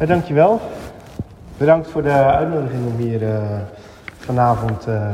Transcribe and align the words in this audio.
Uh, 0.00 0.08
dankjewel. 0.08 0.60
Bedankt 1.56 1.90
voor 1.90 2.02
de 2.02 2.10
uitnodiging 2.10 2.86
om 2.86 2.96
hier 2.96 3.22
uh, 3.22 3.38
vanavond 4.18 4.88
uh, 4.88 5.10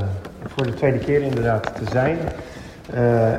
voor 0.47 0.67
de 0.67 0.75
tweede 0.75 0.99
keer 0.99 1.23
inderdaad 1.23 1.75
te 1.77 1.85
zijn. 1.91 2.19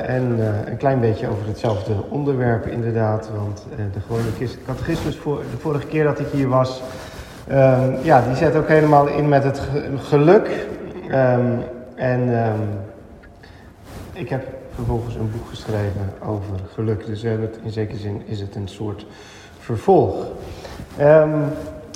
en 0.06 0.38
een 0.66 0.76
klein 0.76 1.00
beetje 1.00 1.28
over 1.28 1.46
hetzelfde 1.46 1.92
onderwerp 2.08 2.66
inderdaad. 2.66 3.30
Want 3.36 3.66
de 3.92 4.00
gewone 4.00 4.56
catechismus 4.66 5.16
voor, 5.16 5.42
de 5.50 5.58
vorige 5.58 5.86
keer 5.86 6.04
dat 6.04 6.20
ik 6.20 6.26
hier 6.32 6.48
was... 6.48 6.82
Ehm, 7.48 7.94
ja, 8.02 8.20
die 8.20 8.36
zet 8.36 8.56
ook 8.56 8.68
helemaal 8.68 9.06
in 9.06 9.28
met 9.28 9.44
het 9.44 9.60
geluk. 9.96 10.66
Um, 11.10 11.62
en 11.94 12.20
um, 12.20 12.68
ik 14.12 14.28
heb 14.28 14.46
vervolgens 14.74 15.14
een 15.14 15.30
boek 15.30 15.48
geschreven 15.48 16.12
over 16.26 16.54
geluk. 16.72 17.06
Dus 17.06 17.22
in 17.22 17.50
zekere 17.66 17.98
zin 17.98 18.22
is 18.26 18.40
het 18.40 18.54
een 18.54 18.68
soort 18.68 19.06
vervolg. 19.58 20.26
Um, 21.00 21.44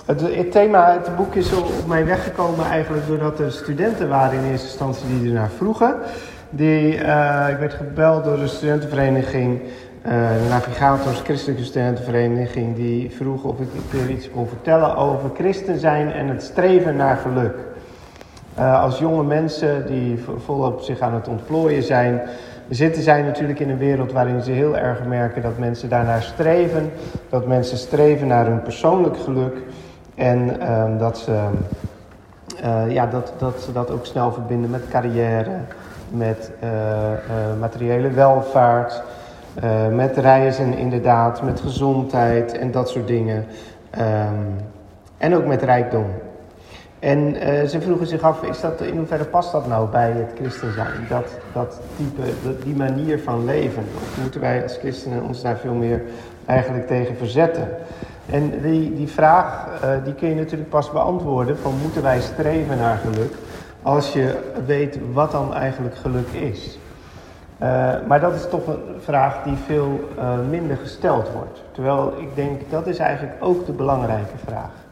het, 0.07 0.21
het, 0.21 0.53
thema, 0.53 0.93
het 0.93 1.17
boek 1.17 1.35
is 1.35 1.53
op 1.53 1.87
mij 1.87 2.07
weggekomen 2.07 2.67
eigenlijk 2.67 3.07
doordat 3.07 3.39
er 3.39 3.53
studenten 3.53 4.09
waren 4.09 4.39
in 4.39 4.51
eerste 4.51 4.67
instantie 4.67 5.07
die 5.09 5.29
ernaar 5.29 5.51
vroegen. 5.57 5.95
Die, 6.51 6.99
uh, 6.99 7.47
ik 7.51 7.59
werd 7.59 7.75
gebeld 7.75 8.25
door 8.25 8.37
de 8.37 8.47
studentenvereniging, 8.47 9.61
uh, 10.07 10.13
Navigators, 10.49 11.21
Christelijke 11.21 11.65
Studentenvereniging, 11.65 12.77
die 12.77 13.11
vroegen 13.11 13.49
of 13.49 13.61
ik 13.61 14.01
er 14.01 14.11
iets 14.11 14.31
kon 14.31 14.49
vertellen 14.49 14.97
over 14.97 15.31
christen 15.35 15.79
zijn 15.79 16.13
en 16.13 16.29
het 16.29 16.43
streven 16.43 16.97
naar 16.97 17.17
geluk. 17.17 17.55
Uh, 18.59 18.83
als 18.83 18.99
jonge 18.99 19.25
mensen 19.25 19.87
die 19.87 20.25
volop 20.45 20.81
zich 20.81 21.01
aan 21.01 21.15
het 21.15 21.29
ontplooien 21.29 21.83
zijn, 21.83 22.21
zitten 22.69 23.03
zij 23.03 23.23
natuurlijk 23.23 23.61
in 23.61 23.71
een 23.71 23.79
wereld 23.79 24.13
waarin 24.13 24.43
ze 24.43 24.51
heel 24.51 24.77
erg 24.77 25.05
merken 25.05 25.43
dat 25.43 25.59
mensen 25.59 25.89
daarnaar 25.89 26.23
streven. 26.23 26.91
Dat 27.29 27.47
mensen 27.47 27.79
streven 27.79 28.27
naar 28.27 28.47
hun 28.47 28.63
persoonlijk 28.63 29.17
geluk. 29.17 29.57
En 30.15 30.57
uh, 30.61 30.99
dat, 30.99 31.19
ze, 31.19 31.41
uh, 32.65 32.93
ja, 32.93 33.07
dat, 33.07 33.33
dat 33.39 33.61
ze 33.61 33.73
dat 33.73 33.91
ook 33.91 34.07
snel 34.07 34.33
verbinden 34.33 34.71
met 34.71 34.89
carrière, 34.91 35.51
met 36.11 36.51
uh, 36.63 36.71
materiële 37.61 38.11
welvaart, 38.11 39.03
met 39.91 40.17
reizen 40.17 40.77
inderdaad, 40.77 41.43
met 41.43 41.61
gezondheid 41.61 42.59
en 42.59 42.71
dat 42.71 42.89
soort 42.89 43.07
dingen. 43.07 43.45
Um, 43.99 44.57
en 45.19 45.35
ook 45.35 45.47
met 45.47 45.63
rijkdom. 45.63 46.07
En 47.07 47.35
uh, 47.35 47.65
ze 47.65 47.81
vroegen 47.81 48.07
zich 48.07 48.21
af, 48.21 48.43
is 48.43 48.61
dat, 48.61 48.81
in 48.81 48.97
hoeverre 48.97 49.25
past 49.25 49.53
dat 49.53 49.67
nou 49.67 49.89
bij 49.89 50.11
het 50.11 50.31
christen 50.35 50.73
zijn? 50.73 51.07
Dat, 51.09 51.39
dat 51.53 51.81
type, 51.97 52.23
die 52.65 52.75
manier 52.75 53.19
van 53.19 53.45
leven. 53.45 53.85
Moeten 54.21 54.41
wij 54.41 54.63
als 54.63 54.77
christenen 54.77 55.23
ons 55.23 55.43
daar 55.43 55.57
veel 55.57 55.75
meer 55.75 56.03
eigenlijk 56.45 56.87
tegen 56.87 57.17
verzetten? 57.17 57.69
En 58.31 58.61
die, 58.61 58.95
die 58.95 59.09
vraag, 59.09 59.67
uh, 59.85 59.91
die 60.05 60.15
kun 60.15 60.29
je 60.29 60.35
natuurlijk 60.35 60.71
pas 60.71 60.93
beantwoorden 60.93 61.59
van 61.59 61.75
moeten 61.83 62.03
wij 62.03 62.21
streven 62.21 62.79
naar 62.79 62.97
geluk? 62.97 63.35
Als 63.83 64.13
je 64.13 64.39
weet 64.67 64.99
wat 65.13 65.31
dan 65.31 65.55
eigenlijk 65.55 65.97
geluk 65.97 66.29
is. 66.29 66.79
Uh, 67.63 67.93
maar 68.07 68.21
dat 68.21 68.35
is 68.35 68.49
toch 68.49 68.67
een 68.67 69.01
vraag 69.01 69.43
die 69.43 69.57
veel 69.67 70.11
minder 70.51 70.77
gesteld 70.77 71.31
wordt. 71.33 71.63
Terwijl 71.73 72.15
ik 72.19 72.29
denk, 72.35 72.61
dat 72.71 72.87
is 72.87 72.99
eigenlijk 72.99 73.37
ook 73.41 73.67
de 73.67 73.73
belangrijke 73.73 74.39
vraag. 74.45 74.86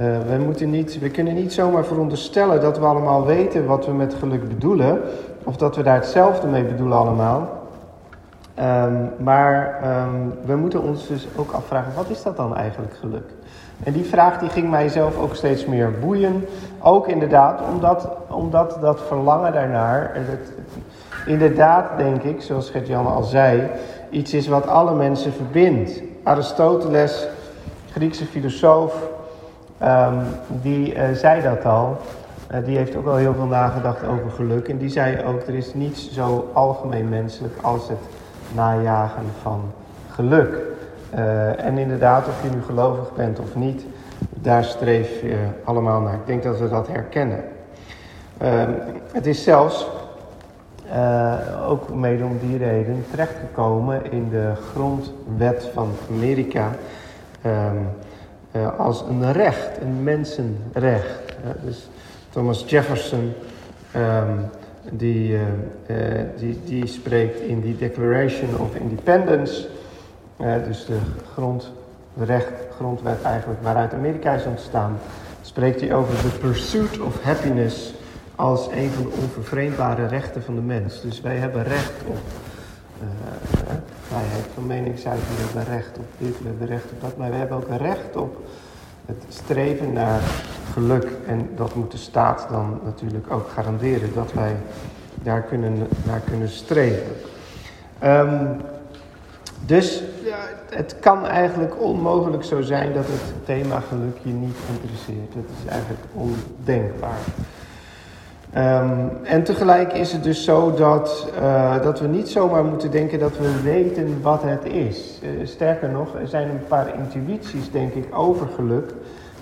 Uh, 0.00 0.18
we, 0.28 0.38
moeten 0.44 0.70
niet, 0.70 0.98
we 0.98 1.10
kunnen 1.10 1.34
niet 1.34 1.52
zomaar 1.52 1.84
veronderstellen 1.84 2.60
dat 2.60 2.78
we 2.78 2.84
allemaal 2.84 3.26
weten 3.26 3.66
wat 3.66 3.86
we 3.86 3.92
met 3.92 4.14
geluk 4.14 4.48
bedoelen. 4.48 5.00
Of 5.44 5.56
dat 5.56 5.76
we 5.76 5.82
daar 5.82 5.94
hetzelfde 5.94 6.46
mee 6.46 6.64
bedoelen 6.64 6.98
allemaal. 6.98 7.62
Um, 8.58 9.10
maar 9.18 9.80
um, 9.84 10.34
we 10.44 10.56
moeten 10.56 10.82
ons 10.82 11.06
dus 11.06 11.26
ook 11.36 11.52
afvragen, 11.52 11.92
wat 11.94 12.08
is 12.08 12.22
dat 12.22 12.36
dan 12.36 12.56
eigenlijk 12.56 12.94
geluk? 13.00 13.30
En 13.82 13.92
die 13.92 14.04
vraag 14.04 14.38
die 14.38 14.48
ging 14.48 14.70
mijzelf 14.70 15.18
ook 15.18 15.34
steeds 15.34 15.66
meer 15.66 15.92
boeien. 16.00 16.44
Ook 16.80 17.08
inderdaad, 17.08 17.60
omdat, 17.72 18.08
omdat 18.28 18.78
dat 18.80 19.00
verlangen 19.06 19.52
daarnaar, 19.52 20.16
inderdaad 21.26 21.96
denk 21.96 22.22
ik, 22.22 22.42
zoals 22.42 22.70
Gert-Jan 22.70 23.06
al 23.06 23.22
zei, 23.22 23.62
iets 24.10 24.34
is 24.34 24.46
wat 24.46 24.66
alle 24.66 24.94
mensen 24.94 25.32
verbindt. 25.32 26.02
Aristoteles, 26.22 27.26
Griekse 27.90 28.24
filosoof, 28.24 29.08
Um, 29.82 30.22
die 30.62 30.94
uh, 30.94 31.02
zei 31.12 31.42
dat 31.42 31.64
al. 31.64 31.96
Uh, 32.52 32.64
die 32.64 32.76
heeft 32.76 32.96
ook 32.96 33.06
al 33.06 33.16
heel 33.16 33.34
veel 33.34 33.46
nagedacht 33.46 34.06
over 34.06 34.30
geluk. 34.30 34.68
En 34.68 34.78
die 34.78 34.88
zei 34.88 35.24
ook, 35.26 35.42
er 35.42 35.54
is 35.54 35.74
niets 35.74 36.12
zo 36.12 36.50
algemeen 36.52 37.08
menselijk 37.08 37.54
als 37.62 37.88
het 37.88 37.98
najagen 38.54 39.24
van 39.42 39.60
geluk. 40.10 40.56
Uh, 41.14 41.64
en 41.64 41.78
inderdaad, 41.78 42.28
of 42.28 42.42
je 42.42 42.56
nu 42.56 42.62
gelovig 42.62 43.14
bent 43.14 43.38
of 43.38 43.54
niet, 43.54 43.86
daar 44.28 44.64
streef 44.64 45.20
je 45.20 45.38
allemaal 45.64 46.00
naar. 46.00 46.14
Ik 46.14 46.26
denk 46.26 46.42
dat 46.42 46.58
we 46.58 46.68
dat 46.68 46.88
herkennen. 46.88 47.44
Um, 48.42 48.74
het 49.12 49.26
is 49.26 49.42
zelfs 49.42 49.86
ook 51.68 51.94
mede 51.94 52.24
om 52.24 52.38
die 52.38 52.58
reden 52.58 53.04
terechtgekomen 53.10 54.12
in 54.12 54.28
de 54.30 54.52
grondwet 54.72 55.70
van 55.72 55.90
Amerika. 56.10 56.68
Um, 57.46 57.88
uh, 58.56 58.78
als 58.78 59.04
een 59.08 59.32
recht, 59.32 59.80
een 59.80 60.02
mensenrecht. 60.02 61.18
Dus 61.64 61.88
Thomas 62.30 62.64
Jefferson, 62.66 63.32
um, 63.96 64.50
die, 64.90 65.32
uh, 65.32 65.40
die, 66.36 66.60
die 66.64 66.86
spreekt 66.86 67.40
in 67.40 67.60
die 67.60 67.76
Declaration 67.76 68.58
of 68.58 68.74
Independence, 68.74 69.66
dus 70.66 70.86
de 70.86 70.98
grondrecht, 71.32 72.52
grondwet 72.76 73.22
eigenlijk 73.22 73.62
waaruit 73.62 73.94
Amerika 73.94 74.32
is 74.32 74.44
ontstaan, 74.44 74.98
spreekt 75.42 75.80
hij 75.80 75.94
over 75.94 76.14
the 76.14 76.38
pursuit 76.38 77.00
of 77.00 77.22
happiness 77.22 77.94
als 78.34 78.68
een 78.72 78.90
van 78.90 79.02
de 79.02 79.16
onvervreemdbare 79.22 80.06
rechten 80.06 80.42
van 80.42 80.54
de 80.54 80.60
mens. 80.60 81.00
Dus 81.00 81.20
wij 81.20 81.36
hebben 81.36 81.62
recht 81.64 81.92
op 82.06 82.18
vrijheid 84.06 84.44
van 84.54 84.66
meningsuiting, 84.66 85.28
we 85.28 85.42
hebben 85.42 85.74
recht 85.74 85.98
op 85.98 86.06
dit, 86.18 86.38
we 86.42 86.48
hebben 86.48 86.66
recht 86.66 86.90
op 86.92 87.00
dat, 87.00 87.16
maar 87.16 87.30
we 87.30 87.36
hebben 87.36 87.56
ook 87.56 87.68
recht 87.78 88.16
op 88.16 88.36
het 89.06 89.24
streven 89.28 89.92
naar 89.92 90.20
geluk. 90.72 91.10
En 91.26 91.48
dat 91.56 91.74
moet 91.74 91.90
de 91.90 91.96
staat 91.96 92.46
dan 92.50 92.80
natuurlijk 92.84 93.30
ook 93.30 93.48
garanderen 93.48 94.14
dat 94.14 94.32
wij 94.32 94.56
daar 95.22 95.42
kunnen, 95.42 95.88
naar 96.04 96.20
kunnen 96.20 96.48
streven. 96.48 97.12
Um, 98.04 98.56
dus 99.66 100.02
ja, 100.24 100.36
het 100.70 100.96
kan 101.00 101.26
eigenlijk 101.26 101.82
onmogelijk 101.82 102.44
zo 102.44 102.60
zijn 102.60 102.92
dat 102.92 103.06
het 103.06 103.44
thema 103.44 103.80
geluk 103.80 104.16
je 104.22 104.32
niet 104.32 104.56
interesseert. 104.72 105.34
Dat 105.34 105.44
is 105.62 105.70
eigenlijk 105.70 106.02
ondenkbaar. 106.12 107.18
Um, 108.56 109.10
en 109.22 109.42
tegelijk 109.42 109.92
is 109.92 110.12
het 110.12 110.22
dus 110.22 110.44
zo 110.44 110.74
dat, 110.74 111.28
uh, 111.38 111.82
dat 111.82 112.00
we 112.00 112.06
niet 112.06 112.28
zomaar 112.28 112.64
moeten 112.64 112.90
denken 112.90 113.18
dat 113.18 113.38
we 113.38 113.62
weten 113.62 114.22
wat 114.22 114.42
het 114.42 114.64
is. 114.64 115.20
Uh, 115.22 115.46
sterker 115.46 115.88
nog, 115.88 116.14
er 116.14 116.28
zijn 116.28 116.48
een 116.48 116.64
paar 116.68 116.94
intuïties, 116.98 117.70
denk 117.70 117.94
ik, 117.94 118.04
over 118.10 118.46
geluk, 118.54 118.92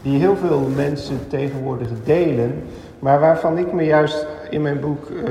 die 0.02 0.18
heel 0.18 0.36
veel 0.36 0.68
mensen 0.74 1.18
tegenwoordig 1.28 1.88
delen, 2.04 2.62
maar 2.98 3.20
waarvan 3.20 3.58
ik 3.58 3.72
me 3.72 3.84
juist 3.84 4.26
in 4.50 4.62
mijn 4.62 4.80
boek 4.80 5.10
uh, 5.10 5.24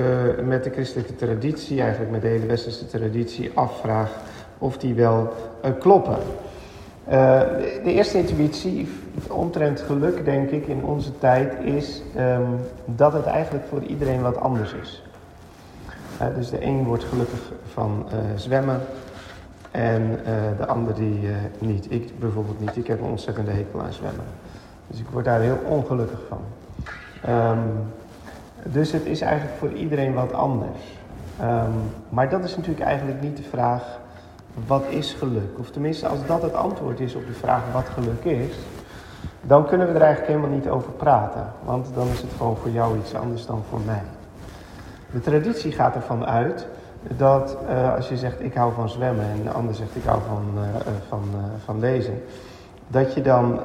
met 0.46 0.64
de 0.64 0.70
christelijke 0.70 1.16
traditie, 1.16 1.82
eigenlijk 1.82 2.12
met 2.12 2.22
de 2.22 2.28
hele 2.28 2.46
westerse 2.46 2.88
traditie, 2.88 3.52
afvraag 3.54 4.12
of 4.58 4.78
die 4.78 4.94
wel 4.94 5.34
kloppen. 5.80 6.18
De 7.84 7.94
eerste 7.94 8.18
intuïtie 8.18 8.88
omtrent 9.34 9.82
geluk, 9.82 10.26
denk 10.26 10.50
ik, 10.50 10.68
in 10.68 10.84
onze 10.84 11.18
tijd 11.18 11.54
is 11.64 12.02
um, 12.18 12.60
dat 12.86 13.14
het 13.14 13.26
eigenlijk 13.26 13.66
voor 13.66 13.82
iedereen 13.84 14.22
wat 14.22 14.38
anders 14.38 14.74
is. 14.74 15.04
Uh, 16.22 16.28
dus 16.36 16.50
de 16.50 16.66
een 16.66 16.84
wordt 16.84 17.04
gelukkig 17.04 17.52
van 17.74 18.06
uh, 18.08 18.18
zwemmen 18.36 18.82
en 19.72 20.20
de 20.58 20.66
ander 20.66 20.96
die 20.96 21.20
niet. 21.60 21.92
Ik 21.92 22.20
bijvoorbeeld 22.20 22.60
niet. 22.60 22.78
Ik 22.78 22.88
heb 22.88 23.00
een 23.00 23.10
ontzettende 23.10 23.52
hekel 23.52 23.82
aan 23.82 23.94
zwemmen. 23.94 24.26
Dus 24.88 25.00
ik 25.00 25.06
word 25.12 25.26
daar 25.26 25.40
heel 25.40 25.60
ongelukkig 25.66 26.20
van. 26.28 26.42
Um, 27.30 27.60
dus 28.64 28.92
het 28.92 29.06
is 29.06 29.22
eigenlijk 29.22 29.58
voor 29.58 29.72
iedereen 29.72 30.14
wat 30.14 30.34
anders. 30.34 30.80
Um, 31.42 31.74
maar 32.10 32.30
dat 32.30 32.44
is 32.44 32.56
natuurlijk 32.56 32.86
eigenlijk 32.86 33.22
niet 33.22 33.38
de 33.38 33.44
vraag 33.44 34.00
wat 34.68 34.84
is 34.90 35.14
geluk? 35.14 35.60
Of 35.60 35.70
tenminste, 35.70 36.08
als 36.08 36.26
dat 36.26 36.42
het 36.42 36.54
antwoord 36.54 37.00
is 37.00 37.16
op 37.16 37.26
de 37.28 37.34
vraag 37.34 37.62
wat 37.74 37.90
geluk 37.90 38.24
is, 38.24 38.56
dan 39.42 39.68
kunnen 39.68 39.88
we 39.88 39.94
er 39.94 40.02
eigenlijk 40.02 40.32
helemaal 40.32 40.58
niet 40.58 40.70
over 40.70 40.92
praten. 40.92 41.54
Want 41.64 41.88
dan 41.94 42.08
is 42.08 42.22
het 42.22 42.32
gewoon 42.38 42.58
voor 42.58 42.70
jou 42.70 42.98
iets 42.98 43.16
anders 43.16 43.46
dan 43.46 43.64
voor 43.70 43.80
mij. 43.86 44.04
De 45.12 45.20
traditie 45.20 45.72
gaat 45.72 45.96
ervan 45.96 46.26
uit 46.26 46.68
dat 47.02 47.58
uh, 47.70 47.96
als 47.96 48.10
je 48.10 48.18
zegt 48.18 48.42
ik 48.42 48.54
hou 48.54 48.74
van 48.74 48.90
zwemmen 48.90 49.26
en 49.26 49.44
de 49.44 49.50
ander 49.50 49.76
zegt 49.76 49.96
ik 49.96 50.04
hou 50.04 50.20
van, 50.28 50.54
uh, 50.56 50.64
van, 51.08 51.24
uh, 51.36 51.44
van 51.66 51.80
lezen, 51.80 52.24
dat 52.88 53.14
je 53.14 53.22
dan 53.22 53.60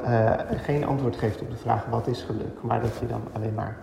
geen 0.63 0.85
antwoord 0.85 1.15
geeft 1.15 1.41
op 1.41 1.49
de 1.49 1.57
vraag 1.57 1.85
wat 1.89 2.07
is 2.07 2.21
geluk, 2.21 2.61
maar 2.61 2.81
dat 2.81 2.97
je 2.99 3.07
dan 3.07 3.21
alleen 3.33 3.53
maar 3.53 3.75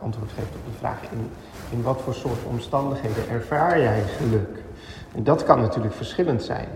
antwoord 0.00 0.30
geeft 0.32 0.54
op 0.54 0.64
de 0.72 0.78
vraag 0.78 0.98
in, 1.10 1.30
in 1.70 1.82
wat 1.82 2.00
voor 2.00 2.14
soort 2.14 2.44
omstandigheden 2.44 3.28
ervaar 3.28 3.80
jij 3.80 4.02
geluk? 4.02 4.62
En 5.14 5.24
dat 5.24 5.44
kan 5.44 5.60
natuurlijk 5.60 5.94
verschillend 5.94 6.42
zijn. 6.42 6.68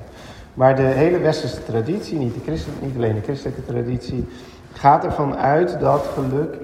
Maar 0.60 0.76
de 0.76 0.82
hele 0.82 1.18
westerse 1.18 1.64
traditie, 1.64 2.18
niet, 2.18 2.34
de 2.34 2.40
christen, 2.40 2.72
niet 2.80 2.96
alleen 2.96 3.14
de 3.14 3.22
christelijke 3.22 3.64
traditie, 3.64 4.28
gaat 4.72 5.04
ervan 5.04 5.36
uit 5.36 5.80
dat 5.80 6.06
geluk 6.14 6.54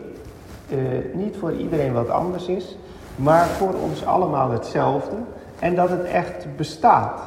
eh, 0.69 0.78
niet 1.14 1.37
voor 1.37 1.52
iedereen 1.52 1.93
wat 1.93 2.08
anders 2.08 2.46
is, 2.46 2.76
maar 3.14 3.46
voor 3.46 3.75
ons 3.75 4.04
allemaal 4.04 4.50
hetzelfde. 4.50 5.16
En 5.58 5.75
dat 5.75 5.88
het 5.88 6.04
echt 6.04 6.56
bestaat. 6.56 7.20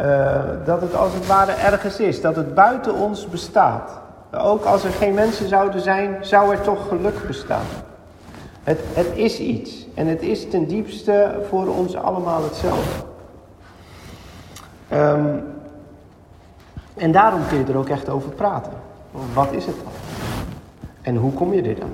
Uh, 0.00 0.40
dat 0.64 0.80
het 0.80 0.94
als 0.94 1.14
het 1.14 1.26
ware 1.26 1.52
ergens 1.52 2.00
is, 2.00 2.20
dat 2.20 2.36
het 2.36 2.54
buiten 2.54 2.94
ons 2.94 3.28
bestaat. 3.28 3.90
Ook 4.32 4.64
als 4.64 4.84
er 4.84 4.92
geen 4.92 5.14
mensen 5.14 5.48
zouden 5.48 5.80
zijn, 5.80 6.16
zou 6.20 6.52
er 6.52 6.60
toch 6.60 6.88
geluk 6.88 7.26
bestaan. 7.26 7.66
Het, 8.62 8.80
het 8.92 9.10
is 9.14 9.38
iets 9.38 9.86
en 9.94 10.06
het 10.06 10.22
is 10.22 10.48
ten 10.50 10.66
diepste 10.66 11.40
voor 11.48 11.66
ons 11.66 11.96
allemaal 11.96 12.42
hetzelfde. 12.42 13.09
Um, 14.92 15.42
en 16.96 17.12
daarom 17.12 17.40
kun 17.48 17.58
je 17.58 17.64
er 17.64 17.76
ook 17.76 17.88
echt 17.88 18.08
over 18.08 18.30
praten. 18.30 18.72
Wat 19.34 19.52
is 19.52 19.66
het 19.66 19.74
dan? 19.84 19.92
En 21.02 21.16
hoe 21.16 21.32
kom 21.32 21.52
je 21.52 21.62
er 21.62 21.80
dan? 21.80 21.90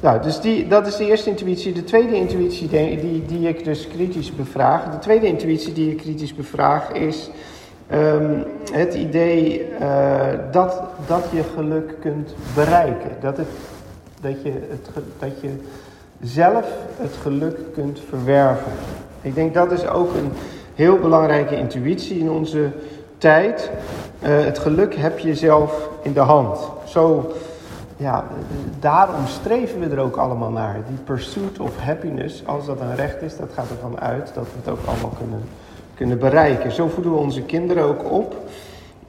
Nou, 0.00 0.22
dus 0.22 0.40
die, 0.40 0.68
dat 0.68 0.86
is 0.86 0.96
de 0.96 1.06
eerste 1.06 1.30
intuïtie. 1.30 1.72
De 1.72 1.84
tweede 1.84 2.14
intuïtie 2.14 2.68
die, 2.68 3.24
die, 3.26 3.48
ik 3.48 3.64
dus 3.64 3.88
kritisch 3.88 4.34
bevraag. 4.34 4.90
De 4.90 4.98
tweede 4.98 5.26
intuïtie 5.26 5.72
die 5.72 5.90
ik 5.90 5.96
kritisch 5.96 6.34
bevraag 6.34 6.92
is 6.92 7.30
um, 7.92 8.44
het 8.72 8.94
idee 8.94 9.70
uh, 9.80 10.26
dat, 10.52 10.82
dat 11.06 11.24
je 11.32 11.42
geluk 11.54 11.94
kunt 12.00 12.34
bereiken. 12.54 13.10
Dat, 13.20 13.36
het, 13.36 13.48
dat, 14.20 14.42
je 14.42 14.50
het, 14.50 14.90
dat 15.18 15.40
je 15.40 15.50
zelf 16.20 16.66
het 16.96 17.16
geluk 17.22 17.58
kunt 17.72 18.00
verwerven. 18.08 18.72
Ik 19.22 19.34
denk 19.34 19.54
dat 19.54 19.72
is 19.72 19.86
ook 19.86 20.14
een 20.14 20.32
heel 20.76 20.98
belangrijke 20.98 21.56
intuïtie 21.56 22.18
in 22.18 22.30
onze 22.30 22.68
tijd. 23.18 23.70
Uh, 24.22 24.44
het 24.44 24.58
geluk 24.58 24.94
heb 24.94 25.18
je 25.18 25.34
zelf 25.34 25.88
in 26.02 26.12
de 26.12 26.20
hand. 26.20 26.58
Zo 26.84 27.32
ja, 27.96 28.24
daarom 28.80 29.26
streven 29.26 29.80
we 29.80 29.94
er 29.94 30.00
ook 30.00 30.16
allemaal 30.16 30.50
naar. 30.50 30.76
Die 30.88 30.98
pursuit 31.04 31.58
of 31.58 31.78
happiness, 31.78 32.46
als 32.46 32.66
dat 32.66 32.80
een 32.80 32.96
recht 32.96 33.22
is, 33.22 33.36
dat 33.36 33.48
gaat 33.54 33.70
ervan 33.70 34.00
uit 34.00 34.30
dat 34.34 34.44
we 34.44 34.58
het 34.58 34.68
ook 34.68 34.86
allemaal 34.86 35.12
kunnen, 35.18 35.42
kunnen 35.94 36.18
bereiken. 36.18 36.72
Zo 36.72 36.88
voeden 36.88 37.12
we 37.12 37.18
onze 37.18 37.42
kinderen 37.42 37.84
ook 37.84 38.12
op. 38.12 38.36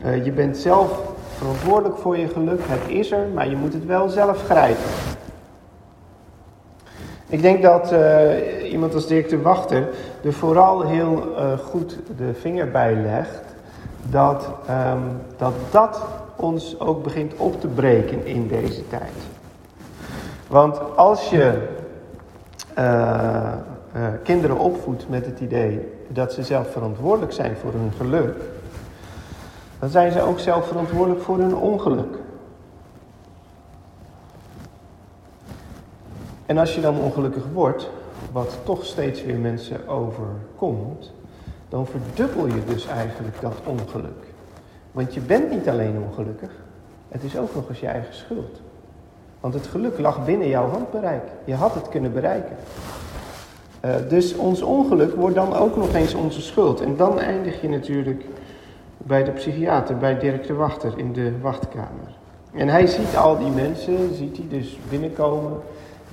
Uh, 0.06 0.26
je 0.26 0.32
bent 0.32 0.58
zelf 0.58 1.02
verantwoordelijk 1.38 1.98
voor 1.98 2.18
je 2.18 2.28
geluk. 2.28 2.60
Het 2.64 2.96
is 2.96 3.12
er, 3.12 3.28
maar 3.34 3.50
je 3.50 3.56
moet 3.56 3.74
het 3.74 3.86
wel 3.86 4.10
zelf 4.10 4.44
grijpen. 4.46 4.90
Ik 7.30 7.42
denk 7.42 7.62
dat 7.62 7.92
uh, 7.92 8.72
iemand 8.72 8.94
als 8.94 9.08
Dirk 9.08 9.30
de 9.30 9.42
Wachter 9.42 9.90
er 10.24 10.34
vooral 10.34 10.82
heel 10.82 11.24
uh, 11.38 11.58
goed 11.60 11.98
de 12.18 12.34
vinger 12.34 12.72
bij 12.72 12.96
legt 12.96 13.42
dat 14.10 14.50
um, 14.70 15.22
dat, 15.38 15.54
dat 15.72 16.02
ons 16.36 16.80
ook 16.80 17.04
begint 17.04 17.34
op 17.38 17.62
te 17.62 17.68
breken 17.68 18.26
in 18.26 18.48
deze 18.48 18.88
tijd. 18.88 19.12
Want 20.48 20.96
als 20.96 21.30
je 21.30 21.68
uh, 22.78 23.54
kinderen 24.24 24.58
opvoedt 24.58 25.10
met 25.10 25.26
het 25.26 25.40
idee 25.40 25.92
dat 26.08 26.34
ze 26.34 26.44
zelf 26.44 26.72
verantwoordelijk 26.72 27.32
zijn 27.32 27.56
voor 27.56 27.72
hun 27.72 27.92
geluk, 27.98 28.36
dan 29.80 29.90
zijn 29.90 30.12
ze 30.12 30.22
ook 30.22 30.40
zelf 30.40 30.68
verantwoordelijk 30.68 31.22
voor 31.22 31.38
hun 31.38 31.56
ongeluk. 31.56 32.18
En 36.48 36.58
als 36.58 36.76
je 36.76 36.82
dan 36.82 37.00
ongelukkig 37.00 37.44
wordt, 37.54 37.90
wat 38.32 38.58
toch 38.64 38.86
steeds 38.86 39.24
weer 39.24 39.38
mensen 39.38 39.88
overkomt, 39.88 41.12
dan 41.70 41.88
verdubbel 41.88 42.48
je 42.48 42.66
dus 42.66 42.88
eigenlijk 42.88 43.42
dat 43.42 43.54
ongeluk. 43.66 44.26
Want 44.92 45.14
je 45.14 45.20
bent 45.20 45.50
niet 45.50 45.70
alleen 45.70 46.02
ongelukkig, 46.08 46.52
het 47.08 47.24
is 47.24 47.38
ook 47.38 47.56
nog 47.56 47.70
eens 47.70 47.80
je 47.80 47.88
eigen 47.88 48.14
schuld. 48.14 48.62
Want 49.40 49.54
het 49.54 49.68
geluk 49.68 50.00
lag 50.00 50.26
binnen 50.26 50.48
jouw 50.48 50.70
handbereik. 50.70 51.24
Je 51.44 51.54
had 51.54 51.74
het 51.74 51.90
kunnen 51.90 52.14
bereiken. 52.14 52.56
Uh, 53.86 53.96
dus 54.10 54.36
ons 54.36 54.62
ongeluk 54.62 55.16
wordt 55.16 55.36
dan 55.36 55.56
ook 55.56 55.76
nog 55.78 55.94
eens 55.94 56.14
onze 56.14 56.42
schuld. 56.42 56.82
En 56.82 56.96
dan 56.96 57.20
eindig 57.20 57.62
je 57.62 57.70
natuurlijk 57.70 58.26
bij 58.98 59.24
de 59.24 59.32
psychiater, 59.32 59.98
bij 59.98 60.20
Dirk 60.20 60.48
de 60.48 60.54
Wachter 60.54 60.94
in 60.98 61.14
de 61.14 61.40
wachtkamer. 61.42 62.16
En 62.54 62.68
hij 62.68 62.88
ziet 62.88 63.18
al 63.18 63.38
die 63.38 63.52
mensen, 63.52 64.16
ziet 64.16 64.38
hij 64.38 64.46
dus 64.50 64.78
binnenkomen, 64.90 65.60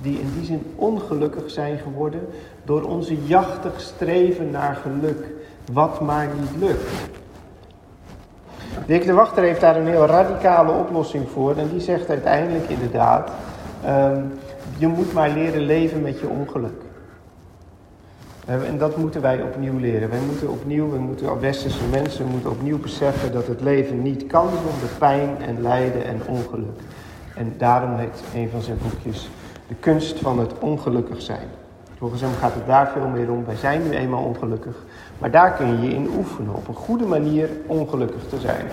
die 0.01 0.19
in 0.19 0.31
die 0.37 0.45
zin 0.45 0.63
ongelukkig 0.75 1.49
zijn 1.49 1.77
geworden 1.77 2.27
door 2.63 2.81
onze 2.81 3.25
jachtig 3.25 3.81
streven 3.81 4.51
naar 4.51 4.75
geluk, 4.75 5.25
wat 5.71 6.01
maar 6.01 6.27
niet 6.39 6.61
lukt. 6.63 6.89
Dick 8.85 9.05
de 9.05 9.13
Wachter 9.13 9.43
heeft 9.43 9.61
daar 9.61 9.75
een 9.75 9.87
heel 9.87 10.05
radicale 10.05 10.71
oplossing 10.71 11.29
voor. 11.29 11.55
En 11.57 11.69
die 11.69 11.79
zegt 11.79 12.09
uiteindelijk 12.09 12.69
inderdaad, 12.69 13.31
um, 13.87 14.31
je 14.77 14.87
moet 14.87 15.13
maar 15.13 15.29
leren 15.29 15.61
leven 15.61 16.01
met 16.01 16.19
je 16.19 16.27
ongeluk. 16.27 16.83
En 18.45 18.77
dat 18.77 18.97
moeten 18.97 19.21
wij 19.21 19.41
opnieuw 19.41 19.79
leren. 19.79 20.09
Wij 20.09 20.19
moeten 20.19 20.49
opnieuw, 20.49 20.89
we 20.89 20.97
moeten 20.97 21.39
westerse 21.39 21.87
mensen 21.91 22.25
moeten 22.25 22.49
opnieuw 22.49 22.79
beseffen 22.79 23.31
dat 23.31 23.47
het 23.47 23.61
leven 23.61 24.01
niet 24.01 24.27
kan 24.27 24.47
zonder 24.47 24.97
pijn 24.97 25.41
en 25.41 25.61
lijden 25.61 26.05
en 26.05 26.21
ongeluk. 26.27 26.79
En 27.35 27.53
daarom 27.57 27.95
heet 27.95 28.23
een 28.35 28.49
van 28.49 28.61
zijn 28.61 28.77
boekjes 28.81 29.29
De 29.67 29.75
kunst 29.75 30.19
van 30.19 30.39
het 30.39 30.59
ongelukkig 30.59 31.21
zijn. 31.21 31.47
Volgens 31.97 32.21
hem 32.21 32.33
gaat 32.39 32.53
het 32.53 32.65
daar 32.65 32.87
veel 32.87 33.07
meer 33.07 33.31
om. 33.31 33.45
Wij 33.45 33.55
zijn 33.55 33.83
nu 33.83 33.89
eenmaal 33.89 34.23
ongelukkig. 34.23 34.75
Maar 35.17 35.31
daar 35.31 35.51
kun 35.51 35.67
je 35.67 35.87
je 35.87 35.95
in 35.95 36.09
oefenen. 36.17 36.55
Op 36.55 36.67
een 36.67 36.75
goede 36.75 37.05
manier 37.05 37.49
ongelukkig 37.65 38.23
te 38.29 38.39
zijn. 38.39 38.65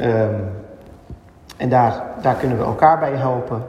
Um, 0.00 0.50
en 1.56 1.68
daar, 1.68 2.04
daar 2.22 2.34
kunnen 2.34 2.58
we 2.58 2.64
elkaar 2.64 2.98
bij 2.98 3.12
helpen. 3.12 3.62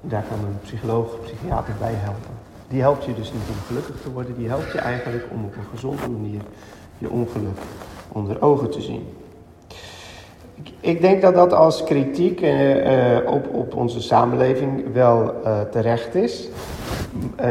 Daar 0.00 0.24
kan 0.28 0.38
een 0.38 0.58
psycholoog, 0.62 1.12
een 1.12 1.20
psychiater 1.20 1.74
bij 1.78 1.94
helpen. 1.94 2.30
Die 2.68 2.80
helpt 2.80 3.04
je 3.04 3.14
dus 3.14 3.32
niet 3.32 3.48
om 3.48 3.66
gelukkig 3.66 4.00
te 4.00 4.10
worden. 4.10 4.36
Die 4.36 4.48
helpt 4.48 4.72
je 4.72 4.78
eigenlijk 4.78 5.24
om 5.30 5.44
op 5.44 5.56
een 5.56 5.70
gezonde 5.70 6.08
manier 6.08 6.40
je 6.98 7.10
ongeluk 7.10 7.58
onder 8.08 8.42
ogen 8.42 8.70
te 8.70 8.80
zien. 8.80 9.08
Ik, 10.80 11.00
denk 11.00 11.22
dat 11.22 11.34
dat 11.34 11.52
als 11.52 11.84
kritiek 11.84 12.40
uh, 12.40 13.18
op, 13.26 13.54
op 13.54 13.74
onze 13.74 14.00
samenleving 14.00 14.92
wel 14.92 15.34
uh, 15.44 15.60
terecht 15.60 16.14
is. 16.14 16.48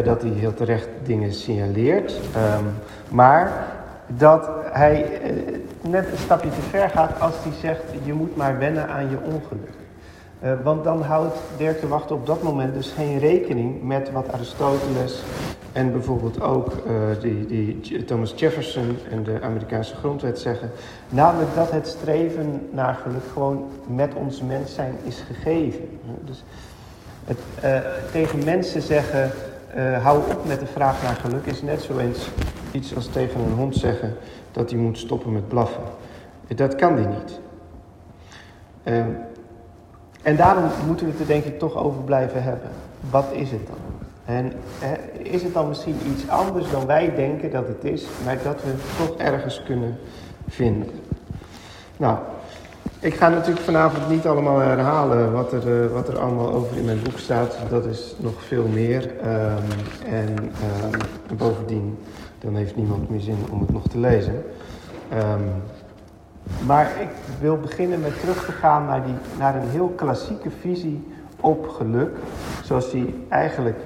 dat 0.04 0.22
hij 0.22 0.32
heel 0.32 0.54
terecht 0.54 0.88
dingen 1.04 1.34
signaleert. 1.34 2.12
Um, 2.12 2.66
maar 3.10 3.68
dat 4.08 4.50
hij 4.72 5.20
eh, 5.22 5.32
net 5.82 6.12
een 6.12 6.18
stapje 6.18 6.50
te 6.50 6.62
ver 6.70 6.90
gaat 6.90 7.22
als 7.22 7.34
hij 7.44 7.52
zegt: 7.62 7.84
je 8.04 8.14
moet 8.14 8.36
maar 8.36 8.58
wennen 8.58 8.88
aan 8.90 9.10
je 9.10 9.18
ongeluk. 9.24 9.76
Want 10.64 10.84
dan 10.84 11.02
houdt 11.02 11.38
Dirk 11.58 11.82
de 11.82 11.88
Wacht 11.88 12.12
op 12.12 12.26
dat 12.26 12.44
moment 12.44 12.74
dus 12.74 12.94
geen 12.96 13.20
rekening 13.20 13.84
met 13.84 14.12
wat 14.12 14.32
Aristoteles 14.32 15.24
en 15.78 15.92
bijvoorbeeld 15.92 16.42
ook 16.42 16.72
uh, 16.88 16.94
die, 17.22 17.46
die 17.82 18.06
Thomas 18.06 18.34
Jefferson 18.36 18.98
en 19.12 19.24
de 19.24 19.42
Amerikaanse 19.42 19.96
grondwet 19.96 20.40
zeggen. 20.40 20.72
Namelijk 21.10 21.56
dat 21.56 21.72
het 21.72 21.88
streven 21.88 22.70
naar 22.72 22.94
geluk 22.96 23.24
gewoon 23.34 23.70
met 23.88 24.14
ons 24.14 24.42
mens 24.42 24.74
zijn 24.74 24.96
is 25.04 25.24
gegeven. 25.28 26.00
Dus 26.24 26.44
het, 27.26 27.40
uh, 27.64 27.80
tegen 28.12 28.44
mensen 28.44 28.82
zeggen, 28.82 29.32
hou 30.02 30.32
op 30.32 30.46
met 30.46 30.60
de 30.60 30.66
vraag 30.66 31.04
naar 31.04 31.16
geluk 31.16 31.46
is 31.46 31.62
net 31.62 31.82
zo 31.82 31.98
eens 31.98 32.30
iets 32.72 32.96
als 32.96 33.08
tegen 33.08 33.40
een 33.40 33.54
hond 33.54 33.76
zeggen 33.76 34.16
dat 34.52 34.70
hij 34.70 34.80
moet 34.80 34.98
stoppen 34.98 35.32
met 35.32 35.48
blaffen. 35.48 35.84
Dat 36.56 36.76
kan 36.76 36.96
die 36.96 37.08
niet. 37.08 37.40
Um, 38.84 39.18
en 40.22 40.36
daarom 40.36 40.64
moeten 40.88 41.06
we 41.06 41.12
het 41.12 41.22
er 41.22 41.28
denk 41.28 41.44
ik 41.44 41.60
toch 41.60 41.76
over 41.76 42.02
blijven 42.02 42.44
hebben. 42.44 42.70
Wat 43.10 43.28
is 43.32 43.52
het 43.52 43.68
dan? 43.68 43.97
En 44.28 44.54
is 45.18 45.44
het 45.44 45.54
dan 45.54 45.68
misschien 45.68 45.96
iets 46.14 46.30
anders 46.30 46.72
dan 46.72 46.86
wij 46.86 47.16
denken 47.16 47.52
dat 47.52 47.68
het 47.68 47.84
is, 47.84 48.06
maar 48.26 48.38
dat 48.44 48.64
we 48.64 48.70
het 48.70 49.08
toch 49.08 49.18
ergens 49.18 49.64
kunnen 49.66 49.98
vinden? 50.48 50.90
Nou, 51.98 52.18
ik 53.00 53.14
ga 53.14 53.30
natuurlijk 53.30 53.66
vanavond 53.66 54.10
niet 54.10 54.26
allemaal 54.26 54.60
herhalen 54.60 55.32
wat 55.32 55.54
er, 55.54 55.84
uh, 55.84 55.92
wat 55.92 56.08
er 56.08 56.20
allemaal 56.20 56.54
over 56.54 56.78
in 56.78 56.86
mijn 56.86 57.02
boek 57.04 57.18
staat. 57.18 57.58
Dat 57.70 57.86
is 57.86 58.16
nog 58.18 58.44
veel 58.44 58.68
meer. 58.68 59.04
Um, 59.04 60.12
en 60.12 60.30
um, 60.30 61.38
bovendien 61.38 61.98
dan 62.40 62.56
heeft 62.56 62.76
niemand 62.76 63.10
meer 63.10 63.20
zin 63.20 63.38
om 63.52 63.60
het 63.60 63.72
nog 63.72 63.88
te 63.88 64.00
lezen. 64.00 64.44
Um, 65.14 65.52
maar 66.66 66.92
ik 67.02 67.10
wil 67.40 67.58
beginnen 67.58 68.02
met 68.02 68.20
terug 68.20 68.46
te 68.46 68.52
gaan 68.52 68.86
naar, 68.86 69.04
die, 69.04 69.14
naar 69.40 69.56
een 69.56 69.70
heel 69.70 69.94
klassieke 69.96 70.50
visie 70.62 71.08
op 71.42 71.68
geluk. 71.70 72.18
Zoals 72.64 72.92
die 72.92 73.26
eigenlijk 73.30 73.78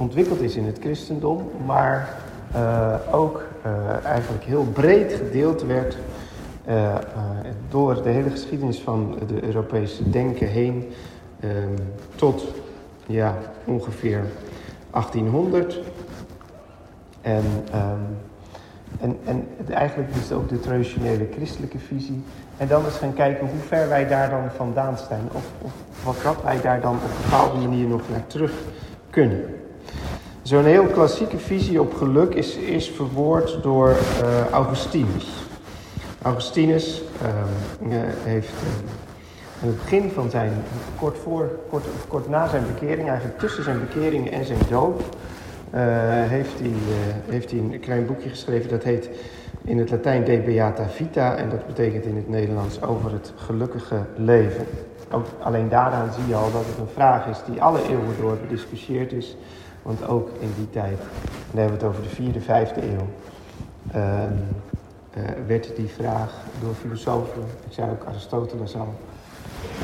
ontwikkeld 0.00 0.40
is 0.40 0.56
in 0.56 0.64
het 0.64 0.78
christendom, 0.78 1.50
maar 1.66 2.16
uh, 2.54 2.94
ook 3.10 3.42
uh, 3.66 4.04
eigenlijk 4.04 4.44
heel 4.44 4.64
breed 4.64 5.12
gedeeld 5.12 5.62
werd 5.62 5.96
uh, 6.68 6.94
door 7.68 8.02
de 8.02 8.08
hele 8.08 8.30
geschiedenis 8.30 8.80
van 8.80 9.18
de 9.26 9.44
Europese 9.44 10.10
denken 10.10 10.46
heen 10.46 10.92
um, 11.44 11.74
tot 12.14 12.44
ja, 13.06 13.34
ongeveer 13.64 14.24
1800. 14.90 15.80
En 17.20 17.44
um, 17.74 18.16
En, 19.00 19.18
en 19.24 19.46
eigenlijk 19.70 20.10
is 20.10 20.22
het 20.22 20.32
ook 20.32 20.48
de 20.48 20.60
traditionele 20.60 21.28
christelijke 21.32 21.78
visie. 21.78 22.22
En 22.56 22.68
dan 22.68 22.84
eens 22.84 22.96
gaan 22.96 23.14
kijken 23.14 23.46
hoe 23.46 23.60
ver 23.66 23.88
wij 23.88 24.08
daar 24.08 24.30
dan 24.30 24.50
vandaan 24.56 24.98
staan. 24.98 25.28
Of, 25.32 25.44
of 26.02 26.22
wat 26.22 26.42
wij 26.42 26.60
daar 26.60 26.80
dan 26.80 26.94
op 26.94 27.02
een 27.02 27.30
bepaalde 27.30 27.58
manier 27.58 27.86
nog 27.86 28.02
naar 28.10 28.26
terug 28.26 28.52
kunnen. 29.10 29.59
Zo'n 30.50 30.64
heel 30.64 30.86
klassieke 30.86 31.38
visie 31.38 31.80
op 31.80 31.94
geluk 31.94 32.34
is, 32.34 32.56
is 32.56 32.90
verwoord 32.90 33.62
door 33.62 33.88
uh, 33.88 34.48
Augustinus. 34.48 35.28
Augustinus 36.22 37.02
uh, 37.22 37.28
heeft 38.22 38.52
uh, 38.52 38.68
aan 39.62 39.68
het 39.68 39.76
begin 39.76 40.10
van 40.10 40.30
zijn, 40.30 40.52
kort, 40.98 41.18
voor, 41.18 41.50
kort, 41.68 41.84
kort 42.08 42.28
na 42.28 42.48
zijn 42.48 42.64
bekering, 42.74 43.08
eigenlijk 43.08 43.38
tussen 43.38 43.64
zijn 43.64 43.80
bekering 43.80 44.30
en 44.30 44.44
zijn 44.44 44.58
dood, 44.70 45.02
heeft, 46.28 46.58
hij, 46.58 46.72
heeft 47.28 47.50
hij 47.50 47.60
een 47.60 47.80
klein 47.80 48.06
boekje 48.06 48.28
geschreven 48.28 48.70
dat 48.70 48.82
heet 48.82 49.10
in 49.64 49.78
het 49.78 49.90
Latijn 49.90 50.24
De 50.24 50.38
Beata 50.38 50.88
Vita 50.88 51.36
en 51.36 51.48
dat 51.48 51.66
betekent 51.66 52.04
in 52.04 52.16
het 52.16 52.28
Nederlands 52.28 52.82
over 52.82 53.12
het 53.12 53.32
gelukkige 53.36 54.00
leven. 54.16 54.66
Ook 55.10 55.26
alleen 55.42 55.68
daaraan 55.68 56.12
zie 56.12 56.26
je 56.28 56.34
al 56.34 56.52
dat 56.52 56.64
het 56.66 56.78
een 56.78 56.94
vraag 56.94 57.26
is 57.26 57.38
die 57.50 57.62
alle 57.62 57.82
eeuwen 57.82 58.16
door 58.20 58.36
bediscussieerd 58.36 59.12
is. 59.12 59.36
Want 59.90 60.08
ook 60.08 60.28
in 60.38 60.52
die 60.56 60.70
tijd, 60.70 60.98
en 60.98 61.06
dan 61.50 61.60
hebben 61.60 61.78
we 61.78 61.84
het 61.84 61.94
over 61.94 62.02
de 62.02 62.14
vierde, 62.14 62.40
vijfde 62.40 62.82
eeuw, 62.82 63.08
uh, 63.94 64.22
uh, 65.16 65.22
werd 65.46 65.76
die 65.76 65.88
vraag 65.88 66.34
door 66.60 66.74
filosofen, 66.74 67.42
ik 67.66 67.72
zei 67.72 67.90
ook 67.90 68.04
Aristoteles 68.04 68.76
al, 68.76 68.94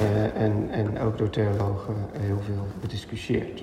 uh, 0.01 0.43
en, 0.43 0.69
en 0.71 1.01
ook 1.01 1.19
door 1.19 1.31
theologen 1.31 1.95
heel 2.13 2.39
veel 2.45 2.67
bediscussieerd. 2.81 3.63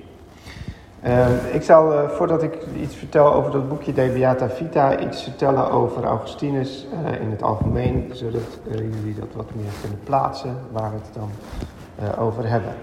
Uh, 1.06 1.56
ik 1.56 1.62
zal, 1.62 1.94
uh, 1.94 2.10
voordat 2.10 2.44
ik 2.44 2.58
iets 2.82 2.96
vertel 2.96 3.34
over 3.34 3.52
dat 3.52 3.70
boekje 3.70 3.94
De 3.94 4.12
Beata 4.14 4.50
Vita, 4.50 5.00
iets 5.00 5.24
vertellen 5.24 5.72
over 5.72 6.04
Augustinus 6.04 6.88
in 7.22 7.30
het 7.30 7.44
algemeen, 7.44 8.10
zodat 8.14 8.60
jullie 8.72 9.16
dat 9.20 9.34
wat 9.36 9.56
meer 9.56 9.72
kunnen 9.82 10.00
plaatsen 10.04 10.58
waar 10.72 10.92
we 10.92 10.98
het 10.98 11.14
dan 11.14 11.30
over 12.20 12.50
hebben. 12.50 12.74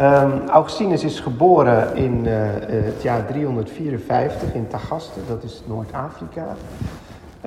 Um, 0.00 0.48
Augustinus 0.48 1.04
is 1.04 1.20
geboren 1.20 1.94
in 1.94 2.26
het 2.26 3.02
jaar 3.02 3.26
354 3.26 4.54
in 4.54 4.68
Tagaste, 4.68 5.20
dat 5.28 5.42
is 5.42 5.62
Noord-Afrika. 5.66 6.46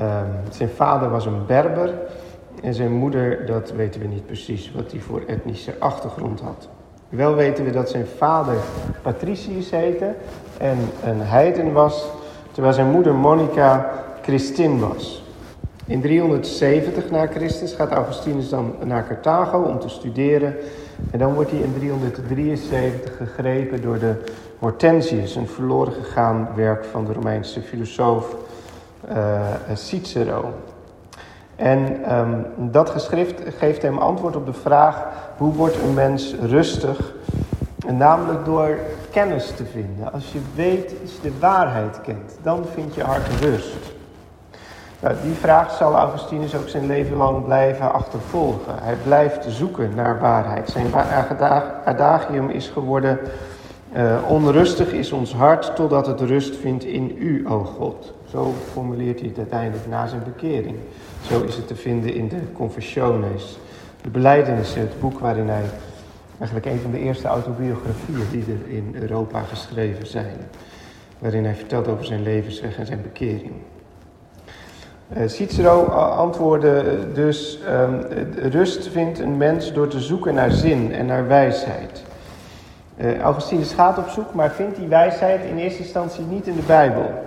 Um, 0.01 0.05
zijn 0.49 0.69
vader 0.69 1.09
was 1.09 1.25
een 1.25 1.45
Berber 1.45 1.93
en 2.61 2.73
zijn 2.73 2.91
moeder, 2.91 3.45
dat 3.45 3.71
weten 3.71 4.01
we 4.01 4.07
niet 4.07 4.25
precies 4.25 4.71
wat 4.71 4.91
hij 4.91 4.99
voor 4.99 5.21
etnische 5.27 5.73
achtergrond 5.79 6.39
had. 6.39 6.69
Wel 7.09 7.35
weten 7.35 7.65
we 7.65 7.71
dat 7.71 7.89
zijn 7.89 8.05
vader 8.17 8.55
Patricius 9.01 9.71
heette 9.71 10.15
en 10.57 10.77
een 11.03 11.21
heiden 11.21 11.73
was, 11.73 12.05
terwijl 12.51 12.73
zijn 12.73 12.91
moeder 12.91 13.15
Monica 13.15 13.91
Christin 14.21 14.79
was. 14.79 15.23
In 15.85 16.01
370 16.01 17.11
na 17.11 17.27
Christus 17.27 17.73
gaat 17.73 17.91
Augustinus 17.91 18.49
dan 18.49 18.75
naar 18.83 19.07
Carthago 19.07 19.61
om 19.61 19.79
te 19.79 19.89
studeren. 19.89 20.55
En 21.11 21.19
dan 21.19 21.33
wordt 21.33 21.51
hij 21.51 21.59
in 21.59 21.73
373 21.73 23.17
gegrepen 23.17 23.81
door 23.81 23.99
de 23.99 24.15
Hortensius, 24.59 25.35
een 25.35 25.47
verloren 25.47 25.93
gegaan 25.93 26.47
werk 26.55 26.85
van 26.85 27.05
de 27.05 27.13
Romeinse 27.13 27.61
filosoof 27.61 28.35
uh, 29.09 29.41
Cicero. 29.73 30.53
En 31.55 32.13
um, 32.17 32.45
dat 32.71 32.89
geschrift 32.89 33.41
geeft 33.57 33.81
hem 33.81 33.97
antwoord 33.97 34.35
op 34.35 34.45
de 34.45 34.53
vraag: 34.53 35.05
hoe 35.37 35.53
wordt 35.53 35.75
een 35.75 35.93
mens 35.93 36.35
rustig? 36.41 37.13
En 37.87 37.97
namelijk 37.97 38.45
door 38.45 38.77
kennis 39.11 39.51
te 39.55 39.65
vinden. 39.65 40.13
Als 40.13 40.31
je 40.31 40.39
weet, 40.55 40.93
als 41.01 41.11
je 41.11 41.21
de 41.21 41.39
waarheid 41.39 42.01
kent, 42.01 42.37
dan 42.41 42.65
vind 42.73 42.95
je 42.95 43.03
hart 43.03 43.27
rust. 43.41 43.98
Nou, 45.01 45.15
die 45.23 45.33
vraag 45.33 45.71
zal 45.71 45.95
Augustinus 45.95 46.55
ook 46.55 46.69
zijn 46.69 46.85
leven 46.85 47.17
lang 47.17 47.43
blijven 47.45 47.93
achtervolgen. 47.93 48.73
Hij 48.81 48.95
blijft 49.03 49.45
zoeken 49.49 49.95
naar 49.95 50.19
waarheid. 50.19 50.69
Zijn 50.69 50.93
adagium 51.85 52.49
is 52.49 52.67
geworden: 52.67 53.19
uh, 53.95 54.17
onrustig 54.27 54.91
is 54.91 55.11
ons 55.11 55.33
hart 55.33 55.75
totdat 55.75 56.07
het 56.07 56.21
rust 56.21 56.55
vindt 56.55 56.83
in 56.83 57.15
U, 57.19 57.47
o 57.47 57.63
God. 57.63 58.13
Zo 58.29 58.53
formuleert 58.71 59.19
hij 59.19 59.27
het 59.29 59.37
uiteindelijk 59.37 59.87
na 59.87 60.07
zijn 60.07 60.23
bekering. 60.23 60.75
Zo 61.21 61.41
is 61.41 61.55
het 61.55 61.67
te 61.67 61.75
vinden 61.75 62.13
in 62.13 62.27
de 62.27 62.39
Confessiones, 62.53 63.59
de 64.01 64.09
beleidenissen, 64.09 64.81
het 64.81 64.99
boek 64.99 65.19
waarin 65.19 65.49
hij 65.49 65.65
eigenlijk 66.37 66.65
een 66.65 66.79
van 66.79 66.91
de 66.91 66.99
eerste 66.99 67.27
autobiografieën 67.27 68.27
die 68.31 68.43
er 68.43 68.73
in 68.73 68.95
Europa 69.01 69.41
geschreven 69.41 70.07
zijn. 70.07 70.37
Waarin 71.19 71.43
hij 71.43 71.55
vertelt 71.55 71.87
over 71.87 72.05
zijn 72.05 72.23
levensweg 72.23 72.77
en 72.77 72.85
zijn 72.85 73.01
bekering. 73.01 73.53
Uh, 75.17 75.27
Cicero 75.27 75.83
antwoordde 75.93 76.97
dus: 77.13 77.59
um, 77.69 78.01
Rust 78.49 78.87
vindt 78.87 79.19
een 79.19 79.37
mens 79.37 79.73
door 79.73 79.87
te 79.87 79.99
zoeken 79.99 80.33
naar 80.33 80.51
zin 80.51 80.93
en 80.93 81.05
naar 81.05 81.27
wijsheid. 81.27 82.03
Uh, 82.97 83.19
Augustinus 83.19 83.73
gaat 83.73 83.97
op 83.97 84.07
zoek, 84.07 84.33
maar 84.33 84.51
vindt 84.51 84.75
die 84.75 84.87
wijsheid 84.87 85.43
in 85.43 85.57
eerste 85.57 85.81
instantie 85.81 86.23
niet 86.23 86.47
in 86.47 86.55
de 86.55 86.61
Bijbel. 86.61 87.23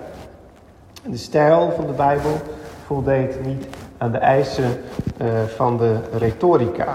De 1.07 1.17
stijl 1.17 1.73
van 1.77 1.87
de 1.87 1.93
Bijbel 1.93 2.41
voldeed 2.87 3.45
niet 3.47 3.67
aan 3.99 4.13
de 4.13 4.19
eisen 4.19 4.81
van 5.57 5.77
de 5.77 5.97
retorica. 6.19 6.95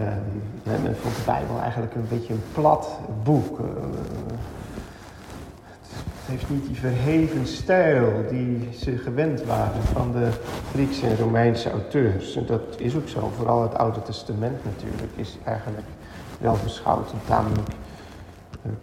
Uh, 0.00 0.02
men 0.62 0.96
vond 1.02 1.16
de 1.16 1.22
Bijbel 1.26 1.60
eigenlijk 1.62 1.94
een 1.94 2.08
beetje 2.08 2.32
een 2.32 2.42
plat 2.52 2.98
boek. 3.22 3.58
Heeft 6.30 6.50
niet 6.50 6.66
die 6.66 6.76
verheven 6.76 7.46
stijl 7.46 8.24
die 8.30 8.68
ze 8.78 8.98
gewend 8.98 9.44
waren 9.44 9.82
van 9.82 10.12
de 10.12 10.28
Griekse 10.72 11.06
en 11.06 11.16
Romeinse 11.16 11.70
auteurs. 11.70 12.36
En 12.36 12.46
dat 12.46 12.62
is 12.76 12.94
ook 12.94 13.08
zo. 13.08 13.30
Vooral 13.36 13.62
het 13.62 13.74
Oude 13.74 14.02
Testament 14.02 14.64
natuurlijk 14.64 15.12
is 15.16 15.38
eigenlijk 15.44 15.86
wel 16.38 16.56
beschouwd 16.64 17.12
een 17.12 17.24
tamelijk 17.26 17.68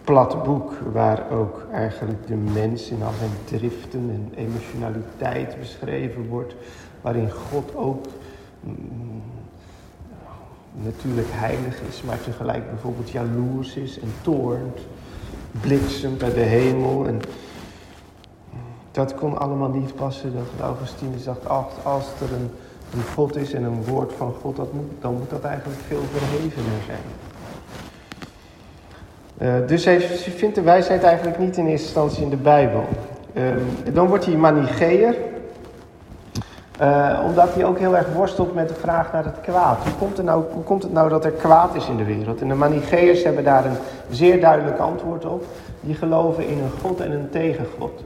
plat 0.04 0.44
boek 0.44 0.74
waar 0.92 1.32
ook 1.32 1.66
eigenlijk 1.72 2.28
de 2.28 2.36
mens 2.36 2.90
in 2.90 3.04
al 3.04 3.14
zijn 3.20 3.60
driften 3.60 4.10
en 4.10 4.32
emotionaliteit 4.36 5.60
beschreven 5.60 6.28
wordt, 6.28 6.56
waarin 7.02 7.32
God 7.32 7.76
ook 7.76 8.06
mm, 8.60 9.22
natuurlijk 10.84 11.28
heilig 11.32 11.82
is, 11.90 12.02
maar 12.02 12.22
tegelijk 12.22 12.70
bijvoorbeeld 12.70 13.10
jaloers 13.10 13.76
is 13.76 14.00
en 14.00 14.14
toornt, 14.22 14.80
bliksemt 15.62 16.18
bij 16.18 16.34
de 16.34 16.40
hemel. 16.40 17.08
En 17.08 17.22
dat 18.92 19.16
kon 19.16 19.38
allemaal 19.38 19.70
niet 19.70 19.96
passen. 19.96 20.34
Dat 20.34 20.68
Augustinus 20.68 21.24
dacht, 21.24 21.46
als 21.84 22.06
er 22.22 22.34
een, 22.34 22.50
een 22.94 23.06
God 23.14 23.36
is 23.36 23.54
en 23.54 23.64
een 23.64 23.84
woord 23.84 24.14
van 24.18 24.34
God, 24.42 24.56
dat 24.56 24.68
dan 25.02 25.14
moet 25.14 25.30
dat 25.30 25.44
eigenlijk 25.44 25.80
veel 25.88 26.04
verhevener 26.12 26.82
zijn. 26.86 27.00
Uh, 29.42 29.68
dus 29.68 29.86
hij 29.86 30.02
vindt 30.02 30.56
de 30.56 30.62
wijsheid 30.62 31.04
eigenlijk 31.04 31.40
niet 31.40 31.58
in 31.58 31.68
eerste 31.68 31.86
instantie 31.86 32.24
in 32.24 32.30
de 32.30 32.36
Bijbel. 32.36 32.86
Uh, 33.34 33.44
dan 33.94 34.08
wordt 34.08 34.26
hij 34.26 34.36
manicheer. 34.36 35.16
Uh, 36.82 37.20
omdat 37.26 37.54
hij 37.54 37.66
ook 37.66 37.80
heel 37.80 37.98
erg 37.98 38.14
worstelt 38.14 38.54
met 38.54 38.68
de 38.70 38.76
vraag 38.76 39.12
naar 39.12 39.26
het 39.26 39.42
kwaad. 39.42 39.78
Hoe 39.84 39.94
komt, 40.00 40.18
het 40.18 40.26
nou, 40.26 40.44
hoe 40.52 40.64
komt 40.64 40.84
het 40.84 40.94
nou 40.94 41.10
dat 41.10 41.26
er 41.26 41.32
kwaad 41.32 41.76
is 41.76 41.88
in 41.88 41.98
de 41.98 42.04
wereld? 42.04 42.42
En 42.42 42.48
de 42.48 42.54
manicheërs 42.54 43.24
hebben 43.24 43.44
daar 43.44 43.66
een 43.66 43.78
zeer 44.10 44.42
duidelijk 44.42 44.80
antwoord 44.80 45.26
op. 45.26 45.44
Die 45.82 45.96
geloven 45.96 46.48
in 46.48 46.58
een 46.58 46.72
God 46.82 47.00
en 47.00 47.12
een 47.12 47.30
tegengod. 47.30 48.04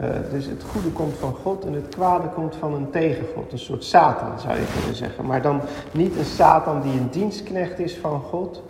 Uh, 0.00 0.08
dus 0.30 0.46
het 0.46 0.62
goede 0.72 0.88
komt 0.88 1.14
van 1.18 1.34
God 1.42 1.64
en 1.64 1.72
het 1.72 1.88
kwade 1.88 2.28
komt 2.28 2.56
van 2.56 2.74
een 2.74 2.90
tegengod. 2.90 3.52
Een 3.52 3.58
soort 3.58 3.84
Satan 3.84 4.40
zou 4.40 4.54
je 4.54 4.66
kunnen 4.78 4.96
zeggen. 4.96 5.26
Maar 5.26 5.42
dan 5.42 5.60
niet 5.90 6.16
een 6.16 6.24
Satan 6.24 6.82
die 6.82 6.92
een 6.92 7.08
dienstknecht 7.10 7.78
is 7.78 7.96
van 7.96 8.20
God. 8.20 8.62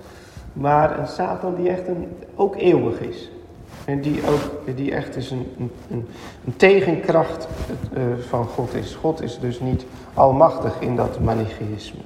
Maar 0.53 0.99
een 0.99 1.09
Satan 1.09 1.55
die 1.55 1.69
echt 1.69 1.89
een, 1.89 2.17
ook 2.35 2.57
eeuwig 2.57 3.01
is. 3.01 3.31
En 3.85 4.01
die 4.01 4.21
ook 4.29 4.77
die 4.77 4.93
echt 4.93 5.17
is 5.17 5.31
een, 5.31 5.47
een, 5.91 6.07
een 6.45 6.57
tegenkracht 6.57 7.49
uh, 7.97 8.03
van 8.29 8.45
God 8.45 8.75
is. 8.75 8.95
God 8.95 9.23
is 9.23 9.39
dus 9.39 9.61
niet 9.61 9.85
almachtig 10.15 10.81
in 10.81 10.97
dat 10.97 11.21
manicheïsme. 11.21 12.01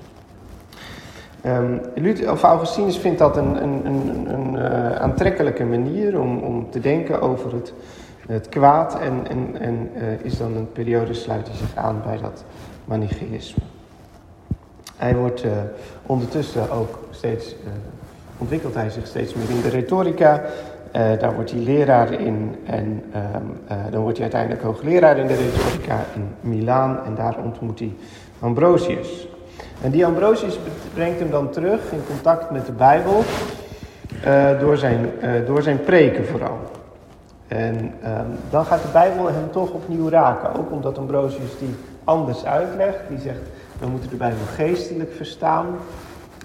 Um, 1.47 1.81
Luther, 1.95 2.31
of 2.31 2.43
Augustinus 2.43 2.99
vindt 2.99 3.19
dat 3.19 3.37
een, 3.37 3.63
een, 3.63 3.87
een, 3.87 4.35
een 4.35 4.55
uh, 4.55 4.97
aantrekkelijke 4.97 5.65
manier 5.65 6.21
om, 6.21 6.39
om 6.39 6.71
te 6.71 6.81
denken 6.81 7.21
over 7.21 7.53
het, 7.53 7.73
het 8.27 8.49
kwaad. 8.49 8.99
En, 8.99 9.29
en, 9.29 9.61
en 9.61 9.91
uh, 9.95 10.03
is 10.23 10.39
dan 10.39 10.57
een 10.57 10.73
periode 10.73 11.15
sluit 11.15 11.49
hij 11.49 11.57
zich 11.57 11.77
aan 11.77 12.03
bij 12.05 12.19
dat 12.19 12.45
manicheïsme. 12.85 13.63
Hij 14.97 15.17
wordt 15.17 15.45
ondertussen 16.07 16.71
ook 16.71 16.99
steeds 17.11 17.55
ontwikkelt 18.39 18.75
hij 18.75 18.91
zich 18.91 19.07
steeds 19.07 19.35
meer 19.35 19.51
in 19.51 19.61
de 19.61 19.69
retorica. 19.69 20.43
Uh, 20.97 21.19
daar 21.19 21.35
wordt 21.35 21.51
hij 21.51 21.61
leraar 21.61 22.13
in 22.13 22.57
en 22.65 23.03
um, 23.15 23.61
uh, 23.71 23.77
dan 23.91 24.01
wordt 24.01 24.19
hij 24.19 24.23
uiteindelijk 24.33 24.63
hoogleraar 24.63 25.19
in 25.19 25.27
de 25.27 25.35
retorica 25.35 26.05
in 26.15 26.51
Milaan 26.51 27.05
en 27.05 27.15
daar 27.15 27.37
ontmoet 27.45 27.79
hij 27.79 27.93
Ambrosius. 28.41 29.29
En 29.83 29.91
die 29.91 30.07
Ambrosius 30.07 30.59
brengt 30.95 31.19
hem 31.19 31.31
dan 31.31 31.51
terug 31.51 31.93
in 31.93 32.01
contact 32.07 32.51
met 32.51 32.67
de 32.67 32.73
Bijbel 32.73 33.23
uh, 34.27 34.61
door, 34.61 34.77
zijn, 34.77 35.11
door 35.47 35.63
zijn 35.63 35.81
preken 35.81 36.27
vooral. 36.27 36.59
En 37.49 37.93
ehm, 38.03 38.27
dan 38.51 38.65
gaat 38.65 38.83
de 38.83 38.89
Bijbel 38.93 39.27
hem 39.27 39.51
toch 39.51 39.71
opnieuw 39.71 40.09
raken. 40.09 40.55
Ook 40.55 40.71
omdat 40.71 40.99
Ambrosius 40.99 41.59
die 41.59 41.75
anders 42.05 42.45
uitlegt. 42.45 42.99
Die 43.09 43.19
zegt, 43.19 43.41
we 43.79 43.87
moeten 43.87 44.11
de 44.11 44.17
Bijbel 44.17 44.47
geestelijk 44.55 45.13
verstaan. 45.13 45.67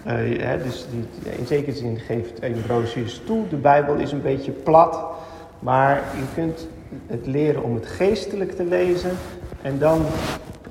Uh, 0.08 0.14
hè, 0.40 0.64
dus 0.64 0.86
die, 0.92 1.34
in 1.38 1.46
zekere 1.46 1.76
zin 1.76 2.00
geeft 2.00 2.44
Ambrosius 2.44 3.22
toe, 3.26 3.48
de 3.48 3.56
Bijbel 3.56 3.96
is 3.96 4.12
een 4.12 4.22
beetje 4.22 4.52
plat. 4.52 5.00
Maar 5.60 5.96
je 5.96 6.24
kunt 6.34 6.68
het 7.08 7.26
leren 7.26 7.64
om 7.64 7.76
het 7.76 7.86
geestelijk 7.86 8.52
te 8.52 8.64
lezen. 8.64 9.12
En 9.62 9.80
dan, 9.80 10.06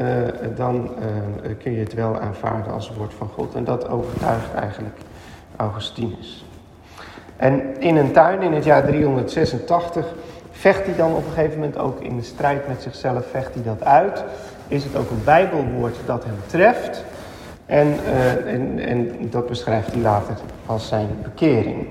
uh, 0.00 0.08
dan 0.56 0.90
uh, 0.98 1.54
kun 1.62 1.72
je 1.72 1.78
het 1.78 1.94
wel 1.94 2.18
aanvaarden 2.18 2.72
als 2.72 2.92
woord 2.96 3.14
van 3.14 3.28
God. 3.28 3.54
En 3.54 3.64
dat 3.64 3.88
overtuigt 3.88 4.54
eigenlijk 4.54 4.96
Augustinus. 5.56 6.44
En 7.36 7.80
in 7.80 7.96
een 7.96 8.12
tuin 8.12 8.42
in 8.42 8.52
het 8.52 8.64
jaar 8.64 8.86
386 8.86 10.06
vecht 10.50 10.86
hij 10.86 10.96
dan 10.96 11.14
op 11.14 11.26
een 11.26 11.32
gegeven 11.32 11.58
moment 11.58 11.78
ook 11.78 12.00
in 12.00 12.16
de 12.16 12.22
strijd 12.22 12.68
met 12.68 12.82
zichzelf, 12.82 13.26
vecht 13.30 13.54
hij 13.54 13.62
dat 13.62 13.84
uit. 13.84 14.24
Is 14.68 14.84
het 14.84 14.96
ook 14.96 15.10
een 15.10 15.24
bijbelwoord 15.24 15.96
dat 16.06 16.24
hem 16.24 16.36
treft. 16.46 17.04
En, 17.70 17.96
uh, 18.04 18.52
en, 18.52 18.78
en 18.78 19.30
dat 19.30 19.46
beschrijft 19.46 19.92
hij 19.92 20.00
later 20.02 20.34
als 20.66 20.88
zijn 20.88 21.08
bekering. 21.22 21.86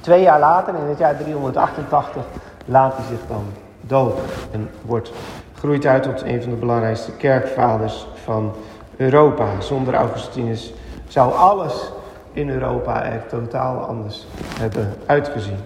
Twee 0.00 0.22
jaar 0.22 0.40
later, 0.40 0.74
in 0.74 0.88
het 0.88 0.98
jaar 0.98 1.16
388, 1.16 2.22
laat 2.64 2.96
hij 2.96 3.04
zich 3.06 3.26
dan 3.28 3.44
doden. 3.80 4.24
En 4.52 4.70
wordt, 4.82 5.12
groeit 5.54 5.86
uit 5.86 6.02
tot 6.02 6.22
een 6.22 6.42
van 6.42 6.50
de 6.50 6.56
belangrijkste 6.56 7.12
kerkvaders 7.12 8.06
van 8.24 8.52
Europa. 8.96 9.60
Zonder 9.60 9.94
Augustinus 9.94 10.74
zou 11.08 11.34
alles 11.34 11.92
in 12.32 12.50
Europa 12.50 13.04
er 13.04 13.26
totaal 13.28 13.78
anders 13.78 14.26
hebben 14.58 14.94
uitgezien. 15.06 15.58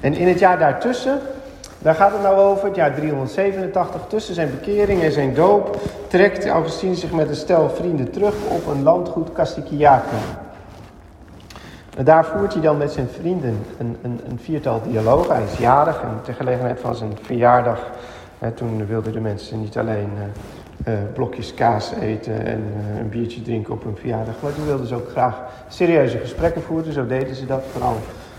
En 0.00 0.14
in 0.14 0.28
het 0.28 0.38
jaar 0.38 0.58
daartussen, 0.58 1.20
daar 1.84 1.94
gaat 1.94 2.12
het 2.12 2.22
nou 2.22 2.36
over, 2.36 2.66
het 2.66 2.76
jaar 2.76 2.94
387, 2.94 4.00
tussen 4.08 4.34
zijn 4.34 4.50
bekering 4.50 5.02
en 5.02 5.12
zijn 5.12 5.34
doop, 5.34 5.76
trekt 6.08 6.46
Augustinus 6.46 7.00
zich 7.00 7.12
met 7.12 7.28
een 7.28 7.36
stel 7.36 7.70
vrienden 7.70 8.10
terug 8.10 8.34
op 8.48 8.66
een 8.66 8.82
landgoed 8.82 9.32
Casticiaca. 9.32 10.16
En 11.96 12.04
daar 12.04 12.24
voert 12.24 12.52
hij 12.52 12.62
dan 12.62 12.76
met 12.76 12.92
zijn 12.92 13.08
vrienden 13.08 13.58
een, 13.78 13.96
een, 14.02 14.20
een 14.28 14.38
viertal 14.38 14.80
dialogen. 14.88 15.34
Hij 15.34 15.44
is 15.44 15.58
jarig 15.58 16.00
en 16.02 16.20
ter 16.22 16.34
gelegenheid 16.34 16.80
van 16.80 16.94
zijn 16.94 17.18
verjaardag, 17.22 17.90
hè, 18.38 18.50
toen 18.50 18.86
wilden 18.86 19.12
de 19.12 19.20
mensen 19.20 19.60
niet 19.60 19.78
alleen 19.78 20.10
uh, 20.86 20.92
uh, 20.94 21.00
blokjes 21.12 21.54
kaas 21.54 21.92
eten 22.00 22.46
en 22.46 22.64
uh, 22.92 22.98
een 23.00 23.08
biertje 23.08 23.42
drinken 23.42 23.74
op 23.74 23.84
hun 23.84 23.96
verjaardag, 23.96 24.34
maar 24.40 24.54
toen 24.54 24.66
wilden 24.66 24.86
ze 24.86 24.94
ook 24.94 25.10
graag 25.10 25.36
serieuze 25.68 26.18
gesprekken 26.18 26.62
voeren. 26.62 26.92
Zo 26.92 27.06
deden 27.06 27.34
ze 27.34 27.46
dat, 27.46 27.62
vooral 27.72 27.96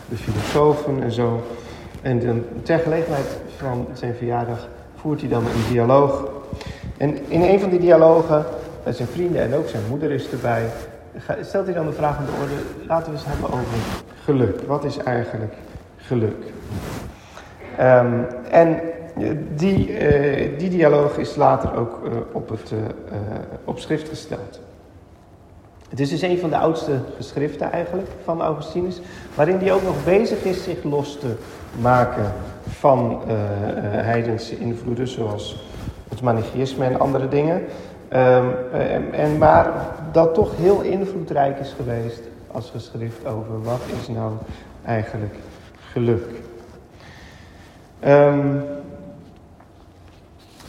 de 0.09 0.15
filosofen 0.15 1.03
en 1.03 1.11
zo. 1.11 1.43
En 2.05 2.19
dan, 2.19 2.43
ter 2.63 2.79
gelegenheid 2.79 3.25
van 3.57 3.87
zijn 3.93 4.15
verjaardag 4.15 4.67
voert 4.95 5.19
hij 5.19 5.29
dan 5.29 5.45
een 5.45 5.71
dialoog. 5.71 6.27
En 6.97 7.29
in 7.29 7.41
een 7.41 7.59
van 7.59 7.69
die 7.69 7.79
dialogen, 7.79 8.45
met 8.83 8.95
zijn 8.95 9.07
vrienden 9.07 9.41
en 9.41 9.55
ook 9.55 9.67
zijn 9.67 9.83
moeder 9.89 10.11
is 10.11 10.29
erbij, 10.29 10.69
stelt 11.41 11.65
hij 11.65 11.73
dan 11.73 11.85
de 11.85 11.91
vraag 11.91 12.17
aan 12.17 12.25
de 12.25 12.31
orde, 12.41 12.87
laten 12.87 13.11
we 13.11 13.17
eens 13.17 13.27
hebben 13.27 13.47
over 13.47 13.77
geluk. 14.23 14.61
Wat 14.67 14.83
is 14.83 14.97
eigenlijk 14.97 15.53
geluk? 15.97 16.43
Um, 17.79 18.25
en 18.51 18.79
die, 19.55 19.89
uh, 19.89 20.59
die 20.59 20.69
dialoog 20.69 21.17
is 21.17 21.35
later 21.35 21.77
ook 21.77 21.99
op, 22.31 22.49
het, 22.49 22.73
op 23.63 23.79
schrift 23.79 24.09
gesteld. 24.09 24.59
Het 25.89 25.99
is 25.99 26.09
dus 26.09 26.21
een 26.21 26.39
van 26.39 26.49
de 26.49 26.57
oudste 26.57 26.91
geschriften 27.15 27.71
eigenlijk 27.71 28.07
van 28.23 28.41
Augustinus, 28.41 29.01
waarin 29.35 29.57
hij 29.57 29.73
ook 29.73 29.83
nog 29.83 30.03
bezig 30.03 30.43
is 30.43 30.63
zich 30.63 30.83
los 30.83 31.19
te 31.19 31.35
maken 31.81 32.31
van 32.69 33.21
heidense 33.89 34.57
invloeden, 34.57 35.07
zoals 35.07 35.65
het 36.09 36.21
manichaïsme 36.21 36.85
en 36.85 36.99
andere 36.99 37.27
dingen. 37.27 37.61
Um, 38.13 38.53
en, 39.11 39.37
maar 39.37 39.71
dat 40.11 40.33
toch 40.33 40.57
heel 40.57 40.81
invloedrijk 40.81 41.59
is 41.59 41.73
geweest 41.77 42.21
als 42.51 42.69
geschrift 42.69 43.25
over 43.25 43.61
wat 43.63 43.81
is 44.01 44.07
nou 44.07 44.31
eigenlijk 44.85 45.35
geluk. 45.91 46.25
Um, 48.07 48.63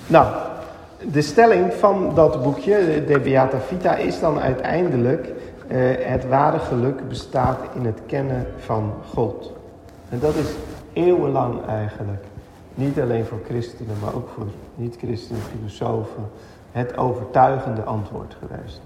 nou, 0.06 0.26
de 1.12 1.22
stelling 1.22 1.72
van 1.72 2.14
dat 2.14 2.42
boekje, 2.42 3.04
De 3.06 3.20
Beata 3.20 3.58
Vita, 3.58 3.96
is 3.96 4.20
dan 4.20 4.40
uiteindelijk... 4.40 5.32
Uh, 5.68 5.90
het 5.98 6.28
ware 6.28 6.58
geluk 6.58 7.08
bestaat 7.08 7.58
in 7.74 7.84
het 7.84 8.00
kennen 8.06 8.46
van 8.56 8.94
God. 9.14 9.55
En 10.08 10.18
dat 10.18 10.34
is 10.34 10.54
eeuwenlang 10.92 11.66
eigenlijk. 11.66 12.24
Niet 12.74 13.00
alleen 13.00 13.24
voor 13.24 13.40
christenen, 13.44 13.98
maar 14.02 14.14
ook 14.14 14.28
voor 14.28 14.46
niet-christenen, 14.74 15.42
filosofen. 15.42 16.28
Het 16.72 16.96
overtuigende 16.96 17.82
antwoord 17.82 18.36
geweest. 18.38 18.80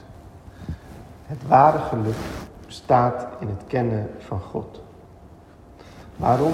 Het 1.27 1.47
ware 1.49 1.79
geluk 1.79 2.17
bestaat 2.67 3.27
in 3.39 3.49
het 3.49 3.63
kennen 3.67 4.11
van 4.19 4.41
God. 4.41 4.83
Waarom? 6.17 6.53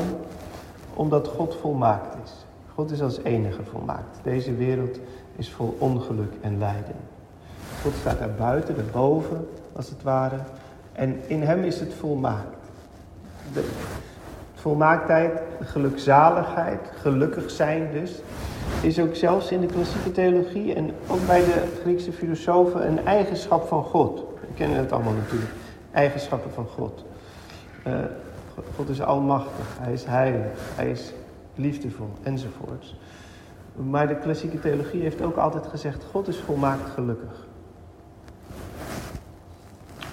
Omdat 0.94 1.28
God 1.28 1.54
volmaakt 1.54 2.16
is. 2.24 2.32
God 2.74 2.90
is 2.90 3.02
als 3.02 3.22
enige 3.22 3.64
volmaakt. 3.64 4.18
Deze 4.22 4.54
wereld 4.54 4.98
is 5.36 5.52
vol 5.52 5.76
ongeluk 5.78 6.32
en 6.40 6.58
lijden. 6.58 6.96
God 7.82 7.92
staat 8.00 8.18
daar 8.18 8.34
buiten, 8.34 8.76
daarboven, 8.76 9.48
als 9.72 9.88
het 9.88 10.02
ware. 10.02 10.38
En 10.92 11.28
in 11.28 11.42
hem 11.42 11.62
is 11.62 11.80
het 11.80 11.94
volmaakt. 11.94 12.56
De 13.52 13.68
volmaaktheid, 14.66 15.40
gelukzaligheid, 15.60 16.80
gelukkig 17.00 17.50
zijn 17.50 17.88
dus, 17.92 18.22
is 18.82 19.00
ook 19.00 19.14
zelfs 19.14 19.50
in 19.50 19.60
de 19.60 19.66
klassieke 19.66 20.12
theologie 20.12 20.74
en 20.74 20.90
ook 21.06 21.26
bij 21.26 21.44
de 21.44 21.78
Griekse 21.80 22.12
filosofen 22.12 22.86
een 22.86 23.06
eigenschap 23.06 23.68
van 23.68 23.82
God. 23.82 24.18
We 24.40 24.54
kennen 24.54 24.78
het 24.78 24.92
allemaal 24.92 25.12
natuurlijk, 25.12 25.50
eigenschappen 25.92 26.52
van 26.52 26.66
God. 26.66 27.04
Uh, 27.86 27.94
God 28.76 28.88
is 28.88 29.02
almachtig, 29.02 29.66
hij 29.80 29.92
is 29.92 30.04
heilig, 30.04 30.52
hij 30.74 30.90
is 30.90 31.12
liefdevol 31.54 32.10
enzovoorts. 32.22 32.96
Maar 33.76 34.08
de 34.08 34.18
klassieke 34.18 34.58
theologie 34.58 35.02
heeft 35.02 35.22
ook 35.22 35.36
altijd 35.36 35.66
gezegd: 35.66 36.04
God 36.10 36.28
is 36.28 36.38
volmaakt 36.38 36.90
gelukkig. 36.94 37.45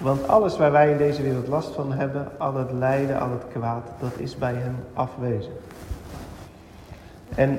Want 0.00 0.28
alles 0.28 0.56
waar 0.56 0.72
wij 0.72 0.90
in 0.90 0.96
deze 0.96 1.22
wereld 1.22 1.48
last 1.48 1.74
van 1.74 1.92
hebben, 1.92 2.28
al 2.38 2.54
het 2.54 2.72
lijden, 2.72 3.20
al 3.20 3.30
het 3.30 3.44
kwaad, 3.52 3.86
dat 4.00 4.12
is 4.16 4.38
bij 4.38 4.54
hem 4.54 4.76
afwezig. 4.92 5.52
En 7.34 7.58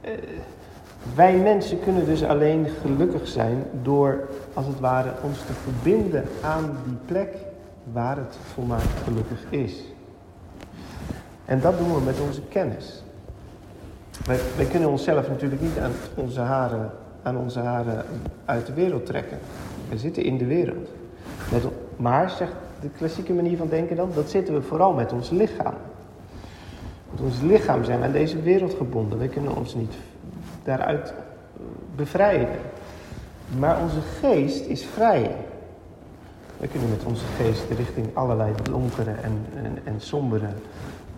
eh, 0.00 0.12
wij 1.14 1.36
mensen 1.36 1.80
kunnen 1.80 2.04
dus 2.04 2.24
alleen 2.24 2.66
gelukkig 2.80 3.28
zijn 3.28 3.64
door, 3.82 4.28
als 4.54 4.66
het 4.66 4.80
ware, 4.80 5.10
ons 5.22 5.38
te 5.38 5.52
verbinden 5.52 6.24
aan 6.42 6.76
die 6.84 6.96
plek 7.06 7.34
waar 7.92 8.16
het 8.16 8.36
volmaakt 8.54 9.00
gelukkig 9.04 9.44
is. 9.50 9.84
En 11.44 11.60
dat 11.60 11.78
doen 11.78 11.94
we 11.94 12.00
met 12.00 12.20
onze 12.20 12.42
kennis. 12.42 13.02
Wij, 14.26 14.38
wij 14.56 14.66
kunnen 14.66 14.88
onszelf 14.88 15.28
natuurlijk 15.28 15.60
niet 15.62 15.78
aan 15.78 15.92
onze, 16.14 16.40
haren, 16.40 16.90
aan 17.22 17.36
onze 17.36 17.60
haren 17.60 18.04
uit 18.44 18.66
de 18.66 18.72
wereld 18.72 19.06
trekken. 19.06 19.38
We 19.88 19.98
zitten 19.98 20.22
in 20.22 20.38
de 20.38 20.46
wereld. 20.46 20.88
Maar, 21.96 22.30
zegt 22.30 22.52
de 22.80 22.88
klassieke 22.88 23.32
manier 23.32 23.56
van 23.56 23.68
denken 23.68 23.96
dan, 23.96 24.10
dat 24.14 24.30
zitten 24.30 24.54
we 24.54 24.62
vooral 24.62 24.92
met 24.92 25.12
ons 25.12 25.30
lichaam. 25.30 25.74
Met 27.10 27.20
ons 27.20 27.40
lichaam 27.40 27.84
zijn 27.84 27.98
we 27.98 28.04
aan 28.04 28.12
deze 28.12 28.42
wereld 28.42 28.74
gebonden. 28.74 29.18
We 29.18 29.28
kunnen 29.28 29.56
ons 29.56 29.74
niet 29.74 29.94
daaruit 30.62 31.14
bevrijden. 31.96 32.58
Maar 33.58 33.80
onze 33.80 34.00
geest 34.00 34.66
is 34.66 34.84
vrij. 34.84 35.36
We 36.56 36.68
kunnen 36.68 36.88
met 36.88 37.04
onze 37.04 37.24
geest 37.36 37.64
richting 37.76 38.06
allerlei 38.12 38.52
donkere 38.62 39.10
en, 39.10 39.46
en, 39.64 39.78
en 39.84 40.00
sombere 40.00 40.48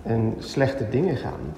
en 0.03 0.35
slechte 0.39 0.89
dingen 0.89 1.17
gaan. 1.17 1.55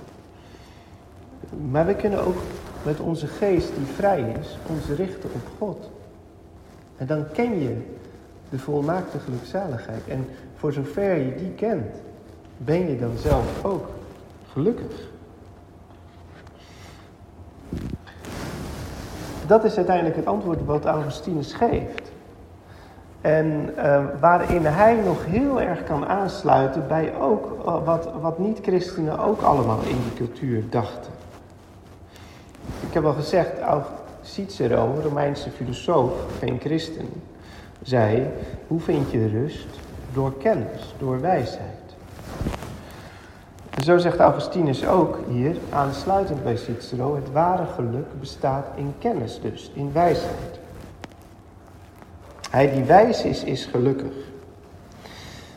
Maar 1.70 1.86
we 1.86 1.94
kunnen 1.94 2.26
ook 2.26 2.38
met 2.82 3.00
onze 3.00 3.26
geest 3.26 3.74
die 3.76 3.86
vrij 3.86 4.34
is, 4.40 4.58
ons 4.66 4.88
richten 4.96 5.30
op 5.32 5.42
God. 5.58 5.90
En 6.96 7.06
dan 7.06 7.24
ken 7.32 7.60
je 7.60 7.76
de 8.50 8.58
volmaakte 8.58 9.18
gelukzaligheid. 9.18 10.08
En 10.08 10.28
voor 10.56 10.72
zover 10.72 11.16
je 11.16 11.34
die 11.34 11.50
kent, 11.50 11.94
ben 12.56 12.88
je 12.90 12.98
dan 12.98 13.16
zelf 13.16 13.64
ook 13.64 13.88
gelukkig. 14.52 15.08
Dat 19.46 19.64
is 19.64 19.76
uiteindelijk 19.76 20.16
het 20.16 20.26
antwoord 20.26 20.64
wat 20.64 20.84
Augustinus 20.84 21.52
geeft. 21.52 22.10
En 23.20 23.70
uh, 23.76 24.04
waarin 24.20 24.64
hij 24.64 24.94
nog 24.94 25.24
heel 25.24 25.60
erg 25.60 25.84
kan 25.84 26.06
aansluiten 26.06 26.88
bij 26.88 27.14
ook 27.14 27.56
uh, 27.66 27.84
wat, 27.84 28.08
wat 28.20 28.38
niet-christenen 28.38 29.18
ook 29.18 29.40
allemaal 29.40 29.80
in 29.80 29.98
die 30.02 30.14
cultuur 30.14 30.62
dachten. 30.70 31.12
Ik 32.88 32.94
heb 32.94 33.04
al 33.04 33.12
gezegd, 33.12 33.50
Cicero, 34.22 34.94
Romeinse 35.02 35.50
filosoof, 35.50 36.12
geen 36.38 36.60
christen, 36.60 37.08
zei: 37.82 38.26
Hoe 38.66 38.80
vind 38.80 39.10
je 39.10 39.28
rust? 39.28 39.68
Door 40.12 40.36
kennis, 40.38 40.94
door 40.98 41.20
wijsheid. 41.20 41.78
Zo 43.84 43.98
zegt 43.98 44.18
Augustinus 44.18 44.86
ook 44.86 45.18
hier, 45.28 45.56
aansluitend 45.70 46.42
bij 46.42 46.56
Cicero, 46.56 47.14
het 47.14 47.32
ware 47.32 47.66
geluk 47.74 48.20
bestaat 48.20 48.66
in 48.74 48.94
kennis 48.98 49.40
dus, 49.40 49.70
in 49.74 49.92
wijsheid. 49.92 50.58
Hij 52.50 52.72
die 52.72 52.84
wijs 52.84 53.24
is, 53.24 53.44
is 53.44 53.64
gelukkig. 53.64 54.12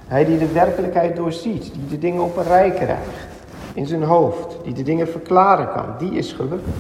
Hij 0.07 0.25
die 0.25 0.38
de 0.38 0.51
werkelijkheid 0.51 1.15
doorziet, 1.15 1.73
die 1.73 1.88
de 1.89 1.99
dingen 1.99 2.23
op 2.23 2.38
een 2.38 2.43
rij 2.43 2.71
krijgt 2.71 3.31
in 3.73 3.88
zijn 3.88 4.03
hoofd, 4.03 4.57
die 4.63 4.73
de 4.73 4.83
dingen 4.83 5.07
verklaren 5.07 5.71
kan, 5.71 5.86
die 5.97 6.17
is 6.17 6.33
gelukkig. 6.33 6.73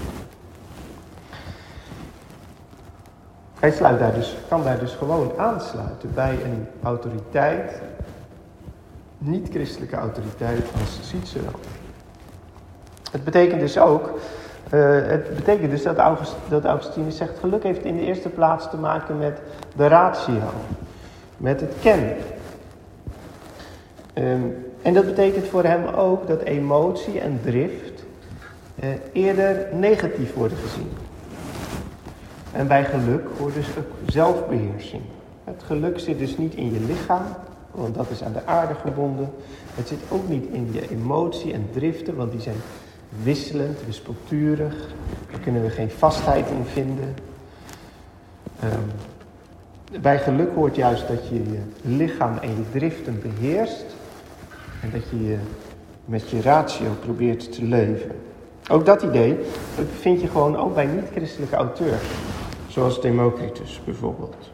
Hij 3.63 3.71
sluit 3.71 3.99
daar 3.99 4.13
dus, 4.13 4.35
kan 4.47 4.63
daar 4.63 4.79
dus 4.79 4.93
gewoon 4.93 5.31
aansluiten 5.37 6.13
bij 6.13 6.37
een 6.43 6.67
autoriteit, 6.81 7.81
niet-christelijke 9.17 9.95
autoriteit 9.95 10.65
als 10.79 10.99
Cicero. 11.01 11.51
Het 13.11 13.23
betekent 13.23 13.59
dus 13.59 13.77
ook, 13.77 14.19
uh, 14.73 15.07
het 15.07 15.35
betekent 15.35 15.71
dus 15.71 15.83
dat, 15.83 15.97
August, 15.97 16.35
dat 16.49 16.65
Augustinus 16.65 17.17
zegt, 17.17 17.39
geluk 17.39 17.63
heeft 17.63 17.83
in 17.83 17.95
de 17.95 18.03
eerste 18.03 18.29
plaats 18.29 18.69
te 18.69 18.77
maken 18.77 19.17
met 19.17 19.39
de 19.75 19.87
ratio, 19.87 20.51
met 21.37 21.61
het 21.61 21.73
kennen. 21.81 22.15
Um, 24.13 24.65
en 24.81 24.93
dat 24.93 25.05
betekent 25.05 25.47
voor 25.47 25.63
hem 25.63 25.85
ook 25.87 26.27
dat 26.27 26.41
emotie 26.41 27.19
en 27.19 27.39
drift 27.43 28.03
uh, 28.83 28.89
eerder 29.11 29.67
negatief 29.73 30.33
worden 30.33 30.57
gezien. 30.57 31.02
En 32.53 32.67
bij 32.67 32.85
geluk 32.85 33.27
hoort 33.37 33.53
dus 33.53 33.67
ook 33.77 34.09
zelfbeheersing. 34.09 35.01
Het 35.43 35.63
geluk 35.65 35.99
zit 35.99 36.19
dus 36.19 36.37
niet 36.37 36.53
in 36.53 36.73
je 36.73 36.79
lichaam, 36.79 37.25
want 37.71 37.95
dat 37.95 38.09
is 38.09 38.23
aan 38.23 38.33
de 38.33 38.45
aarde 38.45 38.73
gebonden. 38.73 39.29
Het 39.75 39.87
zit 39.87 39.99
ook 40.09 40.27
niet 40.27 40.45
in 40.51 40.69
je 40.71 40.89
emotie 40.89 41.53
en 41.53 41.67
driften, 41.71 42.15
want 42.15 42.31
die 42.31 42.41
zijn 42.41 42.55
wisselend, 43.23 43.85
wispelturig. 43.85 44.75
Daar 45.31 45.39
kunnen 45.39 45.61
we 45.61 45.69
geen 45.69 45.89
vastheid 45.89 46.49
in 46.49 46.65
vinden. 46.65 47.15
Um, 48.63 50.01
bij 50.01 50.19
geluk 50.19 50.55
hoort 50.55 50.75
juist 50.75 51.07
dat 51.07 51.27
je 51.27 51.35
je 51.35 51.59
lichaam 51.81 52.37
en 52.37 52.49
je 52.49 52.63
driften 52.71 53.21
beheerst. 53.21 53.85
En 54.81 54.89
dat 54.91 55.09
je 55.09 55.37
met 56.05 56.29
je 56.29 56.41
ratio 56.41 56.89
probeert 56.99 57.53
te 57.53 57.63
leven. 57.63 58.11
Ook 58.69 58.85
dat 58.85 59.01
idee 59.01 59.37
vind 59.99 60.21
je 60.21 60.27
gewoon 60.27 60.57
ook 60.57 60.73
bij 60.73 60.85
niet-christelijke 60.85 61.55
auteurs. 61.55 62.01
Zoals 62.73 63.01
Democritus 63.01 63.81
bijvoorbeeld. 63.85 64.51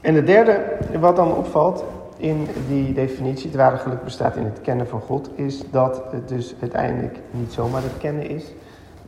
En 0.00 0.14
het 0.14 0.26
derde 0.26 0.76
wat 1.00 1.16
dan 1.16 1.34
opvalt 1.34 1.84
in 2.16 2.46
die 2.68 2.92
definitie, 2.92 3.46
het 3.46 3.56
ware 3.56 3.76
geluk 3.76 4.04
bestaat 4.04 4.36
in 4.36 4.44
het 4.44 4.60
kennen 4.60 4.88
van 4.88 5.00
God, 5.00 5.30
is 5.34 5.70
dat 5.70 6.02
het 6.10 6.28
dus 6.28 6.54
uiteindelijk 6.60 7.18
niet 7.30 7.52
zomaar 7.52 7.82
het 7.82 7.98
kennen 7.98 8.28
is, 8.28 8.52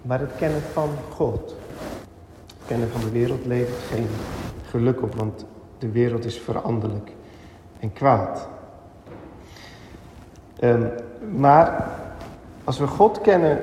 maar 0.02 0.20
het 0.20 0.36
kennen 0.36 0.60
van 0.60 0.88
God. 1.10 1.56
Het 2.46 2.66
kennen 2.66 2.88
van 2.88 3.00
de 3.00 3.10
wereld 3.10 3.46
levert 3.46 3.82
geen 3.90 4.06
geluk 4.62 5.02
op, 5.02 5.14
want 5.14 5.44
de 5.78 5.90
wereld 5.90 6.24
is 6.24 6.38
veranderlijk 6.38 7.12
en 7.80 7.92
kwaad. 7.92 8.48
Um, 10.60 10.90
maar 11.36 11.88
als 12.64 12.78
we 12.78 12.86
God 12.86 13.20
kennen, 13.20 13.60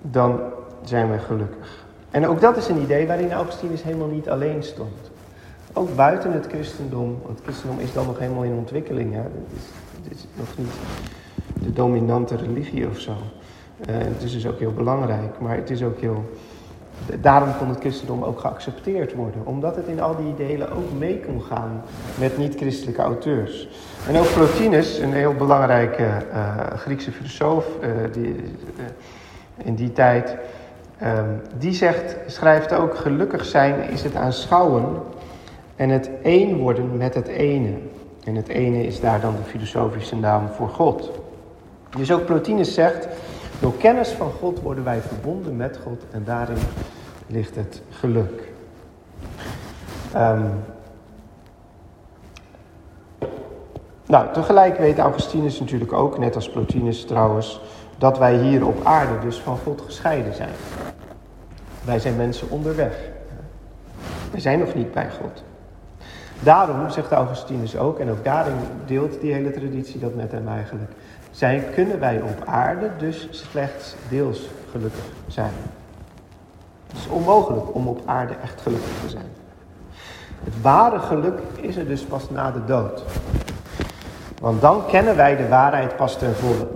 dan 0.00 0.40
zijn 0.84 1.10
we 1.10 1.18
gelukkig. 1.18 1.84
En 2.10 2.26
ook 2.26 2.40
dat 2.40 2.56
is 2.56 2.68
een 2.68 2.82
idee 2.82 3.06
waarin 3.06 3.32
Augustinus 3.32 3.82
helemaal 3.82 4.08
niet 4.08 4.28
alleen 4.28 4.62
stond. 4.62 5.10
Ook 5.72 5.96
buiten 5.96 6.32
het 6.32 6.46
christendom, 6.46 7.18
want 7.22 7.38
het 7.38 7.44
christendom 7.44 7.78
is 7.78 7.92
dan 7.92 8.06
nog 8.06 8.18
helemaal 8.18 8.42
in 8.42 8.54
ontwikkeling. 8.54 9.12
Hè? 9.12 9.20
Het, 9.20 9.32
is, 9.56 9.62
het 10.02 10.12
is 10.12 10.26
nog 10.34 10.48
niet 10.56 10.72
de 11.62 11.72
dominante 11.72 12.36
religie 12.36 12.88
of 12.88 12.98
zo. 12.98 13.10
Uh, 13.10 13.16
het 13.98 14.22
is 14.22 14.32
dus 14.32 14.46
ook 14.46 14.58
heel 14.58 14.72
belangrijk, 14.72 15.40
maar 15.40 15.56
het 15.56 15.70
is 15.70 15.82
ook 15.82 16.00
heel. 16.00 16.24
Daarom 17.20 17.56
kon 17.58 17.68
het 17.68 17.80
christendom 17.80 18.22
ook 18.22 18.40
geaccepteerd 18.40 19.14
worden, 19.14 19.46
omdat 19.46 19.76
het 19.76 19.86
in 19.86 20.00
al 20.00 20.16
die 20.16 20.34
delen 20.46 20.72
ook 20.72 20.92
mee 20.98 21.20
kon 21.20 21.42
gaan 21.42 21.82
met 22.18 22.38
niet-christelijke 22.38 23.02
auteurs. 23.02 23.68
En 24.08 24.18
ook 24.18 24.32
Plotinus, 24.34 24.98
een 24.98 25.12
heel 25.12 25.34
belangrijke 25.34 26.08
uh, 26.32 26.56
Griekse 26.76 27.12
filosoof 27.12 27.66
uh, 27.80 28.12
die, 28.12 28.36
in 29.56 29.74
die 29.74 29.92
tijd, 29.92 30.36
Um, 31.04 31.40
die 31.58 31.72
zegt, 31.72 32.16
schrijft 32.26 32.72
ook, 32.72 32.96
gelukkig 32.96 33.44
zijn 33.44 33.90
is 33.90 34.02
het 34.02 34.16
aanschouwen 34.16 34.84
en 35.76 35.88
het 35.88 36.10
één 36.22 36.56
worden 36.58 36.96
met 36.96 37.14
het 37.14 37.26
ene. 37.26 37.72
En 38.24 38.34
het 38.34 38.48
ene 38.48 38.86
is 38.86 39.00
daar 39.00 39.20
dan 39.20 39.36
de 39.36 39.50
filosofische 39.50 40.16
naam 40.16 40.48
voor 40.48 40.68
God. 40.68 41.10
Dus 41.96 42.12
ook 42.12 42.24
Plotinus 42.24 42.74
zegt, 42.74 43.08
door 43.60 43.76
kennis 43.76 44.08
van 44.08 44.30
God 44.30 44.60
worden 44.60 44.84
wij 44.84 45.00
verbonden 45.00 45.56
met 45.56 45.78
God 45.84 46.02
en 46.10 46.24
daarin 46.24 46.58
ligt 47.26 47.56
het 47.56 47.82
geluk. 47.90 48.52
Um, 50.16 50.50
nou, 54.06 54.32
tegelijk 54.32 54.78
weet 54.78 54.98
Augustinus 54.98 55.60
natuurlijk 55.60 55.92
ook, 55.92 56.18
net 56.18 56.34
als 56.34 56.50
Plotinus 56.50 57.04
trouwens, 57.04 57.60
dat 57.98 58.18
wij 58.18 58.36
hier 58.36 58.66
op 58.66 58.84
aarde 58.84 59.18
dus 59.18 59.38
van 59.38 59.58
God 59.64 59.80
gescheiden 59.80 60.34
zijn. 60.34 60.54
Wij 61.84 61.98
zijn 61.98 62.16
mensen 62.16 62.50
onderweg. 62.50 62.94
We 64.30 64.40
zijn 64.40 64.58
nog 64.58 64.74
niet 64.74 64.92
bij 64.92 65.10
God. 65.20 65.42
Daarom, 66.40 66.90
zegt 66.90 67.12
Augustinus 67.12 67.76
ook, 67.76 67.98
en 67.98 68.10
ook 68.10 68.24
daarin 68.24 68.56
deelt 68.86 69.20
die 69.20 69.32
hele 69.32 69.50
traditie 69.50 70.00
dat 70.00 70.14
met 70.14 70.32
hem 70.32 70.48
eigenlijk. 70.48 70.90
Zijn, 71.30 71.64
kunnen 71.74 72.00
wij 72.00 72.20
op 72.20 72.46
aarde 72.46 72.90
dus 72.98 73.28
slechts 73.30 73.94
deels 74.08 74.48
gelukkig 74.70 75.04
zijn. 75.26 75.52
Het 76.86 76.96
is 76.96 77.08
onmogelijk 77.08 77.74
om 77.74 77.88
op 77.88 78.00
aarde 78.04 78.34
echt 78.42 78.60
gelukkig 78.60 78.92
te 79.02 79.08
zijn. 79.08 79.26
Het 80.44 80.60
ware 80.62 80.98
geluk 80.98 81.38
is 81.60 81.76
er 81.76 81.86
dus 81.86 82.02
pas 82.02 82.30
na 82.30 82.50
de 82.50 82.64
dood. 82.64 83.02
Want 84.40 84.60
dan 84.60 84.86
kennen 84.86 85.16
wij 85.16 85.36
de 85.36 85.48
waarheid 85.48 85.96
pas 85.96 86.18
ten 86.18 86.34
volle. 86.34 86.68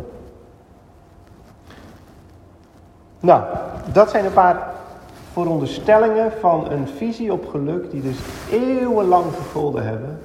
Nou, 3.21 3.45
dat 3.93 4.11
zijn 4.11 4.25
een 4.25 4.33
paar 4.33 4.75
veronderstellingen 5.43 6.33
van 6.41 6.71
een 6.71 6.89
visie 6.89 7.33
op 7.33 7.49
geluk 7.49 7.91
die 7.91 8.03
dus 8.03 8.17
eeuwenlang 8.51 9.25
gegolden 9.35 9.87
hebben. 9.87 10.19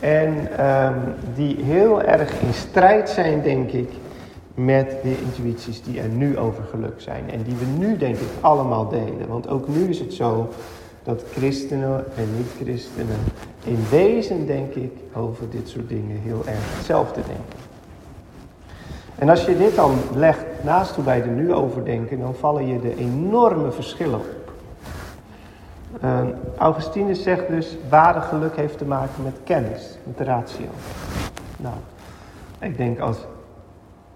En 0.00 0.64
um, 0.66 0.94
die 1.34 1.56
heel 1.62 2.02
erg 2.02 2.40
in 2.40 2.52
strijd 2.52 3.10
zijn, 3.10 3.42
denk 3.42 3.70
ik, 3.70 3.90
met 4.54 4.90
de 5.02 5.16
intuïties 5.20 5.82
die 5.82 6.00
er 6.00 6.08
nu 6.08 6.38
over 6.38 6.64
geluk 6.70 7.00
zijn. 7.00 7.30
En 7.30 7.42
die 7.42 7.54
we 7.54 7.64
nu, 7.78 7.96
denk 7.96 8.16
ik, 8.16 8.28
allemaal 8.40 8.88
delen. 8.88 9.28
Want 9.28 9.48
ook 9.48 9.68
nu 9.68 9.88
is 9.88 9.98
het 9.98 10.14
zo 10.14 10.48
dat 11.02 11.22
christenen 11.32 12.04
en 12.16 12.36
niet-christenen 12.36 13.18
in 13.64 13.78
wezen, 13.90 14.46
denk 14.46 14.74
ik, 14.74 14.92
over 15.14 15.50
dit 15.50 15.68
soort 15.68 15.88
dingen 15.88 16.16
heel 16.20 16.42
erg 16.46 16.76
hetzelfde 16.76 17.20
denken. 17.26 17.63
En 19.18 19.28
als 19.28 19.44
je 19.44 19.56
dit 19.56 19.74
dan 19.74 19.94
legt 20.14 20.44
naast 20.62 20.94
hoe 20.94 21.04
wij 21.04 21.22
er 21.22 21.28
nu 21.28 21.52
over 21.52 21.84
denken, 21.84 22.20
dan 22.20 22.34
vallen 22.34 22.66
je 22.66 22.80
de 22.80 22.96
enorme 22.96 23.70
verschillen 23.70 24.18
op. 24.18 24.52
Uh, 26.04 26.20
Augustinus 26.56 27.22
zegt 27.22 27.48
dus, 27.48 27.76
ware 27.88 28.20
geluk 28.20 28.56
heeft 28.56 28.78
te 28.78 28.84
maken 28.84 29.22
met 29.22 29.34
kennis, 29.44 29.98
met 30.04 30.18
de 30.18 30.24
ratio. 30.24 30.66
Nou, 31.56 31.74
ik 32.58 32.76
denk 32.76 32.98
als 32.98 33.18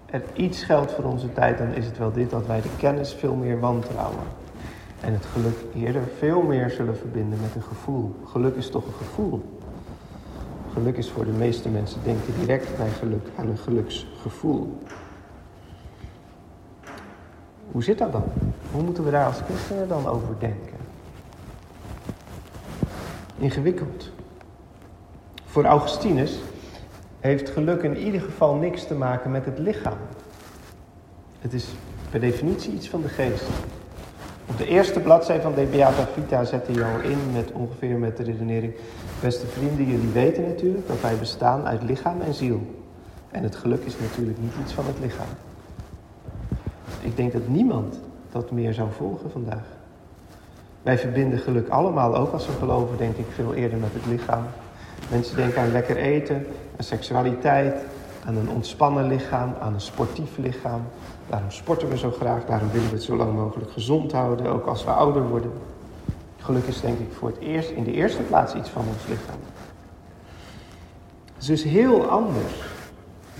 er 0.05 0.21
iets 0.33 0.63
geldt 0.63 0.91
voor 0.91 1.03
onze 1.03 1.33
tijd, 1.33 1.57
dan 1.57 1.73
is 1.73 1.85
het 1.85 1.97
wel 1.97 2.11
dit, 2.11 2.29
dat 2.29 2.45
wij 2.45 2.61
de 2.61 2.69
kennis 2.77 3.13
veel 3.13 3.35
meer 3.35 3.59
wantrouwen. 3.59 4.23
En 5.01 5.13
het 5.13 5.25
geluk 5.25 5.57
eerder 5.75 6.01
veel 6.17 6.41
meer 6.41 6.69
zullen 6.69 6.97
verbinden 6.97 7.39
met 7.41 7.55
een 7.55 7.61
gevoel. 7.61 8.15
Geluk 8.25 8.55
is 8.55 8.69
toch 8.69 8.85
een 8.85 8.93
gevoel. 8.93 9.58
Geluk 10.73 10.97
is 10.97 11.09
voor 11.09 11.25
de 11.25 11.31
meeste 11.31 11.69
mensen 11.69 12.03
denken 12.03 12.33
direct 12.39 12.77
bij 12.77 12.89
geluk 12.89 13.27
aan 13.35 13.47
een 13.47 13.57
geluksgevoel. 13.57 14.77
Hoe 17.71 17.83
zit 17.83 17.97
dat 17.97 18.11
dan? 18.11 18.23
Hoe 18.71 18.83
moeten 18.83 19.03
we 19.03 19.11
daar 19.11 19.25
als 19.25 19.41
christenen 19.41 19.87
dan 19.87 20.07
over 20.07 20.39
denken? 20.39 20.77
Ingewikkeld. 23.37 24.11
Voor 25.45 25.65
Augustinus 25.65 26.39
heeft 27.19 27.49
geluk 27.49 27.83
in 27.83 27.97
ieder 27.97 28.21
geval 28.21 28.55
niks 28.55 28.87
te 28.87 28.95
maken 28.95 29.31
met 29.31 29.45
het 29.45 29.59
lichaam. 29.59 29.97
Het 31.39 31.53
is 31.53 31.67
per 32.09 32.19
definitie 32.19 32.73
iets 32.73 32.89
van 32.89 33.01
de 33.01 33.09
geest. 33.09 33.45
Op 34.49 34.57
de 34.57 34.67
eerste 34.67 34.99
bladzij 34.99 35.41
van 35.41 35.53
De 35.53 35.65
Beata 35.65 36.07
Vita 36.13 36.43
zette 36.43 36.71
hij 36.71 36.83
al 36.83 36.99
in 36.99 37.17
met 37.33 37.51
ongeveer 37.51 37.97
met 37.97 38.17
de 38.17 38.23
redenering... 38.23 38.73
Beste 39.21 39.47
vrienden, 39.47 39.85
jullie 39.85 40.09
weten 40.09 40.43
natuurlijk 40.43 40.87
dat 40.87 41.01
wij 41.01 41.15
bestaan 41.15 41.65
uit 41.65 41.83
lichaam 41.83 42.21
en 42.21 42.33
ziel. 42.33 42.61
En 43.31 43.43
het 43.43 43.55
geluk 43.55 43.83
is 43.85 43.99
natuurlijk 43.99 44.37
niet 44.41 44.53
iets 44.61 44.73
van 44.73 44.85
het 44.85 44.99
lichaam. 45.01 45.27
Ik 47.01 47.15
denk 47.15 47.31
dat 47.31 47.47
niemand 47.47 47.99
dat 48.31 48.51
meer 48.51 48.73
zou 48.73 48.91
volgen 48.91 49.31
vandaag. 49.31 49.65
Wij 50.81 50.97
verbinden 50.97 51.39
geluk 51.39 51.69
allemaal, 51.69 52.15
ook 52.15 52.33
als 52.33 52.45
we 52.45 52.53
geloven, 52.53 52.97
denk 52.97 53.17
ik, 53.17 53.25
veel 53.35 53.53
eerder 53.53 53.77
met 53.77 53.93
het 53.93 54.05
lichaam. 54.05 54.43
Mensen 55.11 55.35
denken 55.35 55.61
aan 55.61 55.71
lekker 55.71 55.97
eten, 55.97 56.45
aan 56.77 56.83
seksualiteit, 56.83 57.81
aan 58.29 58.37
een 58.37 58.49
ontspannen 58.49 59.07
lichaam, 59.07 59.53
aan 59.61 59.73
een 59.73 59.81
sportief 59.81 60.37
lichaam. 60.37 60.81
Daarom 61.29 61.51
sporten 61.51 61.89
we 61.89 61.97
zo 61.97 62.11
graag, 62.11 62.45
daarom 62.45 62.71
willen 62.71 62.89
we 62.89 62.95
het 62.95 63.03
zo 63.03 63.15
lang 63.15 63.33
mogelijk 63.33 63.71
gezond 63.71 64.11
houden, 64.11 64.45
ook 64.45 64.65
als 64.65 64.83
we 64.83 64.91
ouder 64.91 65.27
worden. 65.27 65.51
Geluk 66.37 66.65
is 66.65 66.81
denk 66.81 66.99
ik 66.99 67.13
voor 67.13 67.29
het 67.29 67.37
eerst, 67.37 67.69
in 67.69 67.83
de 67.83 67.91
eerste 67.91 68.21
plaats 68.21 68.53
iets 68.53 68.69
van 68.69 68.85
ons 68.87 69.07
lichaam. 69.07 69.39
Het 71.33 71.41
is 71.41 71.45
dus 71.45 71.63
heel 71.63 72.05
anders 72.05 72.61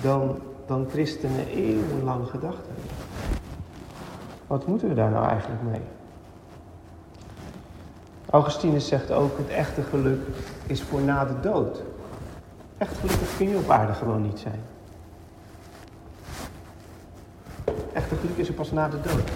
dan, 0.02 0.40
dan 0.66 0.88
christenen 0.92 1.48
eeuwenlang 1.48 2.30
gedacht 2.30 2.66
hebben. 2.66 2.96
Wat 4.48 4.68
moeten 4.68 4.88
we 4.88 4.94
daar 4.94 5.12
nou 5.12 5.28
eigenlijk 5.28 5.62
mee? 5.72 5.82
Augustinus 8.30 8.88
zegt 8.88 9.12
ook, 9.12 9.38
het 9.38 9.50
echte 9.50 9.82
geluk 9.82 10.22
is 10.68 10.82
voor 10.82 11.02
na 11.02 11.26
de 11.26 11.40
dood. 11.42 11.82
Echt 12.78 12.98
gelukkig 12.98 13.38
kun 13.38 13.50
je 13.50 13.58
op 13.58 13.70
aarde 13.70 13.94
gewoon 13.94 14.22
niet 14.22 14.40
zijn. 14.40 14.78
Echte 17.94 18.16
geluk 18.16 18.38
is 18.38 18.48
er 18.48 18.54
pas 18.54 18.72
na 18.72 18.90
de 18.90 19.02
dood. 19.02 19.30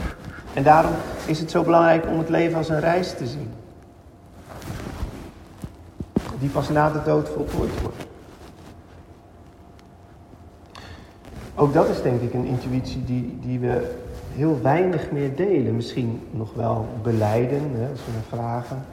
En 0.54 0.64
daarom 0.64 0.94
is 1.26 1.40
het 1.40 1.52
zo 1.52 1.64
belangrijk 1.64 2.08
om 2.08 2.18
het 2.18 2.30
leven 2.30 2.58
als 2.58 2.70
een 2.70 2.80
reis 2.80 3.14
te 3.14 3.28
zien. 3.28 3.52
Die 6.40 6.50
pas 6.50 6.70
na 6.70 6.90
de 6.90 7.02
dood 7.06 7.30
voltooid 7.30 7.82
wordt. 7.82 8.06
Ook 11.56 11.74
dat 11.74 11.90
is 11.90 12.02
denk 12.02 12.22
ik 12.22 12.34
een 12.34 12.46
intuïtie 12.46 13.04
die, 13.04 13.38
die 13.42 13.60
we 13.60 13.92
heel 14.36 14.60
weinig 14.62 15.12
meer 15.12 15.36
delen. 15.36 15.76
Misschien 15.76 16.22
nog 16.32 16.54
wel 16.54 16.88
beleiden, 17.02 17.62
hè, 17.74 17.90
als 17.90 18.00
we 18.06 18.12
naar 18.12 18.40
vragen. 18.40 18.86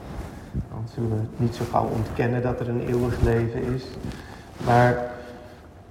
Dan 0.52 0.84
zullen 0.94 1.10
we 1.10 1.22
niet 1.36 1.54
zo 1.54 1.64
gauw 1.70 1.88
ontkennen 1.88 2.42
dat 2.42 2.60
er 2.60 2.68
een 2.68 2.86
eeuwig 2.88 3.20
leven 3.20 3.62
is. 3.74 3.84
Maar 4.66 5.10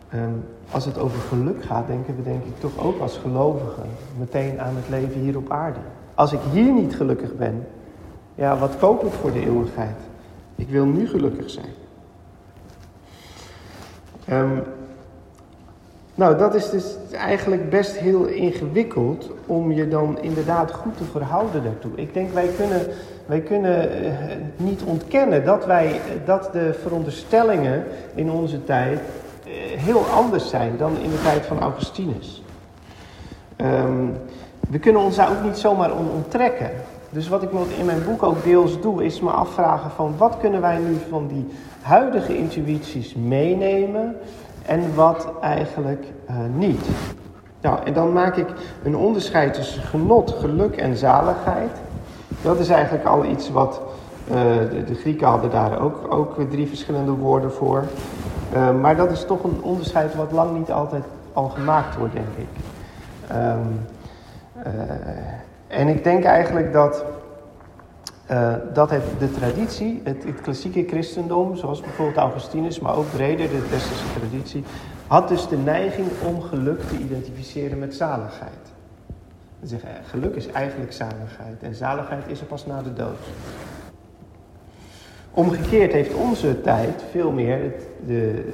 ehm, 0.09 0.33
als 0.71 0.85
het 0.85 0.97
over 0.97 1.19
geluk 1.19 1.63
gaat, 1.63 1.87
denken 1.87 2.15
we 2.15 2.23
denk 2.23 2.43
ik 2.43 2.59
toch 2.59 2.85
ook 2.85 2.99
als 2.99 3.17
gelovigen 3.17 3.85
meteen 4.17 4.61
aan 4.61 4.75
het 4.75 4.89
leven 4.89 5.21
hier 5.21 5.37
op 5.37 5.51
aarde. 5.51 5.79
Als 6.13 6.33
ik 6.33 6.39
hier 6.51 6.73
niet 6.73 6.95
gelukkig 6.95 7.35
ben, 7.35 7.67
ja, 8.35 8.57
wat 8.57 8.77
koop 8.77 9.03
ik 9.03 9.11
voor 9.11 9.31
de 9.31 9.45
eeuwigheid? 9.45 9.97
Ik 10.55 10.69
wil 10.69 10.85
nu 10.85 11.07
gelukkig 11.07 11.49
zijn. 11.49 11.73
Um, 14.31 14.63
nou, 16.15 16.37
dat 16.37 16.55
is 16.55 16.69
dus 16.69 16.95
eigenlijk 17.11 17.69
best 17.69 17.97
heel 17.97 18.25
ingewikkeld 18.25 19.31
om 19.45 19.71
je 19.71 19.87
dan 19.87 20.21
inderdaad 20.21 20.71
goed 20.71 20.97
te 20.97 21.03
verhouden 21.03 21.63
daartoe. 21.63 21.91
Ik 21.95 22.13
denk, 22.13 22.33
wij 22.33 22.47
kunnen, 22.57 22.87
wij 23.25 23.39
kunnen 23.41 24.03
uh, 24.05 24.11
niet 24.57 24.81
ontkennen 24.83 25.45
dat, 25.45 25.65
wij, 25.65 25.99
dat 26.25 26.49
de 26.53 26.73
veronderstellingen 26.81 27.83
in 28.15 28.31
onze 28.31 28.63
tijd 28.63 28.99
heel 29.77 30.05
anders 30.05 30.49
zijn 30.49 30.77
dan 30.77 30.97
in 30.97 31.09
de 31.09 31.21
tijd 31.21 31.45
van 31.45 31.59
Augustinus. 31.59 32.43
Um, 33.57 34.17
we 34.69 34.79
kunnen 34.79 35.01
ons 35.01 35.15
daar 35.15 35.29
ook 35.29 35.43
niet 35.43 35.57
zomaar 35.57 35.91
om 35.91 36.09
onttrekken. 36.15 36.71
Dus 37.09 37.27
wat 37.27 37.43
ik 37.43 37.49
in 37.77 37.85
mijn 37.85 38.03
boek 38.05 38.23
ook 38.23 38.43
deels 38.43 38.81
doe, 38.81 39.05
is 39.05 39.21
me 39.21 39.29
afvragen 39.29 39.91
van 39.91 40.13
wat 40.17 40.37
kunnen 40.37 40.61
wij 40.61 40.77
nu 40.77 40.97
van 41.09 41.27
die 41.27 41.47
huidige 41.81 42.37
intuïties 42.37 43.15
meenemen 43.15 44.15
en 44.65 44.95
wat 44.95 45.27
eigenlijk 45.41 46.05
uh, 46.29 46.35
niet. 46.55 46.85
Nou, 47.61 47.79
en 47.83 47.93
dan 47.93 48.13
maak 48.13 48.35
ik 48.35 48.47
een 48.83 48.95
onderscheid 48.95 49.53
tussen 49.53 49.81
genot, 49.81 50.31
geluk 50.31 50.75
en 50.75 50.95
zaligheid. 50.97 51.71
Dat 52.41 52.59
is 52.59 52.69
eigenlijk 52.69 53.05
al 53.05 53.25
iets 53.25 53.49
wat 53.49 53.81
uh, 54.27 54.35
de, 54.69 54.83
de, 54.83 54.95
Grieken 54.95 55.27
hadden 55.27 55.49
daar 55.49 55.81
ook, 55.81 56.13
ook 56.13 56.35
drie 56.49 56.67
verschillende 56.67 57.11
woorden 57.11 57.51
voor. 57.51 57.83
Uh, 58.53 58.79
maar 58.79 58.95
dat 58.95 59.11
is 59.11 59.25
toch 59.25 59.43
een 59.43 59.61
onderscheid 59.61 60.15
wat 60.15 60.31
lang 60.31 60.57
niet 60.57 60.71
altijd 60.71 61.03
al 61.33 61.49
gemaakt 61.49 61.95
wordt, 61.97 62.13
denk 62.13 62.35
ik. 62.35 62.47
Um, 63.35 63.85
en 65.67 65.87
ik 65.87 66.03
denk 66.03 66.23
eigenlijk 66.23 66.73
dat 66.73 67.03
uh, 68.31 68.53
dat 68.73 68.89
heeft 68.89 69.19
de 69.19 69.31
traditie, 69.31 70.01
het, 70.03 70.23
het, 70.23 70.41
klassieke 70.41 70.85
christendom, 70.87 71.55
zoals 71.55 71.81
bijvoorbeeld 71.81 72.17
Augustinus, 72.17 72.79
maar 72.79 72.95
ook 72.95 73.11
breder 73.11 73.49
de 73.49 73.67
westerse 73.69 74.13
traditie, 74.19 74.63
had 75.07 75.27
dus 75.27 75.47
de 75.47 75.57
neiging 75.57 76.07
om 76.25 76.41
geluk 76.41 76.81
te 76.81 76.97
identificeren 76.97 77.79
met 77.79 77.95
zaligheid. 77.95 78.73
Ze 79.61 79.67
zeggen, 79.67 79.89
geluk 80.05 80.35
is 80.35 80.51
eigenlijk 80.51 80.93
zaligheid 80.93 81.61
en 81.61 81.75
zaligheid 81.75 82.23
is 82.27 82.39
er 82.39 82.45
pas 82.45 82.65
na 82.65 82.81
de 82.81 82.93
dood. 82.93 83.17
Omgekeerd 85.33 85.91
heeft 85.91 86.13
onze 86.13 86.61
tijd 86.61 87.03
veel 87.11 87.31
meer, 87.31 87.73
de, 88.05 88.51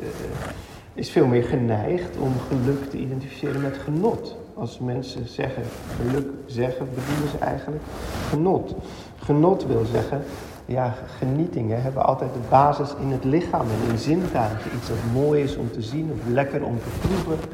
is 0.94 1.10
veel 1.10 1.28
meer 1.28 1.44
geneigd 1.44 2.18
om 2.18 2.34
geluk 2.48 2.90
te 2.90 2.98
identificeren 2.98 3.62
met 3.62 3.78
genot. 3.78 4.38
Als 4.54 4.80
mensen 4.80 5.28
zeggen, 5.28 5.64
geluk 6.02 6.28
zeggen, 6.46 6.88
bedoelen 6.90 7.30
ze 7.32 7.38
eigenlijk 7.38 7.84
genot. 8.30 8.76
Genot 9.18 9.66
wil 9.68 9.86
zeggen, 9.86 10.22
ja, 10.66 10.96
genietingen 11.18 11.82
hebben 11.82 12.06
altijd 12.06 12.34
de 12.34 12.40
basis 12.50 12.90
in 13.02 13.12
het 13.12 13.24
lichaam 13.24 13.62
en 13.62 13.92
in 13.92 13.98
zintuigen. 13.98 14.72
Iets 14.76 14.88
dat 14.88 14.98
mooi 15.14 15.44
is 15.44 15.56
om 15.56 15.72
te 15.72 15.82
zien 15.82 16.12
of 16.12 16.34
lekker 16.34 16.64
om 16.64 16.78
te 16.80 17.08
proeven. 17.08 17.50